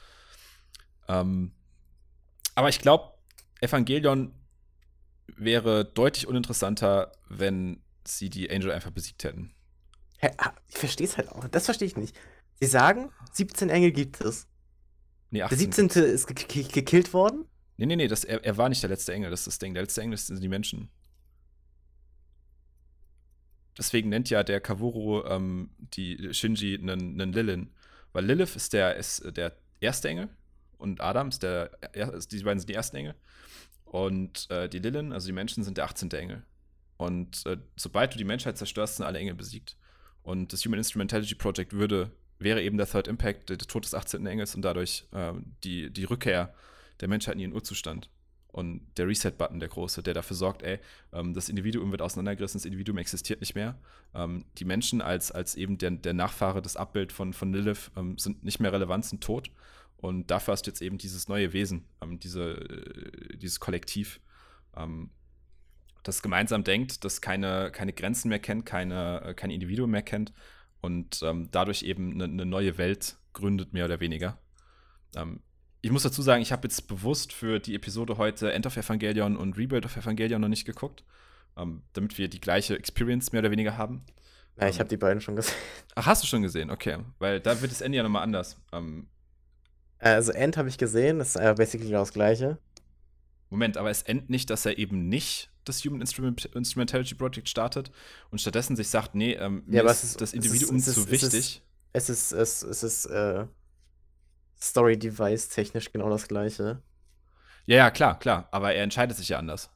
Ähm, 1.09 1.53
aber 2.55 2.69
ich 2.69 2.81
glaube, 2.81 3.15
Evangelion 3.61 4.33
wäre 5.27 5.85
deutlich 5.85 6.27
uninteressanter, 6.27 7.13
wenn 7.29 7.83
sie 8.07 8.31
die 8.31 8.51
Angel 8.51 8.71
einfach 8.71 8.91
besiegt 8.91 9.25
hätten. 9.25 9.55
Ich 10.69 10.79
verstehe 10.79 11.07
es 11.07 11.17
halt 11.17 11.29
auch. 11.31 11.47
Das 11.49 11.67
verstehe 11.67 11.89
ich 11.89 11.97
nicht. 11.97 12.17
Sie 12.61 12.67
sagen, 12.67 13.11
17 13.33 13.69
Engel 13.69 13.93
gibt 13.93 14.21
es. 14.21 14.47
Nee, 15.31 15.43
18. 15.43 15.59
Der 15.59 15.59
17. 15.59 16.05
ist 16.05 16.27
gekillt 16.73 17.13
worden? 17.13 17.47
Nee, 17.77 17.87
nee, 17.87 17.97
nee, 17.97 18.09
das, 18.09 18.25
er, 18.25 18.45
er, 18.45 18.57
war 18.57 18.69
nicht 18.69 18.83
der 18.83 18.91
letzte 18.91 19.13
Engel, 19.13 19.31
das 19.31 19.41
ist 19.41 19.47
das 19.49 19.59
Ding. 19.59 19.75
Der 19.75 19.83
letzte 19.83 20.01
Engel 20.01 20.17
sind 20.17 20.41
die 20.41 20.49
Menschen. 20.49 20.91
Deswegen 23.77 24.09
nennt 24.09 24.31
ja 24.31 24.43
der 24.43 24.61
Kawuru 24.61 25.25
ähm, 25.25 25.71
die 25.79 26.33
Shinji 26.33 26.75
einen, 26.75 27.21
einen 27.21 27.33
Lilin. 27.33 27.71
Weil 28.13 28.25
Lilith 28.27 28.55
ist 28.57 28.73
der, 28.73 28.97
ist 28.97 29.37
der 29.37 29.57
erste 29.81 30.09
Engel 30.09 30.29
und 30.79 31.01
Adams, 31.01 31.39
der, 31.39 31.71
die 31.95 32.43
beiden 32.43 32.59
sind 32.59 32.69
die 32.69 32.75
ersten 32.75 32.97
Engel. 32.97 33.15
Und 33.85 34.51
äh, 34.51 34.69
die 34.69 34.79
Lilin, 34.79 35.13
also 35.13 35.27
die 35.27 35.33
Menschen, 35.33 35.65
sind 35.65 35.79
der 35.79 35.85
18. 35.85 36.11
Engel. 36.13 36.43
Und 36.97 37.45
äh, 37.47 37.57
sobald 37.77 38.15
du 38.15 38.19
die 38.19 38.25
Menschheit 38.25 38.59
zerstörst, 38.59 38.97
sind 38.97 39.07
alle 39.07 39.19
Engel 39.19 39.35
besiegt. 39.35 39.77
Und 40.23 40.53
das 40.53 40.65
Human 40.65 40.79
Instrumentality 40.79 41.35
Project 41.35 41.73
würde, 41.73 42.11
wäre 42.39 42.63
eben 42.63 42.77
der 42.77 42.87
Third 42.87 43.09
Impact, 43.09 43.51
der 43.51 43.59
Tod 43.59 43.85
des 43.85 43.95
18. 43.95 44.27
Engels 44.27 44.55
und 44.55 44.63
dadurch 44.63 45.07
äh, 45.13 45.33
die, 45.65 45.91
die 45.91 46.05
Rückkehr 46.05 46.55
der 47.01 47.09
Menschheit 47.09 47.35
in 47.35 47.41
ihren 47.41 47.53
Urzustand. 47.53 48.11
Und 48.55 48.83
der 48.99 49.09
Reset-Button, 49.09 49.59
der 49.59 49.69
große, 49.69 50.01
der 50.05 50.15
dafür 50.15 50.37
sorgt, 50.37 50.63
ey, 50.63 50.79
ähm, 51.13 51.35
das 51.35 51.49
Individuum 51.49 51.91
wird 51.91 52.01
auseinandergerissen, 52.01 52.61
das 52.61 52.65
Individuum 52.65 52.99
existiert 52.99 53.41
nicht 53.41 53.57
mehr. 53.57 53.77
Ähm, 54.15 54.45
die 54.59 54.65
Menschen 54.65 55.03
als, 55.03 55.33
als 55.33 55.57
eben 55.57 55.77
der, 55.77 55.91
der 55.91 56.15
Nachfahre, 56.15 56.63
das 56.63 56.77
Abbild 56.77 57.11
von, 57.11 57.33
von 57.33 57.53
Lilith 57.53 57.91
ähm, 57.97 58.17
sind 58.17 58.45
nicht 58.45 58.61
mehr 58.61 58.73
relevant, 58.73 59.07
sind 59.07 59.25
tot. 59.25 59.51
Und 59.97 60.31
dafür 60.31 60.53
hast 60.53 60.69
du 60.69 60.71
jetzt 60.71 60.83
eben 60.83 60.99
dieses 60.99 61.27
neue 61.27 61.53
Wesen, 61.53 61.85
diese, 62.23 62.53
äh, 62.53 63.37
dieses 63.37 63.59
Kollektiv, 63.59 64.21
das 66.03 66.21
gemeinsam 66.21 66.65
denkt, 66.65 67.05
das 67.05 67.21
keine, 67.21 67.71
keine 67.71 67.93
Grenzen 67.93 68.29
mehr 68.29 68.41
kennt, 68.41 68.67
keine, 68.67 69.23
äh, 69.23 69.35
kein 69.35 69.51
Individuum 69.51 69.93
mehr 69.93 70.03
kennt 70.03 70.33
und 70.81 71.25
dadurch 71.53 71.85
eben 71.85 72.13
eine, 72.15 72.25
eine, 72.25 72.45
neue 72.45 72.77
Welt 72.77 73.17
gründet, 73.33 73.73
mehr 73.73 73.85
oder 73.85 74.01
weniger. 74.01 74.37
Ich 75.85 75.91
muss 75.91 76.03
dazu 76.03 76.23
sagen, 76.23 76.41
ich 76.41 76.51
habe 76.51 76.67
jetzt 76.67 76.89
bewusst 76.89 77.35
für 77.35 77.61
die 77.61 77.75
Episode 77.75 78.17
heute 78.17 78.51
End 78.51 78.65
of 78.65 78.75
Evangelion 78.75 79.37
und 79.37 79.59
Rebuild 79.59 79.85
of 79.85 79.95
Evangelion 79.95 80.41
noch 80.41 80.49
nicht 80.49 80.65
geguckt, 80.65 81.05
ähm, 81.59 81.83
damit 81.93 82.17
wir 82.17 82.29
die 82.29 82.41
gleiche 82.41 82.75
Experience 82.75 83.33
mehr 83.33 83.41
oder 83.41 83.51
weniger 83.51 83.77
haben. 83.77 84.03
Ja, 84.59 84.67
ich 84.67 84.77
ähm, 84.77 84.79
habe 84.79 84.89
die 84.89 84.97
beiden 84.97 85.21
schon 85.21 85.37
gesehen. 85.37 85.55
Ach, 85.95 86.07
hast 86.07 86.23
du 86.23 86.27
schon 86.27 86.41
gesehen? 86.41 86.71
Okay. 86.71 87.01
Weil 87.19 87.39
da 87.39 87.61
wird 87.61 87.71
das 87.71 87.83
Ende 87.83 87.99
ja 87.99 88.03
nochmal 88.03 88.23
anders. 88.23 88.57
Ähm, 88.73 89.09
also 89.99 90.33
End 90.33 90.57
habe 90.57 90.71
ich 90.71 90.79
gesehen, 90.79 91.19
das 91.19 91.37
ist 91.37 91.37
äh, 91.37 91.55
basically 91.55 91.91
genau 91.91 92.01
das 92.01 92.15
gleiche. 92.15 92.57
Moment, 93.51 93.77
aber 93.77 93.91
es 93.91 94.01
endet 94.01 94.31
nicht, 94.31 94.49
dass 94.49 94.65
er 94.65 94.79
eben 94.79 95.11
nicht 95.11 95.51
das 95.67 95.85
Human 95.85 96.01
Instrument 96.01 96.47
Instrumentality 96.47 97.15
Project 97.15 97.51
startet 97.51 97.91
und 98.31 98.41
stattdessen 98.41 98.75
sich 98.75 98.89
sagt, 98.89 99.15
nee, 99.15 99.35
ähm, 99.35 99.65
mir 99.67 99.85
ja, 99.85 99.91
ist, 99.91 100.03
ist 100.03 100.19
das 100.23 100.33
Individuum 100.33 100.77
ist, 100.77 100.95
zu 100.95 101.11
wichtig. 101.11 101.63
Es 101.93 102.09
ist, 102.09 102.33
es 102.33 102.63
ist, 102.63 102.71
es 102.71 102.83
ist 102.83 103.05
äh, 103.05 103.45
Story-Device 104.61 105.49
technisch 105.49 105.93
genau 105.93 106.09
das 106.11 106.29
gleiche. 106.29 106.83
Ja, 107.67 107.77
ja, 107.77 107.91
klar, 107.91 108.19
klar, 108.19 108.49
aber 108.51 108.75
er 108.75 108.83
entscheidet 108.83 109.17
sich 109.17 109.29
ja 109.29 109.39
anders. 109.39 109.71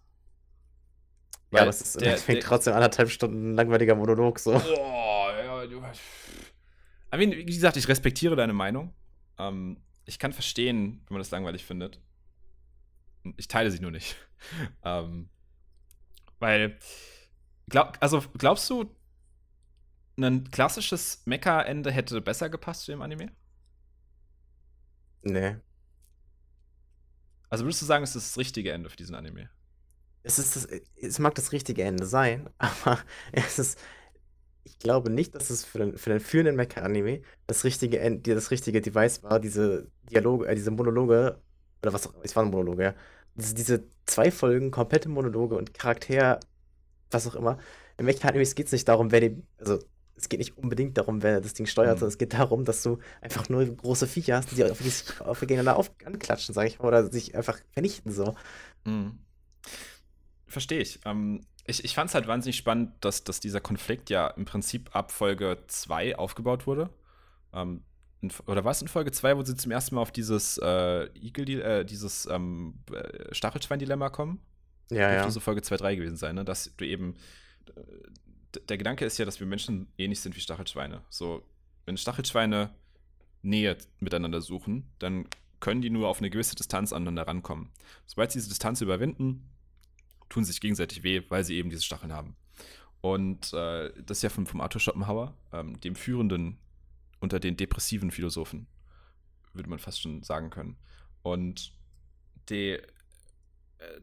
Weil 1.50 1.64
ja, 1.64 1.68
es 1.68 1.80
ist 1.80 2.00
der, 2.00 2.16
der, 2.16 2.40
trotzdem 2.40 2.74
anderthalb 2.74 3.10
Stunden 3.10 3.54
langweiliger 3.54 3.94
Monolog 3.94 4.38
so. 4.38 4.52
Boah, 4.52 5.32
ja, 5.42 5.66
du. 5.66 5.78
I 5.78 7.16
mean, 7.16 7.30
wie 7.32 7.46
gesagt, 7.46 7.76
ich 7.78 7.88
respektiere 7.88 8.36
deine 8.36 8.52
Meinung. 8.52 8.92
Ähm, 9.38 9.80
ich 10.04 10.18
kann 10.18 10.32
verstehen, 10.32 11.02
wenn 11.06 11.14
man 11.14 11.20
das 11.20 11.30
langweilig 11.30 11.64
findet. 11.64 12.00
Ich 13.36 13.48
teile 13.48 13.70
sie 13.70 13.80
nur 13.80 13.90
nicht. 13.90 14.16
ähm, 14.84 15.30
weil, 16.38 16.78
glaub, 17.68 17.96
also 18.00 18.22
glaubst 18.36 18.68
du, 18.68 18.94
ein 20.20 20.50
klassisches 20.50 21.22
Mecha-Ende 21.24 21.90
hätte 21.90 22.20
besser 22.20 22.50
gepasst 22.50 22.82
zu 22.82 22.90
dem 22.90 23.02
Anime? 23.02 23.30
Nee. 25.22 25.56
Also 27.50 27.64
würdest 27.64 27.82
du 27.82 27.86
sagen, 27.86 28.04
es 28.04 28.14
ist 28.14 28.30
das 28.30 28.38
richtige 28.38 28.72
Ende 28.72 28.90
für 28.90 28.96
diesen 28.96 29.14
Anime? 29.14 29.48
Es, 30.22 30.38
ist 30.38 30.56
das, 30.56 30.68
es 30.96 31.18
mag 31.18 31.34
das 31.34 31.52
richtige 31.52 31.82
Ende 31.82 32.06
sein, 32.06 32.50
aber 32.58 32.98
es 33.32 33.58
ist, 33.58 33.78
ich 34.64 34.78
glaube 34.78 35.10
nicht, 35.10 35.34
dass 35.34 35.50
es 35.50 35.64
für 35.64 35.78
den, 35.78 35.96
für 35.96 36.10
den 36.10 36.20
führenden 36.20 36.56
Mecha-Anime 36.56 37.22
das 37.46 37.64
richtige, 37.64 38.18
das 38.20 38.50
richtige 38.50 38.80
Device 38.80 39.22
war, 39.22 39.40
diese 39.40 39.90
Dialoge, 40.10 40.46
äh, 40.46 40.54
diese 40.54 40.70
Monologe, 40.70 41.40
oder 41.82 41.92
was, 41.92 42.08
es 42.22 42.36
waren 42.36 42.50
Monologe, 42.50 42.82
ja. 42.82 42.94
Diese, 43.34 43.54
diese 43.54 43.84
zwei 44.04 44.30
Folgen, 44.30 44.70
komplette 44.70 45.08
Monologe 45.08 45.56
und 45.56 45.72
Charakter, 45.72 46.40
was 47.10 47.26
auch 47.26 47.36
immer. 47.36 47.58
Im 47.96 48.06
Mecha-Animes 48.06 48.54
geht 48.54 48.66
es 48.66 48.72
nicht 48.72 48.88
darum, 48.88 49.10
wer 49.12 49.20
die, 49.20 49.42
also 49.58 49.78
es 50.18 50.28
geht 50.28 50.40
nicht 50.40 50.58
unbedingt 50.58 50.98
darum, 50.98 51.22
wer 51.22 51.40
das 51.40 51.54
Ding 51.54 51.66
steuert, 51.66 51.96
mhm. 51.96 52.00
sondern 52.00 52.12
es 52.12 52.18
geht 52.18 52.34
darum, 52.34 52.64
dass 52.64 52.82
du 52.82 52.98
einfach 53.20 53.48
nur 53.48 53.64
große 53.64 54.06
Viecher 54.06 54.36
hast, 54.36 54.56
die 54.56 54.64
auf, 54.64 54.80
auf, 55.20 55.40
gegeneinander 55.40 55.76
auf, 55.76 55.90
anklatschen, 56.04 56.54
sag 56.54 56.66
ich 56.66 56.78
mal, 56.78 56.88
oder 56.88 57.10
sich 57.10 57.34
einfach 57.34 57.58
vernichten 57.72 58.12
so. 58.12 58.34
Mhm. 58.84 59.18
Verstehe 60.46 60.80
ich. 60.80 61.00
Ähm, 61.04 61.42
ich, 61.66 61.84
ich 61.84 61.94
fand 61.94 62.08
es 62.08 62.14
halt 62.14 62.26
wahnsinnig 62.26 62.56
spannend, 62.56 62.92
dass, 63.00 63.24
dass 63.24 63.40
dieser 63.40 63.60
Konflikt 63.60 64.10
ja 64.10 64.28
im 64.28 64.44
Prinzip 64.44 64.94
ab 64.96 65.12
Folge 65.12 65.58
2 65.66 66.16
aufgebaut 66.16 66.66
wurde. 66.66 66.90
Ähm, 67.52 67.82
in, 68.20 68.32
oder 68.46 68.64
war 68.64 68.72
es 68.72 68.82
in 68.82 68.88
Folge 68.88 69.12
2, 69.12 69.36
wo 69.36 69.42
sie 69.42 69.54
zum 69.54 69.70
ersten 69.70 69.94
Mal 69.94 70.00
auf 70.00 70.10
dieses 70.10 70.58
äh, 70.58 71.08
Igel, 71.14 71.60
äh, 71.60 71.84
dieses 71.84 72.26
ähm, 72.26 72.74
äh, 72.92 73.34
Stachelschwein-Dilemma 73.34 74.08
kommen? 74.08 74.40
Ja, 74.90 75.10
Dürfte 75.10 75.26
ja. 75.26 75.30
so 75.30 75.40
Folge 75.40 75.62
2, 75.62 75.76
3 75.76 75.96
gewesen 75.96 76.16
sein, 76.16 76.34
ne? 76.34 76.44
Dass 76.44 76.72
du 76.76 76.86
eben. 76.86 77.14
Der 78.68 78.78
Gedanke 78.78 79.04
ist 79.04 79.18
ja, 79.18 79.24
dass 79.24 79.40
wir 79.40 79.46
Menschen 79.46 79.88
ähnlich 79.98 80.20
sind 80.20 80.36
wie 80.36 80.40
Stachelschweine. 80.40 81.02
So, 81.10 81.42
wenn 81.84 81.96
Stachelschweine 81.96 82.74
Nähe 83.42 83.76
miteinander 84.00 84.40
suchen, 84.40 84.90
dann 84.98 85.28
können 85.60 85.82
die 85.82 85.90
nur 85.90 86.08
auf 86.08 86.18
eine 86.18 86.30
gewisse 86.30 86.54
Distanz 86.54 86.92
aneinander 86.92 87.26
rankommen. 87.26 87.70
Sobald 88.06 88.32
sie 88.32 88.38
diese 88.38 88.48
Distanz 88.48 88.80
überwinden, 88.80 89.48
tun 90.28 90.44
sie 90.44 90.52
sich 90.52 90.60
gegenseitig 90.60 91.02
weh, 91.02 91.22
weil 91.28 91.44
sie 91.44 91.56
eben 91.56 91.70
diese 91.70 91.82
Stacheln 91.82 92.12
haben. 92.12 92.36
Und 93.00 93.52
äh, 93.52 93.92
das 94.02 94.18
ist 94.18 94.22
ja 94.22 94.28
vom, 94.28 94.46
vom 94.46 94.60
Arthur 94.60 94.80
Schopenhauer, 94.80 95.34
ähm, 95.52 95.80
dem 95.80 95.94
führenden 95.94 96.58
unter 97.20 97.40
den 97.40 97.56
depressiven 97.56 98.10
Philosophen, 98.10 98.66
würde 99.52 99.70
man 99.70 99.78
fast 99.78 100.00
schon 100.00 100.22
sagen 100.22 100.50
können. 100.50 100.76
Und 101.22 101.72
die, 102.48 102.72
äh, 102.72 102.80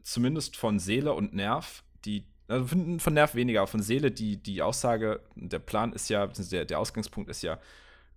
zumindest 0.02 0.56
von 0.56 0.78
Seele 0.78 1.12
und 1.12 1.34
Nerv, 1.34 1.84
die, 2.04 2.26
also 2.48 2.66
von, 2.66 3.00
von 3.00 3.14
Nerv 3.14 3.34
weniger, 3.34 3.66
von 3.66 3.82
Seele, 3.82 4.10
die, 4.10 4.36
die 4.36 4.62
Aussage, 4.62 5.20
der 5.34 5.58
Plan 5.58 5.92
ist 5.92 6.08
ja, 6.08 6.26
der, 6.26 6.64
der 6.64 6.78
Ausgangspunkt 6.78 7.30
ist 7.30 7.42
ja, 7.42 7.58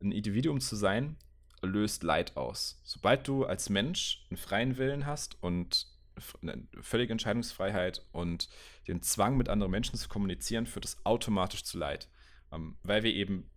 ein 0.02 0.12
Individuum 0.12 0.62
zu 0.62 0.76
sein, 0.76 1.18
löst 1.62 2.04
Leid 2.04 2.38
aus. 2.38 2.80
Sobald 2.84 3.28
du 3.28 3.46
als 3.46 3.70
Mensch 3.70 4.26
einen 4.30 4.38
freien 4.38 4.78
Willen 4.78 5.06
hast 5.06 5.42
und 5.42 5.88
eine 6.42 6.68
völlige 6.82 7.12
Entscheidungsfreiheit 7.12 8.06
und 8.12 8.50
den 8.88 9.02
Zwang, 9.02 9.38
mit 9.38 9.50
anderen 9.50 9.72
Menschen 9.72 9.98
zu 9.98 10.10
kommunizieren, 10.10 10.66
führt 10.66 10.86
es 10.86 10.98
automatisch 11.06 11.64
zu 11.64 11.78
Leid. 11.78 12.10
Ähm, 12.52 12.78
weil 12.84 13.04
wir 13.04 13.14
eben 13.14 13.50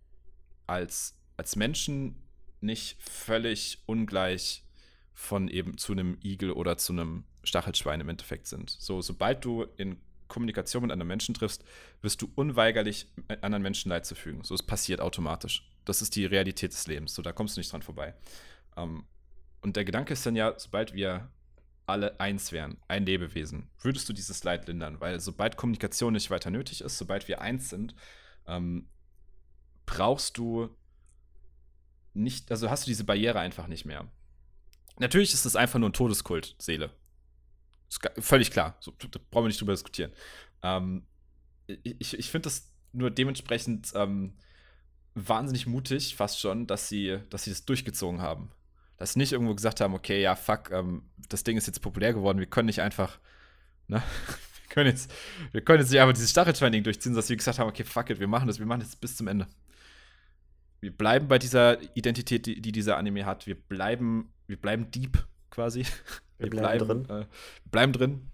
als, 0.66 1.18
als 1.36 1.56
Menschen 1.56 2.22
nicht 2.60 3.02
völlig 3.02 3.82
ungleich 3.86 4.64
von 5.12 5.48
eben 5.48 5.76
zu 5.76 5.92
einem 5.92 6.18
Igel 6.22 6.52
oder 6.52 6.78
zu 6.78 6.92
einem 6.92 7.24
Stachelschwein 7.44 8.00
im 8.00 8.08
Endeffekt 8.08 8.46
sind. 8.46 8.70
So, 8.70 9.02
sobald 9.02 9.44
du 9.44 9.64
in 9.76 10.00
Kommunikation 10.32 10.82
mit 10.82 10.90
anderen 10.90 11.08
Menschen 11.08 11.34
triffst, 11.34 11.62
wirst 12.00 12.22
du 12.22 12.32
unweigerlich 12.34 13.06
anderen 13.42 13.62
Menschen 13.62 13.90
Leid 13.90 14.06
zufügen. 14.06 14.42
So, 14.42 14.54
es 14.54 14.62
passiert 14.62 15.00
automatisch. 15.00 15.68
Das 15.84 16.00
ist 16.00 16.16
die 16.16 16.24
Realität 16.24 16.72
des 16.72 16.86
Lebens. 16.86 17.14
So, 17.14 17.22
da 17.22 17.32
kommst 17.32 17.56
du 17.56 17.60
nicht 17.60 17.70
dran 17.70 17.82
vorbei. 17.82 18.14
Ähm, 18.76 19.04
und 19.60 19.76
der 19.76 19.84
Gedanke 19.84 20.14
ist 20.14 20.24
dann 20.24 20.34
ja, 20.34 20.58
sobald 20.58 20.94
wir 20.94 21.30
alle 21.86 22.18
eins 22.18 22.50
wären, 22.50 22.78
ein 22.88 23.04
Lebewesen, 23.04 23.68
würdest 23.80 24.08
du 24.08 24.12
dieses 24.12 24.42
Leid 24.42 24.66
lindern? 24.68 25.00
Weil 25.00 25.20
sobald 25.20 25.56
Kommunikation 25.56 26.14
nicht 26.14 26.30
weiter 26.30 26.50
nötig 26.50 26.80
ist, 26.80 26.96
sobald 26.96 27.28
wir 27.28 27.42
eins 27.42 27.68
sind, 27.68 27.94
ähm, 28.46 28.88
brauchst 29.84 30.38
du 30.38 30.74
nicht, 32.14 32.50
also 32.50 32.70
hast 32.70 32.86
du 32.86 32.90
diese 32.90 33.04
Barriere 33.04 33.38
einfach 33.38 33.66
nicht 33.66 33.84
mehr. 33.84 34.10
Natürlich 34.98 35.34
ist 35.34 35.44
es 35.44 35.56
einfach 35.56 35.78
nur 35.78 35.90
ein 35.90 35.94
Todeskult, 35.94 36.56
Seele. 36.58 36.90
Völlig 38.18 38.50
klar. 38.50 38.76
So, 38.80 38.92
da 38.92 39.20
brauchen 39.30 39.44
wir 39.44 39.48
nicht 39.48 39.60
drüber 39.60 39.72
diskutieren. 39.72 40.12
Ähm, 40.62 41.06
ich 41.66 42.18
ich 42.18 42.30
finde 42.30 42.44
das 42.44 42.70
nur 42.92 43.10
dementsprechend 43.10 43.92
ähm, 43.94 44.34
wahnsinnig 45.14 45.66
mutig, 45.66 46.16
fast 46.16 46.40
schon, 46.40 46.66
dass 46.66 46.88
sie, 46.88 47.18
dass 47.30 47.44
sie 47.44 47.50
das 47.50 47.64
durchgezogen 47.64 48.20
haben 48.20 48.50
dass 49.02 49.14
sie 49.14 49.18
nicht 49.18 49.32
irgendwo 49.32 49.52
gesagt 49.52 49.80
haben, 49.80 49.94
okay, 49.94 50.22
ja, 50.22 50.36
fuck, 50.36 50.70
ähm, 50.70 51.02
das 51.28 51.42
Ding 51.42 51.56
ist 51.56 51.66
jetzt 51.66 51.80
populär 51.80 52.12
geworden, 52.12 52.38
wir 52.38 52.46
können 52.46 52.66
nicht 52.66 52.82
einfach, 52.82 53.18
ne, 53.88 54.00
wir 54.62 54.68
können 54.68 54.90
jetzt, 54.90 55.12
wir 55.50 55.60
können 55.60 55.80
jetzt 55.80 55.90
nicht 55.90 56.00
einfach 56.00 56.14
dieses 56.14 56.30
Stachelschwein-Ding 56.30 56.84
durchziehen, 56.84 57.12
dass 57.12 57.26
sie 57.26 57.36
gesagt 57.36 57.58
haben, 57.58 57.68
okay, 57.68 57.82
fuck 57.82 58.10
it, 58.10 58.20
wir 58.20 58.28
machen 58.28 58.46
das, 58.46 58.60
wir 58.60 58.66
machen 58.66 58.78
das 58.78 58.94
bis 58.94 59.16
zum 59.16 59.26
Ende. 59.26 59.48
Wir 60.78 60.96
bleiben 60.96 61.26
bei 61.26 61.40
dieser 61.40 61.78
Identität, 61.96 62.46
die, 62.46 62.62
die 62.62 62.70
dieser 62.70 62.96
Anime 62.96 63.26
hat. 63.26 63.48
Wir 63.48 63.56
bleiben, 63.56 64.32
wir 64.46 64.56
bleiben 64.56 64.88
deep 64.92 65.26
quasi. 65.50 65.84
Wir, 66.42 66.52
wir 66.52 66.60
bleiben, 66.60 66.86
bleiben, 66.86 67.04
drin. 67.06 67.22
Äh, 67.22 67.26
bleiben 67.70 67.92
drin. 67.92 68.30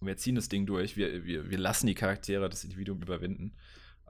Und 0.00 0.06
wir 0.08 0.16
ziehen 0.16 0.34
das 0.34 0.48
Ding 0.48 0.66
durch. 0.66 0.96
Wir, 0.96 1.24
wir, 1.24 1.50
wir 1.50 1.58
lassen 1.58 1.86
die 1.86 1.94
Charaktere 1.94 2.48
das 2.48 2.64
Individuum 2.64 3.00
überwinden. 3.02 3.54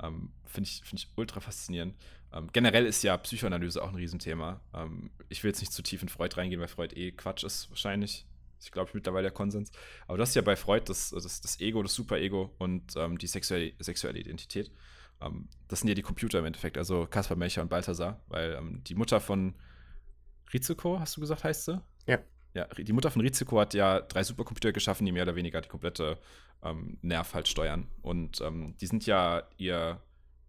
Ähm, 0.02 0.32
Finde 0.44 0.68
ich, 0.68 0.82
find 0.84 1.00
ich 1.00 1.10
ultra 1.16 1.40
faszinierend. 1.40 1.94
Ähm, 2.32 2.50
generell 2.52 2.86
ist 2.86 3.02
ja 3.02 3.16
Psychoanalyse 3.16 3.82
auch 3.82 3.88
ein 3.88 3.94
Riesenthema. 3.94 4.60
Ähm, 4.74 5.10
ich 5.28 5.42
will 5.44 5.50
jetzt 5.50 5.60
nicht 5.60 5.72
zu 5.72 5.82
tief 5.82 6.02
in 6.02 6.08
Freud 6.08 6.36
reingehen, 6.36 6.60
weil 6.60 6.68
Freud 6.68 6.94
eh 6.96 7.12
Quatsch 7.12 7.44
ist, 7.44 7.70
wahrscheinlich. 7.70 8.26
Ich 8.60 8.72
glaube, 8.72 8.90
mittlerweile 8.94 9.24
der 9.24 9.32
Konsens. 9.32 9.70
Aber 10.08 10.18
das 10.18 10.30
ist 10.30 10.34
ja 10.34 10.42
bei 10.42 10.56
Freud 10.56 10.84
das, 10.88 11.10
das, 11.10 11.40
das 11.40 11.60
Ego, 11.60 11.82
das 11.82 11.94
Superego 11.94 12.54
und 12.58 12.96
ähm, 12.96 13.18
die 13.18 13.26
sexuelle, 13.26 13.72
sexuelle 13.78 14.18
Identität. 14.18 14.72
Ähm, 15.20 15.48
das 15.68 15.80
sind 15.80 15.88
ja 15.88 15.94
die 15.94 16.02
Computer 16.02 16.38
im 16.38 16.44
Endeffekt, 16.44 16.78
also 16.78 17.06
Kaspar 17.06 17.36
Melcher 17.36 17.62
und 17.62 17.68
Balthasar, 17.68 18.22
weil 18.28 18.54
ähm, 18.54 18.82
die 18.84 18.94
Mutter 18.94 19.20
von 19.20 19.54
Riziko, 20.52 20.98
hast 20.98 21.16
du 21.16 21.20
gesagt, 21.20 21.44
heißt 21.44 21.66
sie? 21.66 21.80
Ja. 22.06 22.18
Ja, 22.54 22.66
die 22.66 22.92
Mutter 22.92 23.10
von 23.10 23.20
Riziko 23.20 23.58
hat 23.58 23.74
ja 23.74 24.00
drei 24.00 24.22
Supercomputer 24.22 24.72
geschaffen, 24.72 25.04
die 25.04 25.12
mehr 25.12 25.24
oder 25.24 25.34
weniger 25.34 25.60
die 25.60 25.68
komplette 25.68 26.18
ähm, 26.62 26.98
Nerv 27.02 27.34
halt 27.34 27.48
steuern. 27.48 27.88
Und 28.00 28.40
ähm, 28.40 28.76
die 28.80 28.86
sind 28.86 29.06
ja 29.06 29.42
ihr 29.56 30.00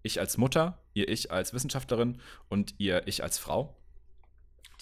Ich 0.03 0.20
als 0.20 0.38
Mutter, 0.38 0.80
ihr 0.93 1.10
Ich 1.10 1.32
als 1.32 1.53
Wissenschaftlerin 1.53 2.22
und 2.47 2.76
ihr 2.78 3.08
Ich 3.08 3.24
als 3.24 3.39
Frau, 3.39 3.76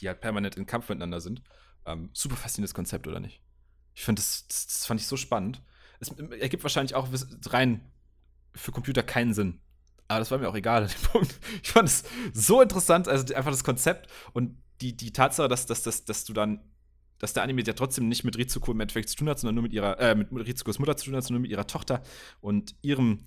die 0.02 0.10
halt 0.10 0.20
permanent 0.20 0.58
in 0.58 0.66
Kampf 0.66 0.90
miteinander 0.90 1.22
sind. 1.22 1.42
Ähm, 1.86 2.10
super 2.12 2.36
faszinierendes 2.36 2.74
Konzept, 2.74 3.08
oder 3.08 3.22
nicht? 3.22 3.42
Ich 3.96 4.04
finde, 4.04 4.22
das, 4.22 4.46
das, 4.50 4.68
das, 4.68 4.86
fand 4.86 5.00
ich 5.00 5.08
so 5.08 5.16
spannend. 5.16 5.62
Es 6.02 6.10
ergibt 6.10 6.64
wahrscheinlich 6.64 6.96
auch 6.96 7.08
rein 7.48 7.90
für 8.54 8.74
Computer 8.74 9.02
keinen 9.02 9.34
Sinn. 9.34 9.62
Aber 10.10 10.20
das 10.20 10.30
war 10.30 10.40
mir 10.40 10.50
auch 10.50 10.56
egal 10.56 10.84
an 10.84 10.90
dem 10.90 11.02
Punkt. 11.12 11.40
Ich 11.62 11.72
fand 11.72 11.88
es 11.88 12.04
so 12.34 12.62
interessant, 12.62 13.08
also 13.08 13.34
einfach 13.34 13.52
das 13.52 13.64
Konzept 13.64 14.12
und 14.34 14.58
die, 14.82 14.98
die 14.98 15.14
Tatsache, 15.14 15.48
dass, 15.48 15.66
dass, 15.66 15.84
dass, 15.84 16.04
dass 16.04 16.26
du 16.26 16.34
dann 16.34 16.60
dass 17.24 17.32
der 17.32 17.44
Anime 17.44 17.64
ja 17.64 17.72
trotzdem 17.72 18.10
nicht 18.10 18.26
mit 18.26 18.38
Rizuko 18.38 18.74
im 18.74 18.82
Endeffekt 18.82 19.08
zu 19.08 19.16
tun 19.16 19.30
hat, 19.30 19.40
sondern 19.40 19.56
nur 19.56 19.62
mit 19.62 19.72
ihrer, 19.72 19.98
äh, 19.98 20.14
mit 20.14 20.28
Rizukos 20.34 20.78
Mutter 20.78 20.98
zu 20.98 21.06
tun 21.06 21.16
hat, 21.16 21.24
sondern 21.24 21.42
nur 21.42 21.48
mit 21.48 21.52
ihrer 21.52 21.66
Tochter 21.66 22.04
und 22.42 22.76
ihrem, 22.82 23.20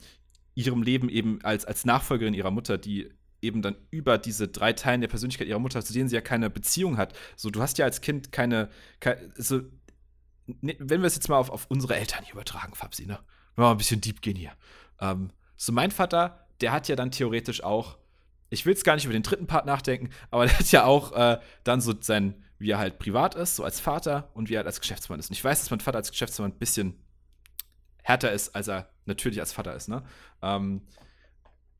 ihrem 0.54 0.82
Leben 0.82 1.08
eben 1.08 1.42
als, 1.42 1.64
als 1.64 1.86
Nachfolgerin 1.86 2.34
ihrer 2.34 2.50
Mutter, 2.50 2.76
die 2.76 3.08
eben 3.40 3.62
dann 3.62 3.74
über 3.90 4.18
diese 4.18 4.48
drei 4.48 4.74
Teilen 4.74 5.00
der 5.00 5.08
Persönlichkeit 5.08 5.48
ihrer 5.48 5.60
Mutter, 5.60 5.82
zu 5.82 5.94
denen 5.94 6.10
sie 6.10 6.14
ja 6.14 6.20
keine 6.20 6.50
Beziehung 6.50 6.98
hat. 6.98 7.14
So, 7.36 7.48
du 7.48 7.62
hast 7.62 7.78
ja 7.78 7.86
als 7.86 8.02
Kind 8.02 8.32
keine, 8.32 8.68
keine 9.00 9.32
so, 9.34 9.62
ne, 10.60 10.76
wenn 10.78 11.00
wir 11.00 11.06
es 11.06 11.14
jetzt 11.14 11.30
mal 11.30 11.38
auf, 11.38 11.48
auf 11.48 11.64
unsere 11.70 11.96
Eltern 11.96 12.22
hier 12.22 12.34
übertragen, 12.34 12.74
Fabsi, 12.74 13.06
ne? 13.06 13.18
Mal 13.54 13.70
ein 13.70 13.78
bisschen 13.78 14.02
deep 14.02 14.20
gehen 14.20 14.36
hier. 14.36 14.52
Ähm, 15.00 15.30
so, 15.56 15.72
mein 15.72 15.90
Vater, 15.90 16.46
der 16.60 16.72
hat 16.72 16.86
ja 16.88 16.96
dann 16.96 17.12
theoretisch 17.12 17.64
auch, 17.64 17.96
ich 18.50 18.66
will 18.66 18.74
jetzt 18.74 18.84
gar 18.84 18.94
nicht 18.94 19.06
über 19.06 19.14
den 19.14 19.22
dritten 19.22 19.46
Part 19.46 19.64
nachdenken, 19.64 20.10
aber 20.30 20.44
der 20.44 20.58
hat 20.58 20.70
ja 20.70 20.84
auch 20.84 21.12
äh, 21.12 21.40
dann 21.64 21.80
so 21.80 21.94
sein, 21.98 22.44
wie 22.58 22.70
er 22.70 22.78
halt 22.78 22.98
privat 22.98 23.34
ist, 23.34 23.56
so 23.56 23.64
als 23.64 23.80
Vater 23.80 24.30
und 24.34 24.48
wie 24.48 24.54
er 24.54 24.58
halt 24.58 24.66
als 24.66 24.80
Geschäftsmann 24.80 25.18
ist. 25.18 25.30
Und 25.30 25.36
ich 25.36 25.44
weiß, 25.44 25.60
dass 25.60 25.70
mein 25.70 25.80
Vater 25.80 25.98
als 25.98 26.10
Geschäftsmann 26.10 26.52
ein 26.52 26.58
bisschen 26.58 26.94
härter 28.02 28.32
ist, 28.32 28.54
als 28.54 28.68
er 28.68 28.90
natürlich 29.04 29.40
als 29.40 29.52
Vater 29.52 29.74
ist, 29.74 29.88
ne? 29.88 30.02
Ähm, 30.42 30.82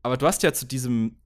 aber 0.03 0.17
du 0.17 0.27
hast 0.27 0.43
ja 0.43 0.53
zu 0.53 0.65
diesem, 0.65 1.17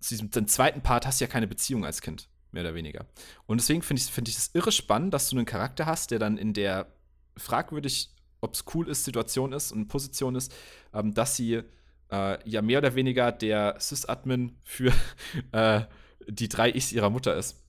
zu 0.00 0.16
diesem 0.16 0.48
zweiten 0.48 0.82
Part 0.82 1.06
hast 1.06 1.20
ja 1.20 1.26
keine 1.26 1.46
Beziehung 1.46 1.84
als 1.84 2.00
Kind, 2.00 2.28
mehr 2.52 2.62
oder 2.62 2.74
weniger. 2.74 3.06
Und 3.46 3.60
deswegen 3.60 3.82
finde 3.82 4.00
ich, 4.00 4.10
find 4.10 4.28
ich 4.28 4.36
es 4.36 4.54
irre 4.54 4.72
spannend, 4.72 5.12
dass 5.12 5.28
du 5.28 5.36
einen 5.36 5.46
Charakter 5.46 5.86
hast, 5.86 6.10
der 6.12 6.18
dann 6.18 6.38
in 6.38 6.54
der 6.54 6.92
fragwürdig, 7.36 8.10
ob 8.40 8.54
es 8.54 8.64
cool 8.74 8.88
ist, 8.88 9.04
Situation 9.04 9.52
ist 9.52 9.72
und 9.72 9.88
Position 9.88 10.34
ist, 10.34 10.54
ähm, 10.94 11.12
dass 11.12 11.36
sie 11.36 11.62
äh, 12.10 12.48
ja 12.48 12.62
mehr 12.62 12.78
oder 12.78 12.94
weniger 12.94 13.32
der 13.32 13.76
Sys-Admin 13.78 14.56
für 14.64 14.92
äh, 15.52 15.82
die 16.26 16.48
drei 16.48 16.70
Ichs 16.70 16.92
ihrer 16.92 17.10
Mutter 17.10 17.36
ist. 17.36 17.59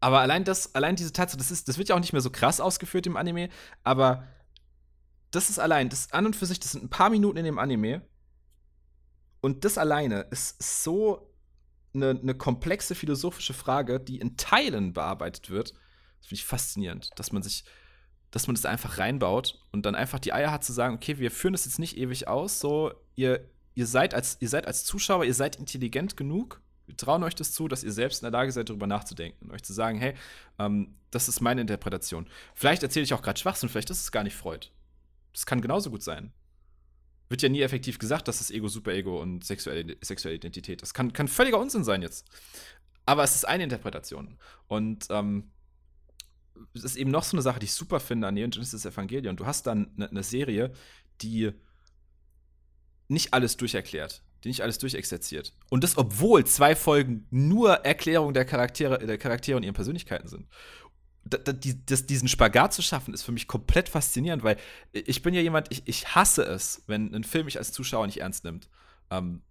Aber 0.00 0.20
allein 0.20 0.44
das, 0.44 0.74
allein 0.74 0.96
diese 0.96 1.12
Tatsache, 1.12 1.38
das, 1.38 1.50
ist, 1.50 1.68
das 1.68 1.78
wird 1.78 1.88
ja 1.88 1.94
auch 1.94 2.00
nicht 2.00 2.12
mehr 2.12 2.22
so 2.22 2.30
krass 2.30 2.60
ausgeführt 2.60 3.06
im 3.06 3.16
Anime, 3.16 3.48
aber 3.82 4.24
das 5.30 5.50
ist 5.50 5.58
allein, 5.58 5.88
das 5.88 6.12
an 6.12 6.26
und 6.26 6.36
für 6.36 6.46
sich, 6.46 6.60
das 6.60 6.72
sind 6.72 6.84
ein 6.84 6.90
paar 6.90 7.10
Minuten 7.10 7.38
in 7.38 7.44
dem 7.44 7.58
Anime. 7.58 8.02
Und 9.40 9.64
das 9.64 9.78
alleine 9.78 10.20
ist 10.30 10.62
so 10.84 11.32
eine, 11.94 12.10
eine 12.10 12.34
komplexe 12.34 12.94
philosophische 12.94 13.54
Frage, 13.54 14.00
die 14.00 14.18
in 14.18 14.36
Teilen 14.36 14.92
bearbeitet 14.92 15.50
wird. 15.50 15.74
Das 16.18 16.28
finde 16.28 16.40
ich 16.40 16.44
faszinierend, 16.44 17.10
dass 17.16 17.32
man 17.32 17.42
sich, 17.42 17.64
dass 18.30 18.46
man 18.46 18.56
das 18.56 18.66
einfach 18.66 18.98
reinbaut 18.98 19.60
und 19.72 19.84
dann 19.86 19.94
einfach 19.94 20.18
die 20.18 20.32
Eier 20.32 20.50
hat 20.50 20.64
zu 20.64 20.72
sagen, 20.72 20.96
okay, 20.96 21.18
wir 21.18 21.30
führen 21.30 21.52
das 21.52 21.64
jetzt 21.64 21.78
nicht 21.78 21.96
ewig 21.96 22.28
aus, 22.28 22.60
so, 22.60 22.92
ihr, 23.14 23.48
ihr 23.74 23.86
seid 23.86 24.14
als, 24.14 24.38
ihr 24.40 24.48
seid 24.48 24.66
als 24.66 24.84
Zuschauer, 24.84 25.24
ihr 25.24 25.34
seid 25.34 25.56
intelligent 25.56 26.16
genug, 26.16 26.60
trauen 26.96 27.22
euch 27.22 27.34
das 27.34 27.52
zu, 27.52 27.68
dass 27.68 27.84
ihr 27.84 27.92
selbst 27.92 28.22
in 28.22 28.30
der 28.30 28.32
Lage 28.32 28.52
seid, 28.52 28.68
darüber 28.68 28.86
nachzudenken 28.86 29.46
und 29.46 29.52
euch 29.52 29.62
zu 29.62 29.72
sagen, 29.72 29.98
hey, 29.98 30.14
ähm, 30.58 30.96
das 31.10 31.28
ist 31.28 31.40
meine 31.40 31.60
Interpretation. 31.60 32.28
Vielleicht 32.54 32.82
erzähle 32.82 33.04
ich 33.04 33.14
auch 33.14 33.22
gerade 33.22 33.38
Schwachsinn, 33.38 33.68
vielleicht 33.68 33.90
ist 33.90 34.00
es 34.00 34.12
gar 34.12 34.24
nicht 34.24 34.36
Freud. 34.36 34.68
Das 35.32 35.46
kann 35.46 35.60
genauso 35.60 35.90
gut 35.90 36.02
sein. 36.02 36.32
Wird 37.28 37.42
ja 37.42 37.48
nie 37.48 37.62
effektiv 37.62 37.98
gesagt, 37.98 38.26
dass 38.28 38.38
das 38.38 38.50
Ego, 38.50 38.68
Superego 38.68 39.20
und 39.20 39.44
sexuelle, 39.44 39.96
sexuelle 40.00 40.36
Identität 40.36 40.80
ist. 40.82 40.94
Kann, 40.94 41.12
kann 41.12 41.28
völliger 41.28 41.58
Unsinn 41.58 41.84
sein 41.84 42.02
jetzt. 42.02 42.26
Aber 43.04 43.22
es 43.22 43.34
ist 43.34 43.46
eine 43.46 43.64
Interpretation. 43.64 44.38
Und 44.66 45.06
ähm, 45.10 45.50
das 46.74 46.84
ist 46.84 46.96
eben 46.96 47.10
noch 47.10 47.24
so 47.24 47.36
eine 47.36 47.42
Sache, 47.42 47.60
die 47.60 47.66
ich 47.66 47.72
super 47.72 48.00
finde 48.00 48.26
an 48.26 48.34
Neon 48.34 48.50
Genesis 48.50 48.84
Evangelion. 48.84 49.36
Du 49.36 49.46
hast 49.46 49.66
dann 49.66 49.92
eine, 49.96 50.10
eine 50.10 50.22
Serie, 50.22 50.72
die 51.20 51.52
nicht 53.08 53.32
alles 53.32 53.56
durcherklärt, 53.56 54.22
die 54.44 54.48
nicht 54.48 54.62
alles 54.62 54.78
durchexerziert. 54.78 55.52
Und 55.68 55.84
das, 55.84 55.96
obwohl 55.96 56.44
zwei 56.46 56.76
Folgen 56.76 57.26
nur 57.30 57.72
Erklärung 57.84 58.34
der 58.34 58.44
Charaktere, 58.44 58.98
der 58.98 59.18
Charaktere 59.18 59.56
und 59.56 59.62
ihren 59.62 59.74
Persönlichkeiten 59.74 60.28
sind. 60.28 60.46
das, 61.24 62.06
diesen 62.06 62.28
Spagat 62.28 62.72
zu 62.72 62.82
schaffen, 62.82 63.12
ist 63.12 63.22
für 63.22 63.32
mich 63.32 63.48
komplett 63.48 63.88
faszinierend, 63.88 64.42
weil 64.42 64.56
ich 64.92 65.22
bin 65.22 65.34
ja 65.34 65.40
jemand, 65.40 65.68
ich, 65.70 65.82
ich 65.86 66.14
hasse 66.14 66.42
es, 66.42 66.82
wenn 66.86 67.14
ein 67.14 67.24
Film 67.24 67.46
mich 67.46 67.58
als 67.58 67.72
Zuschauer 67.72 68.06
nicht 68.06 68.20
ernst 68.20 68.44
nimmt. 68.44 68.68
Ähm, 69.10 69.42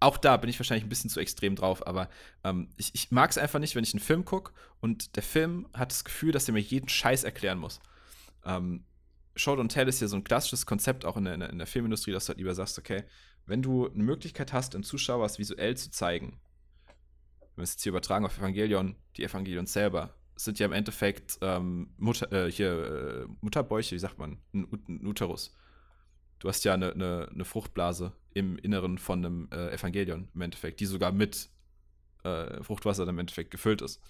auch 0.00 0.16
da 0.16 0.38
bin 0.38 0.48
ich 0.48 0.58
wahrscheinlich 0.58 0.84
ein 0.84 0.88
bisschen 0.88 1.10
zu 1.10 1.20
extrem 1.20 1.54
drauf, 1.54 1.86
aber 1.86 2.08
ähm, 2.42 2.70
ich, 2.78 2.94
ich 2.94 3.10
mag 3.10 3.30
es 3.30 3.36
einfach 3.36 3.58
nicht, 3.58 3.76
wenn 3.76 3.84
ich 3.84 3.92
einen 3.92 4.00
Film 4.00 4.24
gucke 4.24 4.52
und 4.80 5.16
der 5.16 5.22
Film 5.22 5.68
hat 5.74 5.92
das 5.92 6.04
Gefühl, 6.04 6.32
dass 6.32 6.48
er 6.48 6.54
mir 6.54 6.60
jeden 6.60 6.88
Scheiß 6.88 7.24
erklären 7.24 7.58
muss. 7.58 7.80
Ähm, 8.44 8.84
Show 9.36 9.54
and 9.54 9.70
Tell 9.70 9.88
ist 9.88 10.00
ja 10.00 10.08
so 10.08 10.16
ein 10.16 10.24
klassisches 10.24 10.66
Konzept 10.66 11.04
auch 11.04 11.16
in 11.16 11.24
der, 11.24 11.50
in 11.50 11.58
der 11.58 11.66
Filmindustrie, 11.66 12.12
dass 12.12 12.24
du 12.24 12.30
halt 12.30 12.38
lieber 12.38 12.54
sagst, 12.54 12.78
okay, 12.78 13.04
wenn 13.50 13.62
du 13.62 13.90
eine 13.90 14.04
Möglichkeit 14.04 14.52
hast, 14.52 14.74
dem 14.74 14.84
Zuschauer 14.84 15.26
es 15.26 15.40
visuell 15.40 15.76
zu 15.76 15.90
zeigen, 15.90 16.40
wenn 17.40 17.56
wir 17.56 17.64
es 17.64 17.72
jetzt 17.72 17.82
hier 17.82 17.90
übertragen 17.90 18.24
auf 18.24 18.38
Evangelion, 18.38 18.94
die 19.16 19.24
Evangelion 19.24 19.66
selber, 19.66 20.14
sind 20.36 20.60
ja 20.60 20.66
im 20.66 20.72
Endeffekt 20.72 21.36
ähm, 21.42 21.92
Mutter, 21.98 22.30
äh, 22.32 22.50
hier, 22.50 23.26
äh, 23.26 23.26
Mutterbäuche, 23.40 23.96
wie 23.96 23.98
sagt 23.98 24.18
man, 24.18 24.38
ein, 24.54 24.68
ein 24.88 25.04
Uterus. 25.04 25.56
Du 26.38 26.48
hast 26.48 26.64
ja 26.64 26.74
eine, 26.74 26.92
eine, 26.92 27.28
eine, 27.28 27.44
Fruchtblase 27.44 28.12
im 28.32 28.56
Inneren 28.56 28.98
von 28.98 29.18
einem 29.18 29.48
äh, 29.50 29.74
Evangelion 29.74 30.28
im 30.32 30.40
Endeffekt, 30.40 30.78
die 30.78 30.86
sogar 30.86 31.10
mit 31.10 31.50
äh, 32.22 32.62
Fruchtwasser 32.62 33.06
im 33.06 33.18
Endeffekt 33.18 33.50
gefüllt 33.50 33.82
ist. 33.82 34.00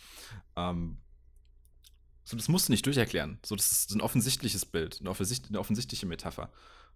Ähm, 0.54 0.98
so, 2.24 2.36
das 2.36 2.48
musst 2.48 2.68
du 2.68 2.72
nicht 2.72 2.84
durcherklären. 2.84 3.38
So, 3.42 3.56
das 3.56 3.72
ist 3.72 3.90
ein 3.92 4.02
offensichtliches 4.02 4.66
Bild, 4.66 4.98
eine, 5.00 5.08
offensicht 5.08 5.48
eine 5.48 5.58
offensichtliche 5.58 6.04
Metapher. 6.04 6.52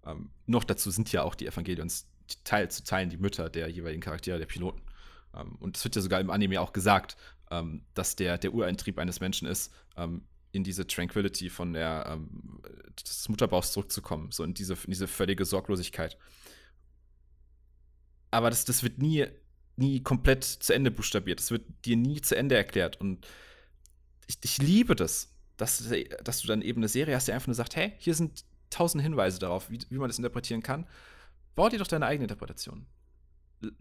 Ähm, 0.06 0.30
noch 0.46 0.64
dazu 0.64 0.90
sind 0.90 1.10
ja 1.12 1.22
auch 1.22 1.34
die 1.34 1.46
Evangelions 1.46 2.06
Teil, 2.44 2.70
zu 2.70 2.84
teilen 2.84 3.10
die 3.10 3.16
Mütter 3.16 3.50
der 3.50 3.68
jeweiligen 3.68 4.00
Charaktere, 4.00 4.38
der 4.38 4.46
Piloten. 4.46 4.82
Ähm, 5.34 5.56
und 5.56 5.76
es 5.76 5.84
wird 5.84 5.96
ja 5.96 6.02
sogar 6.02 6.20
im 6.20 6.30
Anime 6.30 6.60
auch 6.60 6.72
gesagt, 6.72 7.16
ähm, 7.50 7.84
dass 7.94 8.16
der, 8.16 8.38
der 8.38 8.54
Ureintrieb 8.54 8.98
eines 8.98 9.20
Menschen 9.20 9.46
ist, 9.48 9.72
ähm, 9.96 10.22
in 10.52 10.64
diese 10.64 10.86
Tranquility 10.86 11.50
von 11.50 11.72
der, 11.72 12.06
ähm, 12.08 12.60
des 13.00 13.28
Mutterbaus 13.28 13.72
zurückzukommen, 13.72 14.30
so 14.30 14.44
in 14.44 14.54
diese, 14.54 14.74
in 14.74 14.90
diese 14.90 15.08
völlige 15.08 15.44
Sorglosigkeit. 15.44 16.16
Aber 18.30 18.50
das, 18.50 18.64
das 18.64 18.82
wird 18.82 18.98
nie, 18.98 19.26
nie 19.76 20.02
komplett 20.02 20.44
zu 20.44 20.72
Ende 20.72 20.90
buchstabiert. 20.90 21.40
Das 21.40 21.50
wird 21.50 21.64
dir 21.84 21.96
nie 21.96 22.20
zu 22.20 22.36
Ende 22.36 22.56
erklärt. 22.56 23.00
Und 23.00 23.26
ich, 24.26 24.38
ich 24.42 24.58
liebe 24.58 24.96
das, 24.96 25.34
dass, 25.56 25.84
dass 26.22 26.40
du 26.40 26.48
dann 26.48 26.62
eben 26.62 26.80
eine 26.80 26.88
Serie 26.88 27.14
hast, 27.14 27.28
die 27.28 27.32
einfach 27.32 27.48
nur 27.48 27.54
sagt, 27.54 27.76
hey, 27.76 27.92
hier 27.98 28.14
sind 28.14 28.44
tausend 28.70 29.02
Hinweise 29.02 29.38
darauf, 29.38 29.70
wie, 29.70 29.78
wie 29.88 29.98
man 29.98 30.08
das 30.08 30.18
interpretieren 30.18 30.62
kann. 30.62 30.86
Bau 31.54 31.68
dir 31.68 31.78
doch 31.78 31.86
deine 31.86 32.06
eigene 32.06 32.24
Interpretation. 32.24 32.86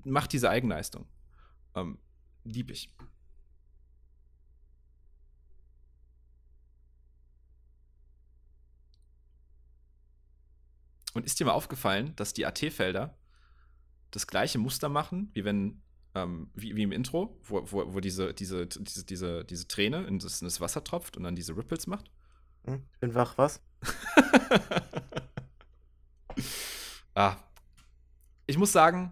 Mach 0.03 0.27
diese 0.27 0.49
Eigenleistung. 0.49 1.07
Ähm, 1.75 1.97
lieb 2.43 2.69
ich. 2.71 2.89
Und 11.13 11.25
ist 11.25 11.39
dir 11.39 11.45
mal 11.45 11.51
aufgefallen, 11.51 12.15
dass 12.15 12.33
die 12.33 12.45
AT-Felder 12.45 13.15
das 14.11 14.27
gleiche 14.27 14.57
Muster 14.57 14.89
machen, 14.89 15.29
wie 15.33 15.45
wenn, 15.45 15.81
ähm, 16.15 16.49
wie, 16.53 16.75
wie 16.75 16.83
im 16.83 16.91
Intro, 16.91 17.39
wo, 17.43 17.71
wo, 17.71 17.93
wo 17.93 17.99
diese, 17.99 18.33
diese, 18.33 18.67
diese, 18.67 19.05
diese, 19.05 19.45
diese 19.45 19.67
Träne 19.67 20.05
in 20.05 20.19
das, 20.19 20.41
in 20.41 20.45
das 20.45 20.59
Wasser 20.59 20.83
tropft 20.83 21.17
und 21.17 21.23
dann 21.23 21.35
diese 21.35 21.55
Ripples 21.55 21.87
macht? 21.87 22.11
Hm, 22.65 22.83
ich 22.93 22.99
bin 22.99 23.13
wach, 23.13 23.37
was? 23.37 23.61
ah. 27.15 27.35
Ich 28.45 28.57
muss 28.57 28.71
sagen, 28.71 29.11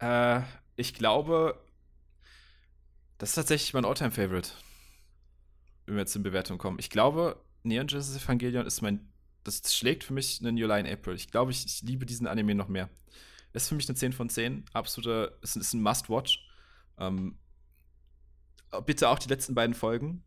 äh, 0.00 0.40
ich 0.76 0.94
glaube, 0.94 1.60
das 3.18 3.30
ist 3.30 3.34
tatsächlich 3.36 3.74
mein 3.74 3.84
Alltime 3.84 4.10
favorite 4.10 4.50
wenn 5.86 5.96
wir 5.96 6.02
jetzt 6.02 6.16
in 6.16 6.22
Bewertung 6.22 6.58
kommen. 6.58 6.78
Ich 6.78 6.90
glaube, 6.90 7.42
Neon 7.62 7.86
Genesis 7.86 8.22
Evangelion 8.22 8.66
ist 8.66 8.82
mein 8.82 9.08
das 9.44 9.74
schlägt 9.74 10.04
für 10.04 10.12
mich 10.12 10.40
einen 10.40 10.56
July 10.56 10.78
in 10.78 10.86
April. 10.86 11.16
Ich 11.16 11.28
glaube, 11.28 11.50
ich, 11.50 11.66
ich, 11.66 11.82
liebe 11.82 12.06
diesen 12.06 12.28
Anime 12.28 12.54
noch 12.54 12.68
mehr. 12.68 12.88
Das 13.52 13.64
ist 13.64 13.70
für 13.70 13.74
mich 13.74 13.88
eine 13.88 13.96
10 13.96 14.12
von 14.12 14.28
10. 14.28 14.66
Absoluter, 14.72 15.32
ist, 15.42 15.56
ist 15.56 15.74
ein 15.74 15.82
Must-Watch. 15.82 16.48
Ähm, 16.96 17.36
bitte 18.86 19.08
auch 19.08 19.18
die 19.18 19.28
letzten 19.28 19.56
beiden 19.56 19.74
Folgen. 19.74 20.22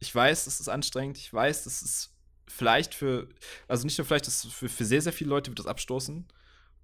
Ich 0.00 0.14
weiß, 0.14 0.46
es 0.46 0.60
ist 0.60 0.68
anstrengend. 0.68 1.16
Ich 1.16 1.32
weiß, 1.32 1.64
es 1.64 1.80
ist 1.80 2.17
vielleicht 2.48 2.94
für, 2.94 3.28
also 3.66 3.84
nicht 3.84 3.98
nur 3.98 4.06
vielleicht, 4.06 4.26
das 4.26 4.46
für, 4.46 4.68
für 4.68 4.84
sehr, 4.84 5.02
sehr 5.02 5.12
viele 5.12 5.30
Leute 5.30 5.50
wird 5.50 5.58
das 5.58 5.66
abstoßen. 5.66 6.26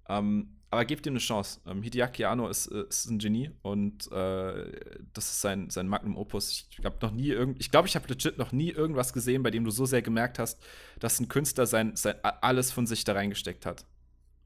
Ähm, 0.07 0.55
aber 0.71 0.85
gebt 0.85 1.05
ihm 1.05 1.13
eine 1.13 1.19
Chance. 1.19 1.61
Ähm, 1.65 1.81
Hideaki 1.81 2.25
Anno 2.25 2.49
ist, 2.49 2.67
äh, 2.67 2.85
ist 2.89 3.05
ein 3.05 3.17
Genie 3.17 3.51
und 3.61 4.11
äh, 4.11 4.71
das 5.13 5.29
ist 5.29 5.41
sein, 5.41 5.69
sein 5.69 5.87
Magnum 5.87 6.17
Opus. 6.17 6.67
Ich 6.69 6.83
habe 6.83 6.97
noch 7.01 7.11
nie 7.11 7.29
irgend, 7.29 7.59
ich 7.61 7.71
glaube, 7.71 7.87
ich 7.87 7.95
habe 7.95 8.07
legit 8.07 8.37
noch 8.37 8.51
nie 8.51 8.71
irgendwas 8.71 9.13
gesehen, 9.13 9.41
bei 9.41 9.51
dem 9.51 9.63
du 9.63 9.71
so 9.71 9.85
sehr 9.85 10.01
gemerkt 10.01 10.37
hast, 10.37 10.61
dass 10.99 11.19
ein 11.19 11.29
Künstler 11.29 11.65
sein, 11.65 11.95
sein 11.95 12.15
alles 12.23 12.71
von 12.71 12.87
sich 12.87 13.03
da 13.03 13.13
reingesteckt 13.13 13.65
hat. 13.65 13.85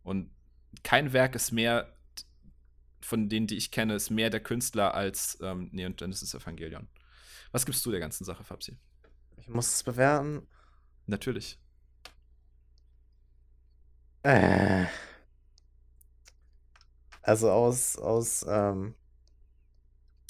Und 0.04 0.30
kein 0.84 1.14
Werk 1.14 1.36
ist 1.36 1.52
mehr 1.52 1.96
von 3.02 3.30
denen, 3.30 3.48
die 3.48 3.58
ich 3.58 3.72
kenne, 3.72 3.96
ist 3.96 4.12
mehr 4.12 4.30
der 4.30 4.42
Künstler 4.42 4.94
als 4.94 5.40
ähm, 5.42 5.70
Neon 5.72 5.96
Genesis 5.96 6.34
Evangelion. 6.34 6.88
Was 7.52 7.66
gibst 7.66 7.86
du 7.86 7.92
der 7.92 8.00
ganzen 8.00 8.24
Sache, 8.24 8.44
Fabsi? 8.44 8.78
Ich 9.38 9.48
muss 9.48 9.74
es 9.74 9.84
bewerten. 9.84 10.48
Natürlich. 11.10 11.60
Äh. 14.24 14.86
Also 17.22 17.52
aus, 17.52 17.98
aus, 17.98 18.46
ähm, 18.48 18.96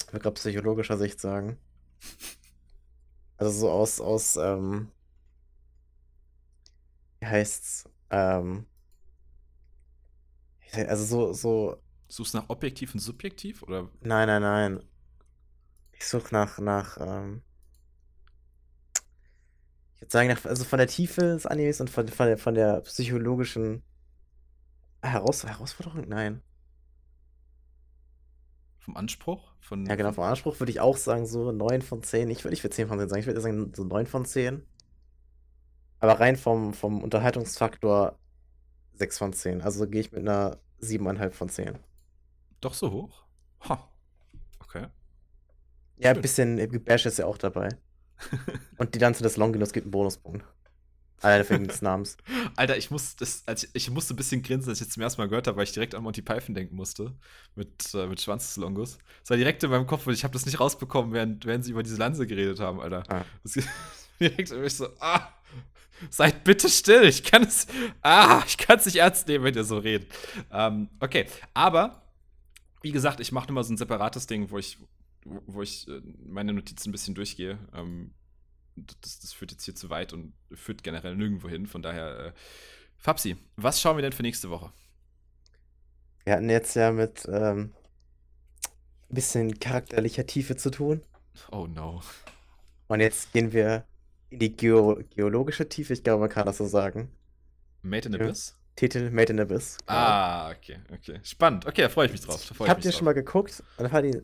ich 0.06 0.12
will 0.12 0.20
gerade 0.20 0.34
psychologischer 0.34 0.96
Sicht 0.98 1.20
sagen. 1.20 1.58
Also 3.36 3.60
so 3.60 3.70
aus, 3.70 4.00
aus, 4.00 4.36
ähm, 4.36 4.90
wie 7.20 7.26
heißt's? 7.26 7.84
Ähm, 8.10 8.66
also 10.72 11.04
so, 11.04 11.32
so. 11.32 11.82
Suchst 12.08 12.34
nach 12.34 12.48
objektiv 12.48 12.92
und 12.92 13.00
subjektiv, 13.00 13.62
oder? 13.62 13.88
Nein, 14.00 14.26
nein, 14.26 14.42
nein. 14.42 14.82
Ich 15.92 16.06
suche 16.08 16.34
nach, 16.34 16.58
nach, 16.58 16.98
ähm, 17.00 17.42
ich 20.00 20.02
würde 20.02 20.12
sagen, 20.12 20.28
nach, 20.30 20.44
also 20.46 20.64
von 20.64 20.78
der 20.78 20.88
Tiefe 20.88 21.20
des 21.20 21.44
Animes 21.44 21.80
und 21.80 21.90
von, 21.90 22.08
von, 22.08 22.26
der, 22.26 22.38
von 22.38 22.54
der 22.54 22.80
psychologischen 22.80 23.82
Heraus 25.02 25.44
Herausforderung? 25.44 26.08
Nein. 26.08 26.40
Vom 28.78 28.96
Anspruch? 28.96 29.52
Von, 29.60 29.84
ja, 29.84 29.96
genau, 29.96 30.12
vom 30.12 30.24
Anspruch 30.24 30.58
würde 30.58 30.72
ich 30.72 30.80
auch 30.80 30.96
sagen, 30.96 31.26
so 31.26 31.52
9 31.52 31.82
von 31.82 32.02
10. 32.02 32.30
Ich 32.30 32.44
würde 32.44 32.52
nicht 32.52 32.62
für 32.62 32.70
10 32.70 32.88
von 32.88 32.98
10 32.98 33.10
sagen, 33.10 33.20
ich 33.20 33.26
würde 33.26 33.42
sagen, 33.42 33.74
so 33.74 33.84
9 33.84 34.06
von 34.06 34.24
10. 34.24 34.62
Aber 35.98 36.18
rein 36.18 36.36
vom, 36.36 36.72
vom 36.72 37.02
Unterhaltungsfaktor 37.02 38.18
6 38.94 39.18
von 39.18 39.32
10. 39.34 39.60
Also 39.60 39.86
gehe 39.86 40.00
ich 40.00 40.12
mit 40.12 40.26
einer 40.26 40.56
7,5 40.80 41.30
von 41.32 41.48
10. 41.50 41.78
Doch 42.62 42.72
so 42.72 42.90
hoch? 42.90 43.24
Ha. 43.68 43.86
Okay. 44.60 44.86
Ja, 45.98 46.12
ein 46.12 46.22
bisschen 46.22 46.56
Bash 46.84 47.04
ist 47.04 47.18
ja 47.18 47.26
auch 47.26 47.36
dabei. 47.36 47.68
Und 48.78 48.94
die 48.94 48.98
Danze 48.98 49.22
des 49.22 49.36
Longinus 49.36 49.72
gibt 49.72 49.84
einen 49.84 49.92
Bonuspunkt. 49.92 50.44
Alleine 51.22 51.48
wegen 51.50 51.68
des 51.68 51.82
Namens. 51.82 52.16
Alter, 52.56 52.78
ich, 52.78 52.90
muss 52.90 53.14
das, 53.16 53.42
also 53.44 53.66
ich 53.74 53.90
musste 53.90 54.14
ein 54.14 54.16
bisschen 54.16 54.42
grinsen, 54.42 54.70
als 54.70 54.80
ich 54.80 54.86
jetzt 54.86 54.94
zum 54.94 55.02
ersten 55.02 55.20
Mal 55.20 55.28
gehört 55.28 55.46
habe, 55.46 55.58
weil 55.58 55.64
ich 55.64 55.72
direkt 55.72 55.94
an 55.94 56.02
Monty 56.02 56.22
Python 56.22 56.54
denken 56.54 56.76
musste. 56.76 57.12
Mit, 57.54 57.92
äh, 57.94 58.06
mit 58.06 58.20
Schwanz 58.20 58.46
des 58.46 58.56
Longus. 58.56 58.98
Das 59.20 59.30
war 59.30 59.36
direkt 59.36 59.62
in 59.62 59.70
meinem 59.70 59.86
Kopf 59.86 60.06
und 60.06 60.14
ich 60.14 60.24
habe 60.24 60.32
das 60.32 60.46
nicht 60.46 60.58
rausbekommen, 60.58 61.12
während, 61.12 61.44
während 61.44 61.64
sie 61.64 61.72
über 61.72 61.82
diese 61.82 61.96
Lanze 61.96 62.26
geredet 62.26 62.58
haben, 62.60 62.80
Alter. 62.80 63.02
Ah. 63.08 63.24
Das, 63.42 63.52
direkt 64.20 64.50
ich 64.50 64.74
so, 64.74 64.88
ah, 65.00 65.28
seid 66.08 66.42
bitte 66.44 66.70
still. 66.70 67.04
Ich 67.04 67.22
kann 67.22 67.42
es, 67.42 67.66
ah, 68.00 68.42
ich 68.46 68.56
kann 68.56 68.78
es 68.78 68.86
nicht 68.86 68.96
ernst 68.96 69.28
nehmen, 69.28 69.44
wenn 69.44 69.54
ihr 69.54 69.64
so 69.64 69.76
redet. 69.76 70.10
Ähm, 70.50 70.88
okay, 71.00 71.26
aber 71.52 72.02
wie 72.82 72.92
gesagt, 72.92 73.20
ich 73.20 73.30
mache 73.30 73.48
immer 73.50 73.62
so 73.62 73.74
ein 73.74 73.76
separates 73.76 74.26
Ding, 74.26 74.50
wo 74.50 74.56
ich, 74.56 74.78
wo 75.24 75.62
ich 75.62 75.88
äh, 75.88 76.00
meine 76.24 76.52
Notizen 76.52 76.90
ein 76.90 76.92
bisschen 76.92 77.14
durchgehe. 77.14 77.58
Ähm, 77.74 78.14
das, 78.76 79.20
das, 79.20 79.32
führt 79.32 79.50
jetzt 79.50 79.64
hier 79.64 79.74
zu 79.74 79.90
weit 79.90 80.12
und 80.12 80.32
führt 80.52 80.82
generell 80.82 81.16
nirgendwo 81.16 81.48
hin. 81.48 81.66
Von 81.66 81.82
daher, 81.82 82.26
äh, 82.26 82.32
Fabsi, 82.96 83.36
was 83.56 83.80
schauen 83.80 83.96
wir 83.96 84.02
denn 84.02 84.12
für 84.12 84.22
nächste 84.22 84.50
Woche? 84.50 84.72
Wir 86.24 86.34
hatten 86.34 86.50
jetzt 86.50 86.74
ja 86.76 86.92
mit 86.92 87.26
ähm, 87.30 87.72
ein 89.08 89.14
bisschen 89.14 89.58
charakterlicher 89.58 90.26
Tiefe 90.26 90.56
zu 90.56 90.70
tun. 90.70 91.02
Oh 91.50 91.66
no. 91.66 92.02
Und 92.88 93.00
jetzt 93.00 93.32
gehen 93.32 93.52
wir 93.52 93.84
in 94.30 94.38
die 94.38 94.56
Geo 94.56 95.00
geologische 95.14 95.68
Tiefe, 95.68 95.92
ich 95.92 96.04
glaube, 96.04 96.20
man 96.20 96.30
kann 96.30 96.46
das 96.46 96.58
so 96.58 96.66
sagen. 96.66 97.10
Made 97.82 98.08
in 98.08 98.14
Abyss? 98.14 98.56
Titel 98.76 99.10
Made 99.10 99.32
in 99.32 99.40
Abyss. 99.40 99.78
Genau. 99.86 99.98
Ah, 99.98 100.50
okay, 100.50 100.80
okay. 100.92 101.20
Spannend. 101.22 101.66
Okay, 101.66 101.82
da 101.82 101.88
freue 101.88 102.06
ich 102.06 102.12
mich 102.12 102.20
drauf. 102.20 102.50
ich 102.50 102.68
habe 102.68 102.80
dir 102.80 102.92
schon 102.92 103.04
mal 103.04 103.12
geguckt 103.12 103.62
und 103.76 103.88
fand 103.88 104.06
ich, 104.06 104.22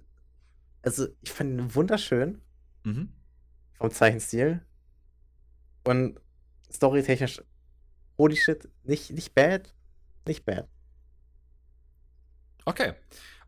also 0.87 1.09
ich 1.21 1.33
fand 1.33 1.51
ihn 1.51 1.75
wunderschön. 1.75 2.41
Mhm 2.85 3.13
vom 3.79 3.91
Zeichenstil. 3.91 4.61
Und 5.85 6.21
storytechnisch, 6.73 7.43
holy 8.19 8.37
shit, 8.37 8.69
nicht, 8.83 9.13
nicht 9.13 9.35
bad, 9.35 9.73
nicht 10.27 10.45
bad. 10.45 10.69
Okay. 12.65 12.95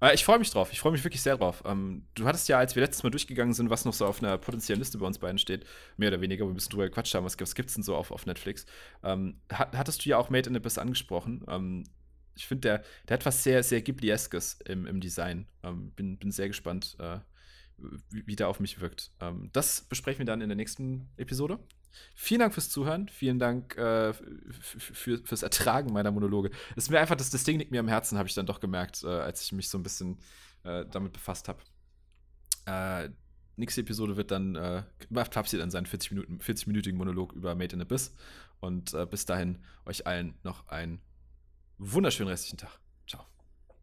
Äh, 0.00 0.14
ich 0.14 0.24
freue 0.24 0.38
mich 0.38 0.50
drauf. 0.50 0.72
Ich 0.72 0.78
freue 0.78 0.92
mich 0.92 1.02
wirklich 1.02 1.22
sehr 1.22 1.36
drauf. 1.36 1.64
Ähm, 1.66 2.06
du 2.14 2.24
hattest 2.26 2.48
ja, 2.48 2.58
als 2.58 2.76
wir 2.76 2.82
letztes 2.82 3.02
Mal 3.02 3.10
durchgegangen 3.10 3.52
sind, 3.54 3.70
was 3.70 3.84
noch 3.84 3.92
so 3.92 4.06
auf 4.06 4.22
einer 4.22 4.38
potenziellen 4.38 4.78
Liste 4.78 4.98
bei 4.98 5.06
uns 5.06 5.18
beiden 5.18 5.38
steht, 5.38 5.66
mehr 5.96 6.10
oder 6.10 6.20
weniger, 6.20 6.44
wo 6.44 6.48
wir 6.48 6.52
ein 6.52 6.54
bisschen 6.54 6.70
drüber 6.70 6.84
gequatscht 6.84 7.14
haben, 7.14 7.24
was, 7.24 7.38
was 7.40 7.56
gibt 7.56 7.70
es 7.70 7.74
denn 7.74 7.82
so 7.82 7.96
auf, 7.96 8.12
auf 8.12 8.24
Netflix, 8.24 8.66
ähm, 9.02 9.40
hattest 9.50 10.04
du 10.04 10.10
ja 10.10 10.18
auch 10.18 10.30
Made 10.30 10.48
in 10.48 10.54
Abyss 10.54 10.78
angesprochen. 10.78 11.88
Ich 12.38 12.46
finde, 12.46 12.60
der, 12.62 12.84
der 13.08 13.14
hat 13.14 13.26
was 13.26 13.42
sehr, 13.42 13.62
sehr 13.62 13.82
Ghibli-eskes 13.82 14.58
im, 14.66 14.86
im 14.86 15.00
Design. 15.00 15.46
Ähm, 15.62 15.90
bin, 15.92 16.18
bin 16.18 16.30
sehr 16.30 16.48
gespannt, 16.48 16.96
äh, 16.98 17.18
wie, 18.10 18.26
wie 18.26 18.36
der 18.36 18.48
auf 18.48 18.60
mich 18.60 18.80
wirkt. 18.80 19.10
Ähm, 19.20 19.50
das 19.52 19.82
besprechen 19.82 20.20
wir 20.20 20.26
dann 20.26 20.40
in 20.40 20.48
der 20.48 20.56
nächsten 20.56 21.08
Episode. 21.16 21.58
Vielen 22.14 22.40
Dank 22.40 22.54
fürs 22.54 22.68
Zuhören. 22.68 23.08
Vielen 23.08 23.38
Dank 23.38 23.76
äh, 23.76 24.12
für, 24.12 25.18
fürs 25.18 25.42
Ertragen 25.42 25.92
meiner 25.92 26.10
Monologe. 26.10 26.50
Es 26.76 26.84
ist 26.84 26.90
mir 26.90 27.00
einfach, 27.00 27.16
das, 27.16 27.30
das 27.30 27.44
Ding 27.44 27.58
liegt 27.58 27.70
mir 27.70 27.80
am 27.80 27.88
Herzen, 27.88 28.18
habe 28.18 28.28
ich 28.28 28.34
dann 28.34 28.46
doch 28.46 28.60
gemerkt, 28.60 29.02
äh, 29.04 29.08
als 29.08 29.42
ich 29.42 29.52
mich 29.52 29.68
so 29.68 29.78
ein 29.78 29.82
bisschen 29.82 30.18
äh, 30.64 30.84
damit 30.90 31.12
befasst 31.12 31.48
habe. 31.48 31.62
Äh, 32.66 33.10
nächste 33.56 33.80
Episode 33.80 34.16
wird 34.16 34.30
dann, 34.30 34.54
äh, 34.54 34.82
macht 35.10 35.32
Papsi 35.32 35.58
dann 35.58 35.70
seinen 35.70 35.86
40 35.86 36.12
Minuten, 36.12 36.38
40-minütigen 36.38 36.94
Monolog 36.94 37.32
über 37.32 37.54
Made 37.54 37.74
in 37.74 37.82
Abyss. 37.82 38.14
Und 38.60 38.94
äh, 38.94 39.06
bis 39.06 39.24
dahin 39.24 39.58
euch 39.84 40.06
allen 40.06 40.34
noch 40.42 40.66
einen 40.68 41.00
wunderschönen 41.78 42.28
restlichen 42.28 42.58
Tag. 42.58 42.78
Ciao. 43.06 43.24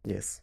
Yes. 0.04 0.42